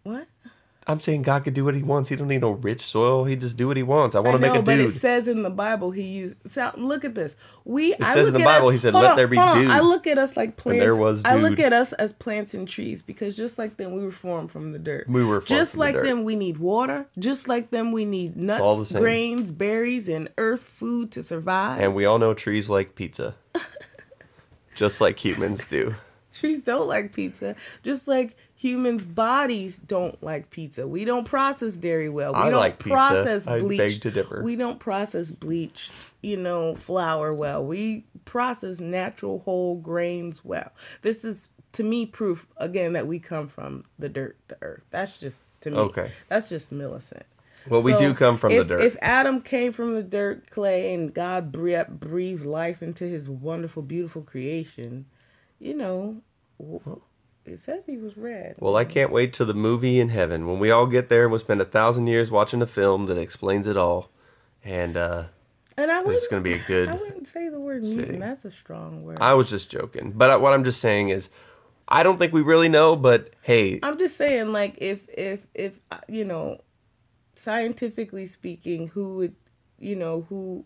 what? 0.04 0.28
I'm 0.90 1.02
saying 1.02 1.24
God 1.24 1.44
could 1.44 1.54
do 1.54 1.66
what 1.66 1.76
he 1.76 1.84
wants. 1.84 2.10
He 2.10 2.16
don't 2.16 2.30
need 2.30 2.40
no 2.40 2.52
rich 2.52 2.80
soil. 2.82 3.26
He 3.26 3.36
just 3.36 3.58
do 3.58 3.68
what 3.68 3.76
he 3.76 3.84
wants. 3.84 4.16
I 4.16 4.20
want 4.20 4.36
I 4.36 4.38
to 4.38 4.40
make 4.54 4.60
a 4.60 4.64
but 4.64 4.78
dude. 4.78 4.92
it 4.96 5.00
says 5.00 5.28
in 5.28 5.44
the 5.44 5.50
Bible 5.50 5.92
he 5.92 6.04
used. 6.04 6.38
So 6.50 6.72
look 6.78 7.04
at 7.04 7.14
this. 7.14 7.36
We. 7.66 7.94
I 7.96 8.14
says 8.14 8.28
look 8.28 8.28
in 8.28 8.34
the 8.36 8.46
Bible, 8.46 8.68
us- 8.70 8.74
he 8.76 8.80
said, 8.80 8.94
"Let 8.94 9.12
on, 9.12 9.18
there 9.18 9.28
be 9.28 9.36
dude." 9.36 9.70
I 9.70 9.82
look 9.82 10.08
at 10.08 10.18
us 10.18 10.38
like 10.38 10.56
plants. 10.56 10.80
there 10.80 10.96
was 10.96 11.24
Dude. 11.24 11.34
I 11.34 11.36
look 11.36 11.60
at 11.60 11.74
us 11.74 11.92
as 11.94 12.14
plants 12.14 12.54
and 12.54 12.66
trees 12.68 13.02
because 13.02 13.36
just 13.36 13.58
like 13.58 13.76
them, 13.76 13.92
we 13.94 14.02
were 14.06 14.12
formed 14.14 14.50
from 14.50 14.72
the 14.72 14.80
dirt. 14.80 15.10
We 15.10 15.26
were 15.26 15.42
formed 15.42 15.48
just 15.50 15.72
from 15.74 15.80
the 15.80 15.86
like 15.86 15.96
dirt. 15.96 16.06
them. 16.06 16.24
We 16.24 16.36
need 16.38 16.58
water. 16.58 17.08
Just 17.20 17.50
like 17.50 17.70
them, 17.70 17.92
we 17.92 18.06
need 18.06 18.36
the 18.36 18.44
nuts, 18.44 18.94
grains, 18.94 19.52
berries, 19.52 20.08
and 20.08 20.30
earth 20.38 20.62
food 20.62 21.12
to 21.12 21.22
survive. 21.24 21.82
and 21.82 21.94
we 21.96 22.06
all 22.06 22.18
know 22.18 22.34
trees 22.34 22.70
like 22.70 22.96
pizza, 22.96 23.36
just 24.76 25.02
like 25.02 25.24
humans 25.24 25.66
do. 25.68 25.96
Trees 26.34 26.62
don't 26.62 26.88
like 26.88 27.14
pizza, 27.14 27.56
just 27.84 28.08
like 28.08 28.38
humans' 28.68 29.06
bodies 29.06 29.78
don't 29.78 30.22
like 30.24 30.50
pizza. 30.50 30.88
We 30.88 31.06
don't 31.06 31.26
process 31.26 31.74
dairy 31.74 32.10
well. 32.10 32.34
We 32.34 32.40
I 32.40 32.50
don't 32.50 32.60
like 32.60 32.80
pizza. 32.80 32.90
process 32.90 33.48
I 33.48 33.62
beg 33.62 34.02
to 34.02 34.12
differ. 34.12 34.42
We 34.44 34.56
don't 34.56 34.80
process 34.80 35.32
bleached, 35.32 35.92
you 36.22 36.38
know, 36.38 36.76
flour 36.76 37.34
well. 37.34 37.64
We 37.66 38.06
process 38.26 38.80
natural 38.80 39.40
whole 39.40 39.76
grains 39.78 40.44
well. 40.44 40.72
This 41.02 41.24
is 41.24 41.48
to 41.74 41.84
me 41.84 42.06
proof 42.06 42.48
again 42.58 42.94
that 42.94 43.08
we 43.08 43.20
come 43.20 43.48
from 43.48 43.86
the 44.00 44.10
dirt, 44.10 44.38
the 44.48 44.58
earth. 44.62 44.84
That's 44.90 45.18
just 45.18 45.46
to 45.62 45.72
me. 45.72 45.78
Okay. 45.78 46.12
That's 46.28 46.50
just 46.50 46.72
Millicent. 46.72 47.26
Well, 47.70 47.82
we 47.82 47.96
do 47.98 48.14
come 48.14 48.38
from 48.38 48.52
if, 48.52 48.68
the 48.68 48.76
dirt. 48.76 48.84
If 48.84 48.98
Adam 49.02 49.42
came 49.42 49.74
from 49.74 49.90
the 49.90 50.04
dirt, 50.04 50.50
clay, 50.50 50.94
and 50.94 51.14
God 51.14 51.52
breathed 51.52 52.46
life 52.46 52.82
into 52.82 53.04
his 53.04 53.30
wonderful, 53.30 53.84
beautiful 53.84 54.22
creation, 54.22 55.06
you 55.60 55.74
know, 55.74 56.22
w- 56.60 57.02
it 57.48 57.64
says 57.64 57.84
he 57.86 57.98
was 57.98 58.16
red. 58.18 58.56
well, 58.60 58.76
I 58.76 58.86
can't 58.86 59.12
wait 59.12 59.34
till 59.34 59.46
the 59.46 59.54
movie 59.54 60.00
in 60.00 60.10
heaven 60.10 60.48
when 60.48 60.60
we 60.60 60.70
all 60.72 60.86
get 60.88 61.10
there 61.10 61.24
and 61.24 61.32
we'll 61.32 61.40
spend 61.40 61.62
a 61.62 61.66
thousand 61.66 62.08
years 62.08 62.30
watching 62.30 62.62
a 62.62 62.68
film 62.68 63.06
that 63.08 63.18
explains 63.18 63.66
it 63.68 63.78
all. 63.78 64.10
And 64.64 64.98
uh, 64.98 65.26
and 65.78 65.90
I 65.92 66.02
it's 66.08 66.28
going 66.28 66.44
to 66.44 66.50
be 66.50 66.56
a 66.56 66.64
good. 66.68 66.90
I 66.90 66.96
wouldn't 66.96 67.28
say 67.28 67.48
the 67.50 67.60
word 67.60 67.84
mutant. 67.84 68.20
That's 68.20 68.44
a 68.46 68.52
strong 68.52 69.04
word. 69.04 69.18
I 69.22 69.34
was 69.34 69.50
just 69.50 69.70
joking, 69.72 70.12
but 70.16 70.30
I- 70.30 70.36
what 70.38 70.54
I'm 70.54 70.64
just 70.64 70.82
saying 70.82 71.10
is, 71.10 71.30
I 71.88 72.04
don't 72.04 72.18
think 72.18 72.34
we 72.34 72.42
really 72.42 72.68
know. 72.68 72.96
But 72.96 73.30
hey, 73.42 73.80
I'm 73.84 73.98
just 73.98 74.18
saying, 74.18 74.52
like, 74.52 74.76
if 74.80 75.08
if 75.18 75.48
if 75.54 75.80
uh, 75.92 76.00
you 76.10 76.26
know, 76.26 76.60
scientifically 77.36 78.28
speaking, 78.28 78.88
who 78.90 79.16
would, 79.18 79.36
you 79.80 79.96
know, 79.96 80.26
who? 80.30 80.66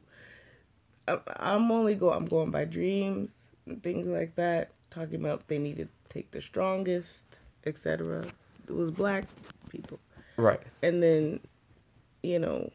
I- 1.08 1.20
I'm 1.38 1.70
only 1.72 1.96
go. 1.96 2.12
I'm 2.12 2.26
going 2.26 2.50
by 2.52 2.66
dreams 2.66 3.32
and 3.68 3.84
things 3.84 4.08
like 4.08 4.36
that. 4.36 4.72
Talking 4.92 5.16
about 5.26 5.48
they 5.48 5.58
needed 5.58 5.88
to 5.88 6.14
take 6.14 6.32
the 6.32 6.42
strongest, 6.42 7.24
etc. 7.66 8.26
It 8.68 8.74
was 8.76 8.92
black 8.92 9.24
people, 9.70 10.00
right? 10.38 10.62
and 10.84 11.02
then, 11.02 11.40
you 12.22 12.38
know. 12.40 12.72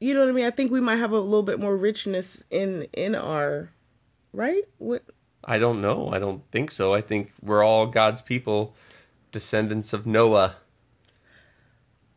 You 0.00 0.14
know 0.14 0.20
what 0.20 0.28
I 0.28 0.32
mean? 0.32 0.44
I 0.46 0.52
think 0.52 0.70
we 0.70 0.80
might 0.80 0.96
have 0.96 1.10
a 1.10 1.18
little 1.18 1.42
bit 1.42 1.58
more 1.58 1.76
richness 1.76 2.44
in 2.50 2.86
in 2.92 3.14
our, 3.16 3.70
right? 4.32 4.62
What 4.78 5.02
I 5.44 5.58
don't 5.58 5.80
know. 5.80 6.10
I 6.12 6.18
don't 6.20 6.42
think 6.52 6.70
so. 6.70 6.94
I 6.94 7.00
think 7.00 7.32
we're 7.42 7.64
all 7.64 7.86
God's 7.86 8.22
people, 8.22 8.76
descendants 9.32 9.92
of 9.92 10.06
Noah. 10.06 10.56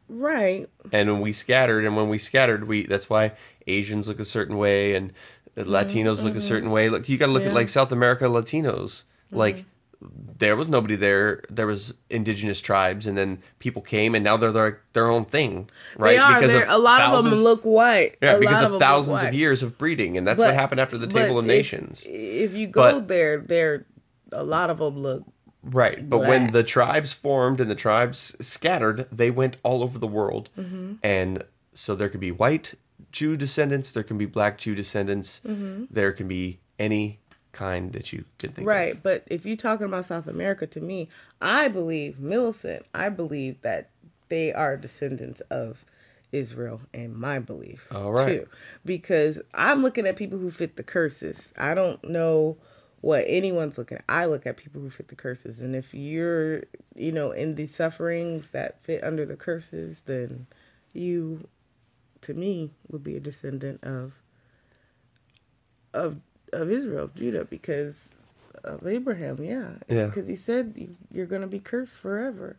right? 0.09 0.67
and 0.91 1.09
when 1.09 1.21
we 1.21 1.31
scattered 1.33 1.85
and 1.85 1.95
when 1.95 2.09
we 2.09 2.17
scattered 2.17 2.67
we 2.67 2.85
that's 2.85 3.09
why 3.09 3.31
asians 3.67 4.07
look 4.09 4.19
a 4.19 4.25
certain 4.25 4.57
way 4.57 4.93
and 4.95 5.13
the 5.55 5.63
latinos 5.63 6.23
look 6.23 6.35
a 6.35 6.41
certain 6.41 6.71
way 6.71 6.89
look 6.89 7.07
you 7.09 7.17
got 7.17 7.27
to 7.27 7.31
look 7.31 7.41
at 7.43 7.47
Mm-hmm. 7.49 7.55
Yeah. 7.55 7.61
Mm-hmm. 7.61 7.67
like 7.67 7.69
south 7.69 7.91
america 7.91 8.25
latinos 8.25 9.03
like 9.31 9.65
there 10.39 10.55
was 10.55 10.67
nobody 10.67 10.95
there 10.95 11.43
there 11.49 11.67
was 11.67 11.93
indigenous 12.09 12.59
tribes 12.59 13.05
and 13.05 13.15
then 13.17 13.37
people 13.59 13.81
came 13.83 14.15
and 14.15 14.23
now 14.23 14.35
they're 14.37 14.51
their, 14.51 14.81
their 14.93 15.07
own 15.09 15.25
thing 15.25 15.69
right 15.97 16.13
They 16.13 16.17
are. 16.17 16.41
They're, 16.47 16.67
a 16.69 16.77
lot 16.79 17.01
of 17.01 17.23
them 17.23 17.35
look 17.35 17.61
white. 17.61 18.17
yeah 18.21 18.35
A 18.37 18.39
because 18.39 18.55
lot 18.55 18.63
of 18.63 18.71
them 18.71 18.79
thousands 18.79 19.21
of 19.21 19.33
years 19.33 19.61
of 19.61 19.77
breeding 19.77 20.17
and 20.17 20.25
that's 20.25 20.37
But- 20.39 20.47
what 20.47 20.53
happened 20.55 20.81
after 20.81 20.97
the 20.97 21.05
table 21.07 21.37
of 21.37 21.45
if- 21.45 21.49
nations 21.49 22.03
If 22.07 22.55
you 22.55 22.67
go 22.67 22.99
But- 22.99 23.07
there, 23.09 23.39
there 23.39 23.85
a 24.31 24.43
lot 24.43 24.69
of 24.69 24.79
them 24.79 24.97
look. 24.97 25.23
Right, 25.63 26.09
but 26.09 26.19
when 26.21 26.53
the 26.53 26.63
tribes 26.63 27.13
formed 27.13 27.61
and 27.61 27.69
the 27.69 27.75
tribes 27.75 28.35
scattered, 28.41 29.05
they 29.11 29.29
went 29.29 29.57
all 29.61 29.83
over 29.83 29.99
the 29.99 30.07
world, 30.07 30.49
Mm-hmm. 30.57 30.93
and 31.03 31.43
so 31.73 31.93
there 31.93 32.09
could 32.09 32.19
be 32.19 32.31
white 32.31 32.73
Jew 33.11 33.37
descendants, 33.37 33.91
there 33.91 34.03
can 34.03 34.17
be 34.17 34.25
black 34.25 34.57
Jew 34.57 34.75
descendants, 34.75 35.41
Mm-hmm. 35.45 35.85
there 35.89 36.11
can 36.11 36.27
be 36.27 36.59
any 36.79 37.19
kind 37.51 37.91
that 37.93 38.13
you 38.13 38.25
can 38.39 38.51
think. 38.51 38.65
of. 38.65 38.67
Right, 38.67 39.01
but 39.01 39.23
if 39.27 39.45
you're 39.45 39.57
talking 39.57 39.85
about 39.85 40.05
South 40.05 40.27
America, 40.27 40.65
to 40.67 40.79
me, 40.81 41.09
I 41.41 41.67
believe 41.67 42.19
Millicent. 42.19 42.85
I 42.93 43.09
believe 43.09 43.61
that 43.61 43.89
they 44.29 44.53
are 44.53 44.77
descendants 44.77 45.41
of 45.51 45.83
Israel, 46.31 46.79
and 46.93 47.13
my 47.13 47.39
belief 47.39 47.87
All 47.93 48.13
right. 48.13 48.39
too, 48.39 48.47
because 48.85 49.41
I'm 49.53 49.81
looking 49.83 50.07
at 50.07 50.15
people 50.15 50.39
who 50.39 50.49
fit 50.49 50.77
the 50.77 50.83
curses. 50.83 51.51
I 51.57 51.73
don't 51.73 52.01
know 52.05 52.57
what 53.01 53.25
anyone's 53.27 53.77
looking 53.77 53.97
at. 53.97 54.05
I 54.07 54.25
look 54.27 54.45
at 54.45 54.55
people 54.55 54.79
who 54.79 54.89
fit 54.89 55.09
the 55.09 55.15
curses, 55.15 55.59
and 55.59 55.75
if 55.75 55.93
you're, 55.93 56.63
you 56.95 57.11
know, 57.11 57.31
in 57.31 57.55
the 57.55 57.67
sufferings 57.67 58.51
that 58.51 58.81
fit 58.81 59.03
under 59.03 59.25
the 59.25 59.35
curses, 59.35 60.03
then 60.05 60.47
you, 60.93 61.47
to 62.21 62.33
me, 62.33 62.71
would 62.89 63.03
be 63.03 63.15
a 63.15 63.19
descendant 63.19 63.83
of 63.83 64.13
of 65.93 66.19
of 66.53 66.69
Israel, 66.69 67.05
of 67.05 67.15
Judah, 67.15 67.45
because 67.45 68.11
of 68.63 68.85
Abraham. 68.85 69.41
Yeah, 69.41 69.71
Yeah. 69.87 70.07
Because 70.07 70.27
he 70.27 70.35
said 70.35 70.73
you- 70.75 70.97
you're 71.11 71.25
going 71.25 71.41
to 71.41 71.47
be 71.47 71.59
cursed 71.59 71.97
forever. 71.97 72.57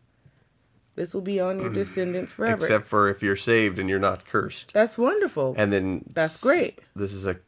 This 0.95 1.15
will 1.15 1.23
be 1.23 1.41
on 1.41 1.59
your 1.61 1.71
mm. 1.71 1.75
descendants 1.75 2.33
forever. 2.33 2.65
Except 2.65 2.87
for 2.87 3.09
if 3.09 3.23
you're 3.23 3.37
saved 3.37 3.79
and 3.79 3.89
you're 3.89 3.99
not 3.99 4.27
cursed, 4.27 4.73
That's 4.75 4.99
wonderful. 4.99 5.55
and 5.57 5.73
then 5.73 6.05
That's 6.13 6.41
great. 6.41 6.81
This 6.95 7.13
is 7.13 7.27
a 7.27 7.39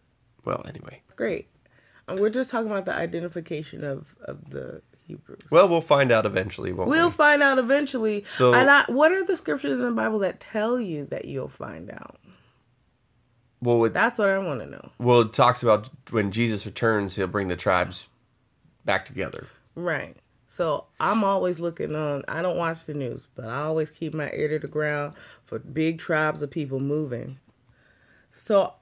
well, 0.45 0.65
anyway. 0.67 1.03
Great. 1.17 1.49
And 2.07 2.21
we're 2.21 2.31
just 2.31 2.51
talking 2.51 2.71
about 2.71 2.85
the 2.85 2.95
identification 2.95 3.85
of 3.85 4.15
of 4.23 4.51
the 4.51 4.83
Hebrews. 5.07 5.41
Well, 5.51 5.69
we'll 5.69 5.81
find 5.81 6.11
out 6.11 6.27
eventually, 6.27 6.73
won't 6.73 6.89
We'll 6.91 7.09
we? 7.09 7.15
find 7.15 7.43
out 7.43 7.59
eventually. 7.59 8.25
So- 8.27 8.55
and 8.55 8.71
I, 8.71 8.85
what 8.89 9.13
are 9.13 9.25
the 9.25 9.37
scriptures 9.37 9.73
in 9.73 9.81
the 9.83 9.91
Bible 9.91 10.19
that 10.21 10.41
tell 10.41 10.81
you 10.81 11.07
that 11.07 11.25
you'll 11.27 11.49
find 11.49 11.91
out? 11.91 12.17
Well, 13.61 13.85
it, 13.85 13.95
That's 13.95 14.19
what 14.19 14.29
I 14.29 14.39
want 14.39 14.61
to 14.61 14.67
know. 14.67 14.91
well, 14.99 15.21
it 15.23 15.33
talks 15.33 15.63
about 15.63 15.89
when 16.11 16.31
Jesus 16.33 16.67
returns, 16.67 17.17
he'll 17.17 17.27
bring 17.27 17.49
the 17.49 17.57
tribes 17.57 18.09
back 18.85 19.05
together. 19.07 19.47
Right. 19.75 20.17
So 20.51 20.85
I'm 21.01 21.25
always 21.25 21.59
looking 21.61 21.97
on. 21.97 22.23
I 22.29 22.43
don't 22.43 22.57
watch 22.59 22.85
the 22.85 22.95
news, 22.95 23.27
but 23.35 23.47
I 23.47 23.63
always 23.63 23.91
keep 23.91 24.15
my 24.15 24.31
ear 24.33 24.49
to 24.49 24.59
the 24.59 24.69
ground 24.69 25.15
for 25.47 25.59
big 25.59 25.99
tribes 25.99 26.43
of 26.43 26.51
people 26.51 26.79
moving. 26.79 27.39
So 28.45 28.75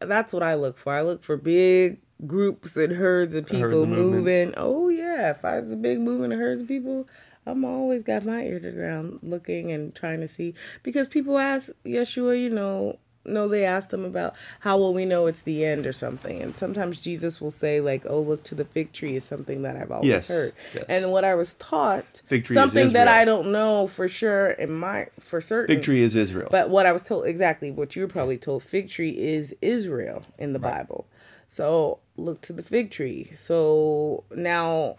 that's 0.00 0.32
what 0.32 0.42
I 0.42 0.54
look 0.54 0.78
for. 0.78 0.92
I 0.92 1.02
look 1.02 1.24
for 1.24 1.36
big 1.36 2.00
groups 2.26 2.76
and 2.76 2.92
herds 2.92 3.34
of 3.34 3.46
people 3.46 3.60
Herds 3.60 3.76
of 3.76 3.88
movements. 3.88 4.16
moving. 4.16 4.54
Oh 4.56 4.85
yeah, 5.16 5.30
if 5.30 5.44
I 5.44 5.58
was 5.58 5.70
a 5.70 5.76
big 5.76 6.00
movement 6.00 6.32
of 6.32 6.38
herds 6.38 6.62
of 6.62 6.68
people, 6.68 7.08
I'm 7.46 7.64
always 7.64 8.02
got 8.02 8.24
my 8.24 8.42
ear 8.42 8.58
to 8.58 8.70
the 8.70 8.76
ground 8.76 9.20
looking 9.22 9.70
and 9.72 9.94
trying 9.94 10.20
to 10.20 10.28
see 10.28 10.54
because 10.82 11.06
people 11.08 11.38
ask 11.38 11.70
Yeshua, 11.84 12.40
you 12.40 12.50
know, 12.50 12.98
no, 13.24 13.48
they 13.48 13.64
asked 13.64 13.92
him 13.92 14.04
about 14.04 14.36
how 14.60 14.78
will 14.78 14.94
we 14.94 15.04
know 15.04 15.26
it's 15.26 15.42
the 15.42 15.64
end 15.64 15.84
or 15.84 15.92
something, 15.92 16.40
and 16.40 16.56
sometimes 16.56 17.00
Jesus 17.00 17.40
will 17.40 17.50
say 17.50 17.80
like, 17.80 18.04
"Oh, 18.06 18.20
look 18.20 18.44
to 18.44 18.54
the 18.54 18.64
fig 18.64 18.92
tree" 18.92 19.16
is 19.16 19.24
something 19.24 19.62
that 19.62 19.76
I've 19.76 19.90
always 19.90 20.08
Yes, 20.08 20.28
heard, 20.28 20.52
yes. 20.72 20.84
and 20.88 21.10
what 21.10 21.24
I 21.24 21.34
was 21.34 21.54
taught, 21.54 22.04
Fig 22.26 22.44
tree 22.44 22.54
is 22.54 22.62
something 22.62 22.92
that 22.92 23.08
I 23.08 23.24
don't 23.24 23.50
know 23.50 23.88
for 23.88 24.08
sure 24.08 24.50
in 24.50 24.70
my 24.70 25.08
for 25.18 25.40
certain. 25.40 25.74
Fig 25.74 25.84
tree 25.84 26.02
is 26.02 26.14
Israel. 26.14 26.48
But 26.52 26.70
what 26.70 26.86
I 26.86 26.92
was 26.92 27.02
told 27.02 27.26
exactly 27.26 27.72
what 27.72 27.96
you 27.96 28.02
were 28.02 28.08
probably 28.08 28.38
told, 28.38 28.62
fig 28.62 28.88
tree 28.90 29.10
is 29.18 29.54
Israel 29.60 30.24
in 30.38 30.52
the 30.52 30.60
Bible. 30.60 31.08
So 31.48 31.98
look 32.16 32.40
to 32.42 32.52
the 32.52 32.62
fig 32.62 32.90
tree. 32.90 33.32
So 33.40 34.24
now, 34.34 34.96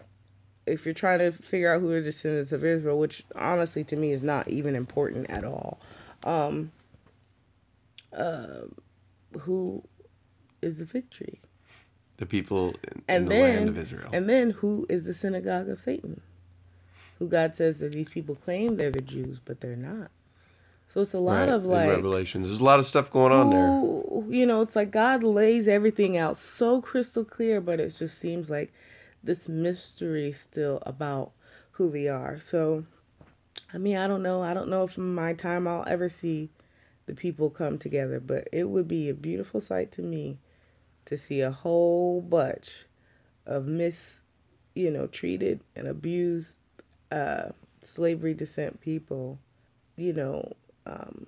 if 0.68 0.84
you're 0.84 0.94
trying 0.94 1.18
to 1.20 1.32
figure 1.32 1.72
out 1.72 1.80
who 1.80 1.90
are 1.92 2.00
the 2.00 2.06
descendants 2.10 2.52
of 2.52 2.64
Israel, 2.64 2.98
which 2.98 3.24
honestly 3.34 3.84
to 3.84 3.96
me 3.96 4.12
is 4.12 4.22
not 4.22 4.48
even 4.48 4.74
important 4.76 5.28
at 5.30 5.44
all, 5.44 5.78
um, 6.24 6.72
uh, 8.16 8.62
who 9.40 9.82
is 10.62 10.78
the 10.78 10.84
victory? 10.84 11.40
the 12.18 12.26
people 12.26 12.70
in, 12.70 12.74
in 12.94 13.02
And 13.08 13.26
the 13.26 13.30
then, 13.30 13.54
land 13.54 13.68
of 13.68 13.78
Israel. 13.78 14.10
and 14.12 14.28
then 14.28 14.50
who 14.50 14.86
is 14.88 15.04
the 15.04 15.14
synagogue 15.14 15.68
of 15.68 15.78
Satan? 15.80 16.20
Who 17.20 17.28
God 17.28 17.54
says 17.56 17.78
that 17.80 17.92
these 17.92 18.08
people 18.08 18.34
claim 18.34 18.76
they're 18.76 18.90
the 18.90 19.00
Jews, 19.00 19.38
but 19.44 19.60
they're 19.60 19.76
not. 19.76 20.10
So 20.92 21.02
it's 21.02 21.12
a 21.14 21.18
lot 21.18 21.40
Right, 21.40 21.48
of 21.50 21.64
in 21.64 21.70
like 21.70 21.88
Revelations. 21.90 22.46
There's 22.48 22.60
a 22.60 22.64
lot 22.64 22.78
of 22.80 22.86
stuff 22.86 23.10
going 23.12 23.32
on 23.32 23.50
there. 23.50 24.32
you 24.34 24.46
know, 24.46 24.62
it's 24.62 24.74
like 24.74 24.90
God 24.90 25.22
lays 25.22 25.68
everything 25.68 26.16
out 26.16 26.36
so 26.36 26.80
crystal 26.80 27.24
clear, 27.24 27.60
but 27.60 27.78
it 27.78 27.90
just 27.90 28.18
seems 28.18 28.48
like 28.50 28.72
this 29.22 29.48
mystery 29.48 30.32
still 30.32 30.82
about 30.82 31.32
who 31.72 31.90
they 31.90 32.08
are. 32.08 32.40
So, 32.40 32.84
I 33.72 33.78
mean, 33.78 33.96
I 33.96 34.06
don't 34.06 34.22
know. 34.22 34.42
I 34.42 34.54
don't 34.54 34.68
know 34.68 34.84
if 34.84 34.96
in 34.96 35.14
my 35.14 35.34
time 35.34 35.66
I'll 35.66 35.86
ever 35.86 36.08
see 36.08 36.50
the 37.06 37.14
people 37.14 37.50
come 37.50 37.78
together, 37.78 38.20
but 38.20 38.48
it 38.52 38.68
would 38.68 38.86
be 38.86 39.08
a 39.08 39.14
beautiful 39.14 39.60
sight 39.60 39.90
to 39.92 40.02
me 40.02 40.38
to 41.06 41.16
see 41.16 41.40
a 41.40 41.50
whole 41.50 42.20
bunch 42.20 42.84
of 43.46 43.66
mis, 43.66 44.20
you 44.74 44.90
know, 44.90 45.06
treated 45.06 45.60
and 45.74 45.88
abused 45.88 46.56
uh, 47.10 47.48
slavery 47.80 48.34
descent 48.34 48.80
people, 48.80 49.38
you 49.96 50.12
know, 50.12 50.52
um, 50.84 51.26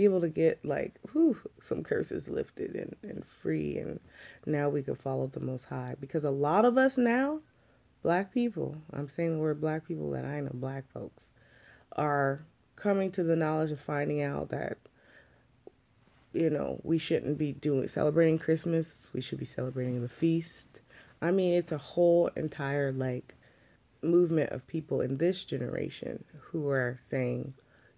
be 0.00 0.04
able 0.04 0.22
to 0.22 0.30
get 0.30 0.64
like 0.64 0.94
whew, 1.12 1.36
some 1.60 1.82
curses 1.82 2.26
lifted 2.26 2.74
and, 2.74 2.96
and 3.02 3.22
free 3.42 3.76
and 3.76 4.00
now 4.46 4.70
we 4.70 4.82
can 4.82 4.94
follow 4.94 5.26
the 5.26 5.40
most 5.40 5.64
high. 5.64 5.94
Because 6.00 6.24
a 6.24 6.30
lot 6.30 6.64
of 6.64 6.78
us 6.78 6.96
now 6.96 7.40
black 8.02 8.32
people 8.32 8.76
i'm 8.94 9.10
saying 9.10 9.34
the 9.34 9.38
word 9.38 9.60
black 9.60 9.86
people 9.86 10.10
that 10.10 10.24
i 10.24 10.40
know 10.40 10.50
black 10.54 10.90
folks 10.90 11.22
are 11.96 12.46
coming 12.74 13.10
to 13.10 13.22
the 13.22 13.36
knowledge 13.36 13.70
of 13.70 13.78
finding 13.78 14.22
out 14.22 14.48
that 14.48 14.78
you 16.32 16.48
know 16.48 16.80
we 16.82 16.96
shouldn't 16.96 17.36
be 17.36 17.52
doing 17.52 17.86
celebrating 17.86 18.38
christmas 18.38 19.10
we 19.12 19.20
should 19.20 19.38
be 19.38 19.44
celebrating 19.44 20.00
the 20.00 20.08
feast. 20.08 20.80
I 21.20 21.30
mean 21.30 21.52
it's 21.52 21.72
a 21.72 21.78
whole 21.78 22.28
entire 22.28 22.90
like 22.90 23.34
movement 24.00 24.48
of 24.50 24.66
people 24.66 25.02
in 25.02 25.18
this 25.18 25.44
generation 25.44 26.24
who 26.38 26.70
are 26.70 26.98
saying 27.06 27.52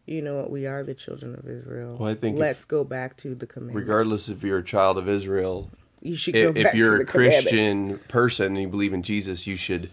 you 0.07 0.21
know 0.21 0.37
what 0.37 0.51
we 0.51 0.67
are 0.67 0.83
the 0.83 0.95
children 0.95 1.35
of 1.35 1.49
israel 1.49 1.97
Well, 1.99 2.11
I 2.11 2.15
think 2.15 2.39
let's 2.39 2.65
go 2.65 2.85
back 2.85 3.17
to 3.19 3.35
the 3.35 3.47
commandments 3.47 3.81
Regardless 3.81 4.29
if 4.29 4.43
you're 4.43 4.59
a 4.59 4.65
child 4.65 4.99
of 4.99 5.09
Israel, 5.09 5.71
you 6.01 6.17
should 6.17 6.35
go 6.35 6.51
if, 6.51 6.57
if 6.57 6.75
you're 6.75 7.03
a. 7.03 7.05
Christian 7.05 7.99
person 8.09 8.47
and 8.49 8.63
you 8.63 8.69
believe 8.69 8.93
in 8.93 9.03
Jesus, 9.03 9.47
you 9.47 9.57
should 9.57 9.91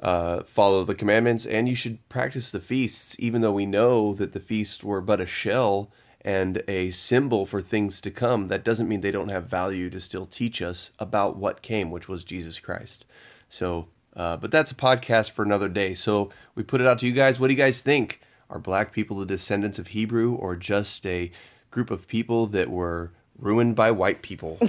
uh, 0.00 0.42
follow 0.44 0.84
the 0.84 0.94
commandments 0.94 1.46
and 1.46 1.68
you 1.68 1.74
should 1.74 2.06
practice 2.08 2.50
the 2.50 2.60
feasts, 2.60 3.16
even 3.18 3.40
though 3.40 3.52
we 3.52 3.66
know 3.66 4.12
that 4.14 4.32
the 4.32 4.40
feasts 4.40 4.82
were 4.82 5.00
but 5.00 5.20
a 5.20 5.26
shell 5.26 5.90
and 6.20 6.62
a 6.66 6.90
symbol 6.90 7.46
for 7.46 7.62
things 7.62 8.00
to 8.00 8.10
come. 8.10 8.48
That 8.48 8.64
doesn't 8.64 8.88
mean 8.88 9.02
they 9.02 9.10
don't 9.10 9.28
have 9.28 9.46
value 9.46 9.90
to 9.90 10.00
still 10.00 10.26
teach 10.26 10.60
us 10.62 10.90
about 10.98 11.36
what 11.36 11.62
came, 11.62 11.90
which 11.90 12.08
was 12.08 12.24
Jesus 12.24 12.58
Christ. 12.58 13.04
So, 13.48 13.86
uh, 14.16 14.36
but 14.38 14.50
that's 14.50 14.70
a 14.72 14.74
podcast 14.74 15.30
for 15.30 15.42
another 15.42 15.68
day. 15.68 15.94
So 15.94 16.30
we 16.54 16.62
put 16.62 16.80
it 16.80 16.86
out 16.86 16.98
to 17.00 17.06
you 17.06 17.12
guys. 17.12 17.38
What 17.38 17.48
do 17.48 17.52
you 17.52 17.58
guys 17.58 17.80
think? 17.80 18.20
Are 18.50 18.58
black 18.58 18.92
people 18.92 19.18
the 19.18 19.26
descendants 19.26 19.78
of 19.78 19.88
Hebrew 19.88 20.34
or 20.34 20.56
just 20.56 21.06
a 21.06 21.30
group 21.70 21.90
of 21.90 22.06
people 22.06 22.46
that 22.46 22.70
were 22.70 23.12
ruined 23.38 23.76
by 23.76 23.90
white 23.90 24.22
people? 24.22 24.58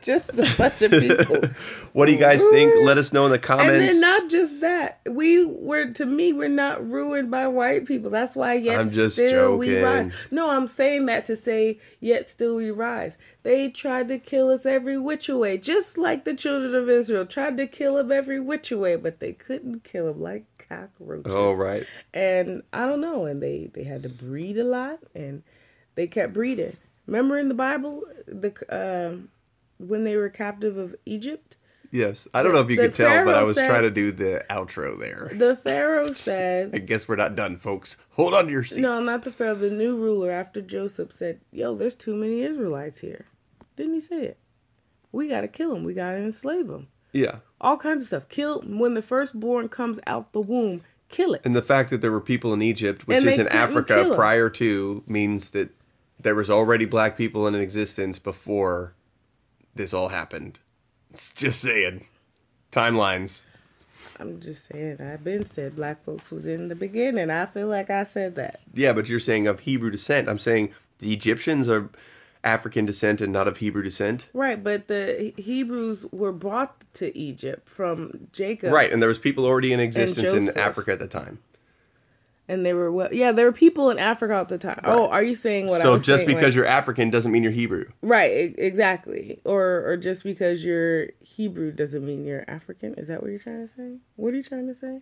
just 0.00 0.30
a 0.30 0.54
bunch 0.56 0.82
of 0.82 0.90
people 0.92 1.40
What 1.92 2.06
do 2.06 2.12
you 2.12 2.18
guys 2.18 2.42
think? 2.44 2.72
Let 2.84 2.98
us 2.98 3.12
know 3.12 3.26
in 3.26 3.32
the 3.32 3.38
comments. 3.38 3.80
And 3.80 3.88
then 3.88 4.00
not 4.00 4.30
just 4.30 4.60
that, 4.60 5.00
we 5.10 5.44
were 5.44 5.92
to 5.92 6.06
me 6.06 6.32
we're 6.32 6.48
not 6.48 6.88
ruined 6.88 7.30
by 7.30 7.46
white 7.48 7.86
people. 7.86 8.10
That's 8.10 8.36
why 8.36 8.54
yet 8.54 8.78
I'm 8.78 8.90
just 8.90 9.16
still 9.16 9.56
we 9.56 9.80
rise. 9.80 10.12
No, 10.30 10.50
I'm 10.50 10.68
saying 10.68 11.06
that 11.06 11.24
to 11.26 11.36
say 11.36 11.78
yet 12.00 12.30
still 12.30 12.56
we 12.56 12.70
rise. 12.70 13.16
They 13.42 13.70
tried 13.70 14.08
to 14.08 14.18
kill 14.18 14.50
us 14.50 14.66
every 14.66 14.98
which 14.98 15.28
way, 15.28 15.58
just 15.58 15.98
like 15.98 16.24
the 16.24 16.34
children 16.34 16.74
of 16.74 16.88
Israel 16.88 17.26
tried 17.26 17.56
to 17.56 17.66
kill 17.66 17.96
them 17.96 18.12
every 18.12 18.40
which 18.40 18.70
way, 18.70 18.96
but 18.96 19.20
they 19.20 19.32
couldn't 19.32 19.84
kill 19.84 20.06
them 20.06 20.20
like 20.22 20.44
cockroaches. 20.68 21.32
oh, 21.34 21.52
right. 21.52 21.86
And 22.14 22.62
I 22.72 22.86
don't 22.86 23.00
know, 23.00 23.24
and 23.24 23.42
they 23.42 23.70
they 23.72 23.84
had 23.84 24.02
to 24.04 24.08
breed 24.08 24.58
a 24.58 24.64
lot, 24.64 24.98
and 25.14 25.42
they 25.94 26.06
kept 26.06 26.32
breeding. 26.32 26.76
Remember 27.06 27.38
in 27.38 27.48
the 27.48 27.54
Bible, 27.54 28.04
the 28.26 28.52
um, 28.70 29.28
when 29.78 30.04
they 30.04 30.16
were 30.16 30.28
captive 30.28 30.76
of 30.76 30.94
Egypt. 31.06 31.56
Yes. 31.90 32.28
I 32.34 32.42
don't 32.42 32.52
know 32.52 32.60
if 32.60 32.68
you 32.68 32.76
could 32.76 32.94
tell, 32.94 33.24
but 33.24 33.34
I 33.34 33.44
was 33.44 33.56
said- 33.56 33.66
trying 33.66 33.82
to 33.84 33.90
do 33.90 34.12
the 34.12 34.44
outro 34.50 34.98
there. 35.00 35.30
The 35.34 35.56
Pharaoh 35.56 36.12
said, 36.12 36.70
I 36.74 36.78
guess 36.78 37.08
we're 37.08 37.16
not 37.16 37.34
done, 37.34 37.56
folks. 37.56 37.96
Hold 38.10 38.34
on 38.34 38.44
to 38.44 38.50
your 38.52 38.62
seats. 38.62 38.82
no, 38.82 39.00
not 39.00 39.24
the 39.24 39.32
Pharaoh, 39.32 39.54
the 39.54 39.70
new 39.70 39.96
ruler 39.96 40.30
after 40.30 40.60
Joseph 40.60 41.14
said, 41.14 41.40
yo, 41.50 41.74
there's 41.74 41.94
too 41.94 42.14
many 42.14 42.42
Israelites 42.42 42.98
here. 43.00 43.24
Didn't 43.76 43.94
he 43.94 44.00
say 44.00 44.22
it? 44.24 44.38
We 45.12 45.28
got 45.28 45.40
to 45.40 45.48
kill 45.48 45.72
them. 45.72 45.82
We 45.84 45.94
got 45.94 46.10
to 46.12 46.18
enslave 46.18 46.66
them. 46.66 46.88
Yeah. 47.12 47.36
All 47.60 47.76
kinds 47.76 48.02
of 48.02 48.08
stuff. 48.08 48.28
Kill 48.28 48.60
when 48.62 48.94
the 48.94 49.02
firstborn 49.02 49.68
comes 49.68 49.98
out 50.06 50.32
the 50.32 50.40
womb, 50.40 50.82
kill 51.08 51.34
it. 51.34 51.40
And 51.44 51.54
the 51.54 51.62
fact 51.62 51.90
that 51.90 52.00
there 52.00 52.12
were 52.12 52.20
people 52.20 52.52
in 52.52 52.62
Egypt, 52.62 53.06
which 53.06 53.16
And 53.16 53.26
they 53.26 53.32
is 53.32 53.38
in 53.38 53.46
couldn't 53.46 53.58
Africa 53.60 54.00
'em. 54.00 54.14
prior 54.14 54.50
to, 54.50 55.02
means 55.06 55.50
that 55.50 55.70
there 56.20 56.34
was 56.34 56.50
already 56.50 56.84
black 56.84 57.16
people 57.16 57.46
in 57.46 57.54
existence 57.54 58.18
before 58.18 58.94
this 59.74 59.92
all 59.94 60.08
happened. 60.08 60.58
It's 61.10 61.32
just 61.32 61.60
saying. 61.60 62.04
Timelines. 62.72 63.42
I'm 64.20 64.40
just 64.40 64.68
saying, 64.68 65.00
I've 65.00 65.24
been 65.24 65.48
said 65.48 65.76
black 65.76 66.04
folks 66.04 66.30
was 66.30 66.44
in 66.46 66.68
the 66.68 66.74
beginning. 66.74 67.30
I 67.30 67.46
feel 67.46 67.68
like 67.68 67.88
I 67.88 68.04
said 68.04 68.34
that. 68.36 68.60
Yeah, 68.74 68.92
but 68.92 69.08
you're 69.08 69.20
saying 69.20 69.46
of 69.46 69.60
Hebrew 69.60 69.90
descent. 69.90 70.28
I'm 70.28 70.38
saying 70.38 70.72
the 70.98 71.12
Egyptians 71.12 71.68
are 71.68 71.88
African 72.44 72.86
descent 72.86 73.20
and 73.20 73.32
not 73.32 73.48
of 73.48 73.58
Hebrew 73.58 73.82
descent. 73.82 74.28
Right, 74.32 74.62
but 74.62 74.88
the 74.88 75.32
Hebrews 75.36 76.06
were 76.12 76.32
brought 76.32 76.84
to 76.94 77.16
Egypt 77.16 77.68
from 77.68 78.28
Jacob. 78.32 78.72
Right, 78.72 78.92
and 78.92 79.02
there 79.02 79.08
was 79.08 79.18
people 79.18 79.44
already 79.44 79.72
in 79.72 79.80
existence 79.80 80.32
in 80.32 80.58
Africa 80.58 80.92
at 80.92 80.98
the 80.98 81.08
time. 81.08 81.40
And 82.50 82.64
they 82.64 82.72
were 82.72 82.90
well, 82.90 83.12
yeah, 83.12 83.30
there 83.30 83.44
were 83.44 83.52
people 83.52 83.90
in 83.90 83.98
Africa 83.98 84.34
at 84.34 84.48
the 84.48 84.56
time. 84.56 84.80
Oh, 84.84 85.08
are 85.08 85.22
you 85.22 85.34
saying 85.34 85.66
what 85.66 85.82
I 85.82 85.84
so 85.84 85.98
just 85.98 86.24
saying, 86.24 86.28
because 86.28 86.44
like- 86.44 86.54
you're 86.54 86.66
African 86.66 87.10
doesn't 87.10 87.30
mean 87.30 87.42
you're 87.42 87.52
Hebrew. 87.52 87.84
Right, 88.00 88.54
exactly. 88.56 89.40
Or 89.44 89.84
or 89.84 89.98
just 89.98 90.24
because 90.24 90.64
you're 90.64 91.08
Hebrew 91.20 91.72
doesn't 91.72 92.04
mean 92.04 92.24
you're 92.24 92.46
African. 92.48 92.94
Is 92.94 93.08
that 93.08 93.20
what 93.20 93.30
you're 93.30 93.38
trying 93.38 93.68
to 93.68 93.74
say? 93.74 93.96
What 94.16 94.32
are 94.32 94.36
you 94.38 94.42
trying 94.42 94.66
to 94.66 94.74
say? 94.74 95.00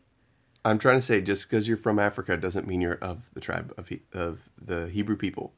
I'm 0.65 0.81
trying 0.81 0.99
to 0.99 1.03
say 1.03 1.21
just 1.21 1.49
because 1.49 1.69
you're 1.69 1.77
from 1.77 2.01
Africa 2.01 2.37
doesn't 2.37 2.67
mean 2.67 2.81
you're 2.81 2.95
of 2.95 3.31
the 3.35 3.41
tribe 3.41 3.73
of 3.77 3.89
He- 3.89 4.03
of 4.13 4.49
the 4.61 4.89
Hebrew 4.89 5.17
people. 5.17 5.53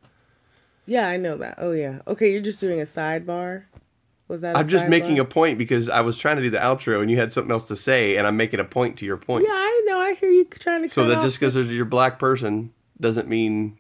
Yeah, 0.89 1.07
I 1.07 1.18
know 1.18 1.36
that. 1.36 1.57
Oh 1.59 1.72
yeah. 1.72 2.01
Okay, 2.07 2.32
you're 2.32 2.41
just 2.41 2.61
doing 2.61 2.80
a 2.80 2.84
sidebar. 2.84 3.64
Was 4.26 4.41
that? 4.41 4.57
i 4.57 4.61
I'm 4.61 4.68
just 4.68 4.89
making 4.89 5.18
a 5.18 5.24
point 5.24 5.59
because 5.59 5.89
I 5.89 6.01
was 6.01 6.16
trying 6.16 6.36
to 6.36 6.43
do 6.43 6.51
the 6.51 6.59
outro 6.59 7.01
and 7.01 7.11
you 7.11 7.16
had 7.18 7.32
something 7.32 7.51
else 7.53 7.68
to 7.68 7.76
say, 7.76 8.16
and 8.16 8.26
I'm 8.26 8.36
making 8.36 8.59
a 8.61 8.64
point 8.64 8.97
to 8.99 9.07
your 9.07 9.16
point. 9.18 9.45
Yeah, 9.47 9.53
I 9.55 9.82
know. 9.86 9.99
I 9.99 10.14
hear 10.14 10.30
you 10.30 10.45
trying 10.47 10.82
to. 10.82 10.89
so 10.89 11.07
that 11.07 11.20
just 11.20 11.39
because 11.39 11.55
you're 11.57 11.86
a 11.86 11.89
black 11.89 12.18
person 12.18 12.72
doesn't 13.01 13.28
mean 13.28 13.78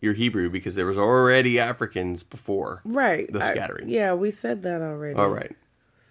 you're 0.00 0.14
Hebrew 0.14 0.50
because 0.50 0.74
there 0.74 0.86
was 0.86 0.98
already 0.98 1.58
Africans 1.58 2.22
before. 2.22 2.80
right 2.84 3.30
the 3.32 3.42
I- 3.42 3.52
scattering. 3.52 3.88
yeah, 3.88 4.14
we 4.14 4.30
said 4.30 4.62
that 4.62 4.80
already. 4.82 5.18
All 5.18 5.28
right. 5.28 5.54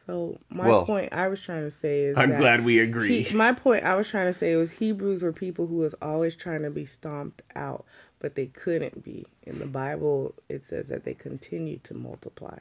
So 0.08 0.40
my 0.50 0.68
Well, 0.68 0.86
point 0.86 1.14
I 1.14 1.28
was 1.28 1.40
trying 1.42 1.64
to 1.64 1.72
say 1.72 2.00
is 2.02 2.18
I'm 2.18 2.36
glad 2.36 2.66
we 2.66 2.80
agree. 2.80 3.24
He, 3.24 3.36
my 3.36 3.54
point 3.54 3.86
I 3.86 3.96
was 3.96 4.10
trying 4.10 4.26
to 4.28 4.38
say 4.38 4.56
was 4.56 4.72
Hebrews 4.72 5.22
were 5.24 5.32
people 5.32 5.68
who 5.68 5.76
was 5.76 5.94
always 6.02 6.36
trying 6.36 6.64
to 6.64 6.72
be 6.72 6.86
stomped 6.86 7.44
out, 7.56 7.86
but 8.22 8.36
they 8.36 8.46
couldn't 8.46 9.04
be. 9.04 9.26
In 9.44 9.60
the 9.60 9.66
Bible, 9.66 10.36
it 10.48 10.64
says 10.64 10.88
that 10.88 11.04
they 11.04 11.16
continued 11.16 11.84
to 11.86 11.96
multiply. 11.96 12.60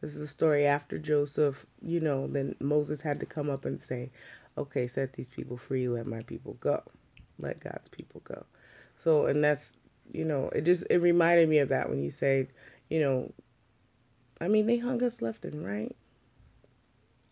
This 0.00 0.14
is 0.14 0.20
a 0.20 0.26
story 0.26 0.66
after 0.66 0.98
Joseph, 0.98 1.64
you 1.80 2.00
know, 2.00 2.26
then 2.26 2.56
Moses 2.60 3.00
had 3.00 3.20
to 3.20 3.26
come 3.26 3.48
up 3.48 3.64
and 3.64 3.80
say, 3.80 4.10
okay, 4.58 4.86
set 4.86 5.14
these 5.14 5.28
people 5.28 5.56
free, 5.56 5.88
let 5.88 6.06
my 6.06 6.22
people 6.22 6.54
go. 6.60 6.82
Let 7.38 7.60
God's 7.60 7.88
people 7.88 8.20
go. 8.24 8.44
So, 9.02 9.26
and 9.26 9.42
that's, 9.42 9.72
you 10.12 10.24
know, 10.24 10.50
it 10.50 10.62
just, 10.62 10.84
it 10.90 10.98
reminded 10.98 11.48
me 11.48 11.58
of 11.58 11.68
that 11.68 11.88
when 11.88 12.02
you 12.02 12.10
say, 12.10 12.48
you 12.90 13.00
know, 13.00 13.32
I 14.40 14.48
mean, 14.48 14.66
they 14.66 14.78
hung 14.78 15.02
us 15.02 15.22
left 15.22 15.44
and 15.44 15.64
right. 15.64 15.94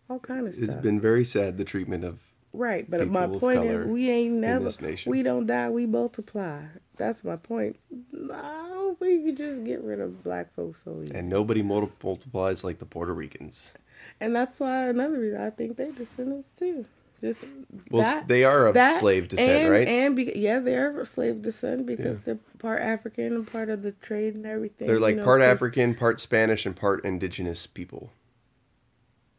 All 0.09 0.19
kind 0.19 0.47
of 0.47 0.55
stuff. 0.55 0.69
It's 0.69 0.75
been 0.75 1.01
very 1.01 1.25
sad 1.25 1.57
the 1.57 1.65
treatment 1.65 2.03
of 2.03 2.19
Right, 2.57 2.89
but 2.89 3.05
my 3.09 3.27
point 3.27 3.65
is, 3.65 3.85
we 3.85 4.09
ain't 4.09 4.35
never, 4.35 4.71
we 5.05 5.23
don't 5.23 5.45
die, 5.45 5.69
we 5.69 5.85
multiply. 5.85 6.61
That's 6.97 7.23
my 7.23 7.35
point. 7.35 7.77
I 8.13 8.67
don't 8.69 8.97
think 8.99 9.21
you 9.21 9.27
can 9.27 9.35
just 9.35 9.63
get 9.63 9.81
rid 9.81 9.99
of 9.99 10.23
black 10.23 10.53
folks 10.55 10.81
so 10.83 11.01
easy. 11.03 11.13
and 11.13 11.29
nobody 11.29 11.61
multi- 11.61 11.91
multiplies 12.03 12.63
like 12.63 12.79
the 12.79 12.85
Puerto 12.85 13.13
Ricans. 13.13 13.71
And 14.19 14.35
that's 14.35 14.59
why 14.59 14.87
another 14.87 15.19
reason 15.19 15.41
I 15.41 15.49
think 15.49 15.77
they're 15.77 15.91
descendants 15.91 16.49
too. 16.57 16.85
Just 17.21 17.45
Well, 17.89 18.03
that, 18.03 18.27
they 18.27 18.43
are 18.43 18.67
of 18.67 18.73
that, 18.75 18.99
slave 18.99 19.29
descent, 19.29 19.49
and, 19.49 19.71
right? 19.71 19.87
And 19.87 20.15
be, 20.15 20.33
yeah, 20.35 20.59
they're 20.59 20.99
of 20.99 21.07
slave 21.07 21.41
descent 21.41 21.85
because 21.85 22.21
they're 22.21 22.37
part 22.59 22.81
African 22.81 23.35
and 23.35 23.49
part 23.51 23.69
of 23.69 23.81
the 23.83 23.93
trade 23.93 24.35
and 24.35 24.45
everything. 24.45 24.87
They're 24.87 24.97
you 24.97 25.01
like 25.01 25.15
know, 25.15 25.23
part 25.23 25.41
African, 25.41 25.95
part 25.95 26.19
Spanish, 26.19 26.65
and 26.65 26.75
part 26.75 27.03
indigenous 27.05 27.67
people. 27.67 28.11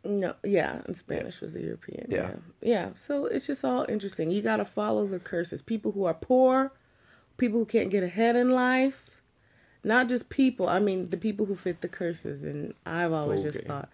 No, 0.05 0.35
yeah, 0.45 0.83
and 0.87 0.97
Spanish 0.97 1.41
was 1.41 1.55
the 1.55 1.63
European. 1.63 2.07
Yeah. 2.09 2.17
Yeah. 2.17 2.35
yeah, 2.63 2.89
So 2.97 3.27
it's 3.27 3.47
just 3.47 3.65
all 3.65 3.85
interesting. 3.89 4.31
You 4.31 4.41
got 4.41 4.59
to 4.59 4.65
follow 4.65 5.07
the 5.07 5.19
curses. 5.19 5.63
People 5.63 5.93
who 5.93 6.05
are 6.05 6.15
poor, 6.15 6.73
people 7.37 7.59
who 7.59 7.67
can't 7.67 7.91
get 7.91 8.03
ahead 8.03 8.37
in 8.37 8.51
life, 8.51 9.05
not 9.85 10.09
just 10.09 10.29
people. 10.29 10.69
I 10.69 10.79
mean, 10.79 11.11
the 11.11 11.17
people 11.17 11.47
who 11.47 11.57
fit 11.57 11.81
the 11.81 11.89
curses. 11.89 12.43
And 12.43 12.75
I've 12.85 13.13
always 13.13 13.43
just 13.43 13.65
thought 13.65 13.89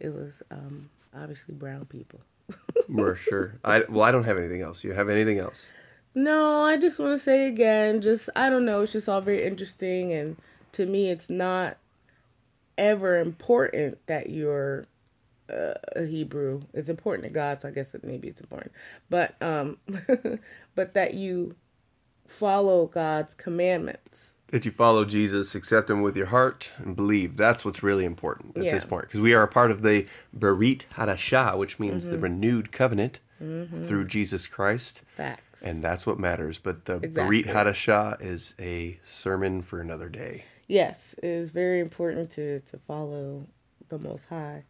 it 0.00 0.14
was 0.14 0.42
um, 0.50 0.90
obviously 1.14 1.54
brown 1.54 1.86
people. 1.86 2.20
For 2.94 3.16
sure. 3.16 3.54
I 3.64 3.84
well, 3.88 4.02
I 4.02 4.12
don't 4.12 4.24
have 4.24 4.38
anything 4.38 4.62
else. 4.62 4.84
You 4.84 4.92
have 4.92 5.08
anything 5.08 5.38
else? 5.38 5.66
No, 6.14 6.62
I 6.62 6.76
just 6.76 6.98
want 6.98 7.12
to 7.12 7.18
say 7.18 7.46
again, 7.46 8.02
just 8.02 8.28
I 8.36 8.50
don't 8.50 8.66
know, 8.66 8.82
it's 8.82 8.92
just 8.92 9.08
all 9.08 9.20
very 9.20 9.42
interesting 9.42 10.12
and 10.12 10.36
to 10.72 10.86
me 10.86 11.10
it's 11.10 11.30
not 11.30 11.78
ever 12.76 13.18
important 13.18 13.98
that 14.06 14.28
you're 14.30 14.86
uh, 15.50 15.74
a 15.96 16.04
Hebrew. 16.04 16.62
It's 16.74 16.88
important 16.88 17.24
to 17.24 17.30
God, 17.30 17.60
so 17.60 17.68
I 17.68 17.70
guess 17.70 17.88
that 17.88 18.04
maybe 18.04 18.28
it's 18.28 18.40
important. 18.40 18.72
But 19.08 19.40
um 19.40 19.78
but 20.74 20.94
that 20.94 21.14
you 21.14 21.54
follow 22.32 22.86
God's 22.86 23.34
commandments. 23.34 24.32
That 24.48 24.64
you 24.66 24.70
follow 24.70 25.04
Jesus, 25.04 25.54
accept 25.54 25.88
Him 25.88 26.02
with 26.02 26.16
your 26.16 26.26
heart, 26.26 26.70
and 26.78 26.94
believe. 26.94 27.36
That's 27.36 27.64
what's 27.64 27.82
really 27.82 28.04
important 28.04 28.56
at 28.56 28.64
Yeah. 28.64 28.74
this 28.74 28.84
point, 28.84 29.06
because 29.06 29.20
we 29.20 29.32
are 29.34 29.42
a 29.42 29.48
part 29.48 29.70
of 29.70 29.82
the 29.82 30.06
Berit 30.36 30.84
Hadashah, 30.96 31.56
which 31.56 31.78
means 31.78 32.04
Mm-hmm. 32.04 32.12
the 32.12 32.18
renewed 32.18 32.72
covenant 32.72 33.20
through 33.38 34.04
Jesus 34.06 34.46
Christ, 34.46 35.02
Facts. 35.16 35.62
and 35.62 35.82
that's 35.82 36.06
what 36.06 36.18
matters. 36.18 36.58
But 36.58 36.84
the 36.84 36.96
Exactly. 36.96 37.42
Berit 37.44 37.46
Hadashah 37.52 38.22
is 38.22 38.54
a 38.60 38.98
sermon 39.04 39.62
for 39.62 39.80
another 39.80 40.08
day. 40.08 40.44
yes, 40.68 41.14
it 41.18 41.24
is 41.26 41.50
very 41.50 41.80
important 41.80 42.30
to 42.32 42.60
to 42.60 42.78
follow 42.78 43.46
the 43.88 43.98
most 43.98 44.26
high. 44.26 44.64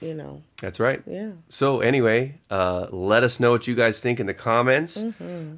You 0.00 0.14
know. 0.14 0.42
That's 0.60 0.78
right. 0.78 1.02
Yeah. 1.06 1.30
So 1.48 1.80
anyway, 1.80 2.38
uh, 2.50 2.86
let 2.90 3.24
us 3.24 3.40
know 3.40 3.50
what 3.50 3.66
you 3.66 3.74
guys 3.74 4.00
think 4.00 4.20
in 4.20 4.26
the 4.26 4.34
comments. 4.34 4.98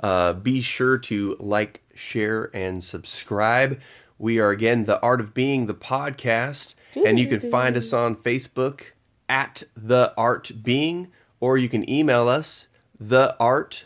Uh, 0.00 0.32
be 0.34 0.60
sure 0.60 0.98
to 0.98 1.36
like, 1.40 1.82
share, 1.94 2.50
and 2.54 2.82
subscribe. 2.82 3.80
We 4.18 4.38
are 4.38 4.50
again 4.50 4.84
the 4.84 5.00
Art 5.00 5.20
of 5.20 5.34
Being, 5.34 5.66
the 5.66 5.74
podcast, 5.74 6.74
and 6.94 7.18
you 7.18 7.26
can 7.26 7.50
find 7.50 7.76
us 7.76 7.92
on 7.92 8.16
Facebook 8.16 8.92
at 9.28 9.64
the 9.76 10.12
Art 10.16 10.50
Being, 10.62 11.08
or 11.40 11.58
you 11.58 11.68
can 11.68 11.88
email 11.88 12.28
us 12.28 12.68
the 13.00 13.36
art 13.38 13.84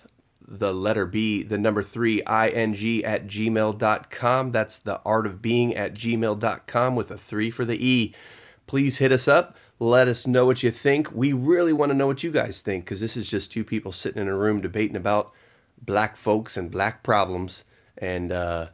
the 0.52 0.72
letter 0.74 1.06
B, 1.06 1.42
the 1.42 1.56
number 1.56 1.82
three, 1.82 2.16
ing 2.18 2.24
at 3.04 3.26
gmail.com. 3.26 4.52
That's 4.52 4.78
the 4.78 5.00
art 5.04 5.26
of 5.26 5.40
being 5.40 5.74
at 5.74 5.94
gmail.com 5.94 6.94
with 6.94 7.10
a 7.10 7.16
three 7.16 7.50
for 7.50 7.64
the 7.64 7.84
E. 7.84 8.14
Please 8.66 8.98
hit 8.98 9.12
us 9.12 9.26
up. 9.26 9.56
Let 9.82 10.06
us 10.06 10.28
know 10.28 10.46
what 10.46 10.62
you 10.62 10.70
think. 10.70 11.10
We 11.10 11.32
really 11.32 11.72
want 11.72 11.90
to 11.90 11.94
know 11.94 12.06
what 12.06 12.22
you 12.22 12.30
guys 12.30 12.60
think 12.60 12.84
because 12.84 13.00
this 13.00 13.16
is 13.16 13.28
just 13.28 13.50
two 13.50 13.64
people 13.64 13.90
sitting 13.90 14.22
in 14.22 14.28
a 14.28 14.36
room 14.36 14.60
debating 14.60 14.94
about 14.94 15.32
black 15.84 16.16
folks 16.16 16.56
and 16.56 16.70
black 16.70 17.02
problems. 17.02 17.64
And 17.98 18.30
uh, 18.30 18.68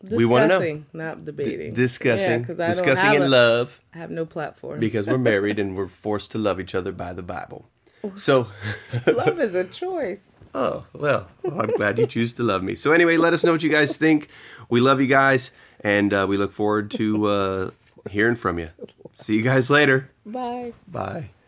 we 0.00 0.24
want 0.24 0.50
to 0.50 0.58
know. 0.58 0.84
Not 0.94 1.26
debating. 1.26 1.74
Discussing. 1.74 2.46
Yeah, 2.48 2.64
I 2.64 2.68
discussing 2.68 3.12
in 3.12 3.22
a- 3.24 3.28
love 3.28 3.78
I 3.94 3.98
have 3.98 4.10
no 4.10 4.24
platform. 4.24 4.80
because 4.80 5.06
we're 5.06 5.18
married 5.32 5.58
and 5.58 5.76
we're 5.76 5.86
forced 5.88 6.30
to 6.30 6.38
love 6.38 6.58
each 6.58 6.74
other 6.74 6.92
by 6.92 7.12
the 7.12 7.22
Bible. 7.22 7.68
So. 8.16 8.48
Love 9.06 9.40
is 9.40 9.54
a 9.54 9.64
choice. 9.64 10.20
Oh, 10.56 10.86
well, 10.92 11.26
well, 11.42 11.60
I'm 11.62 11.72
glad 11.72 11.98
you 11.98 12.06
choose 12.06 12.32
to 12.34 12.44
love 12.44 12.62
me. 12.62 12.76
So, 12.76 12.92
anyway, 12.92 13.16
let 13.16 13.32
us 13.32 13.42
know 13.42 13.50
what 13.50 13.64
you 13.64 13.70
guys 13.70 13.96
think. 13.96 14.28
We 14.70 14.78
love 14.78 15.00
you 15.00 15.08
guys, 15.08 15.50
and 15.80 16.14
uh, 16.14 16.26
we 16.28 16.36
look 16.36 16.52
forward 16.52 16.92
to 16.92 17.26
uh, 17.26 17.70
hearing 18.10 18.36
from 18.36 18.58
you. 18.58 18.70
See 19.14 19.36
you 19.36 19.42
guys 19.42 19.70
later. 19.70 20.10
Bye. 20.26 20.72
Bye. 20.88 21.30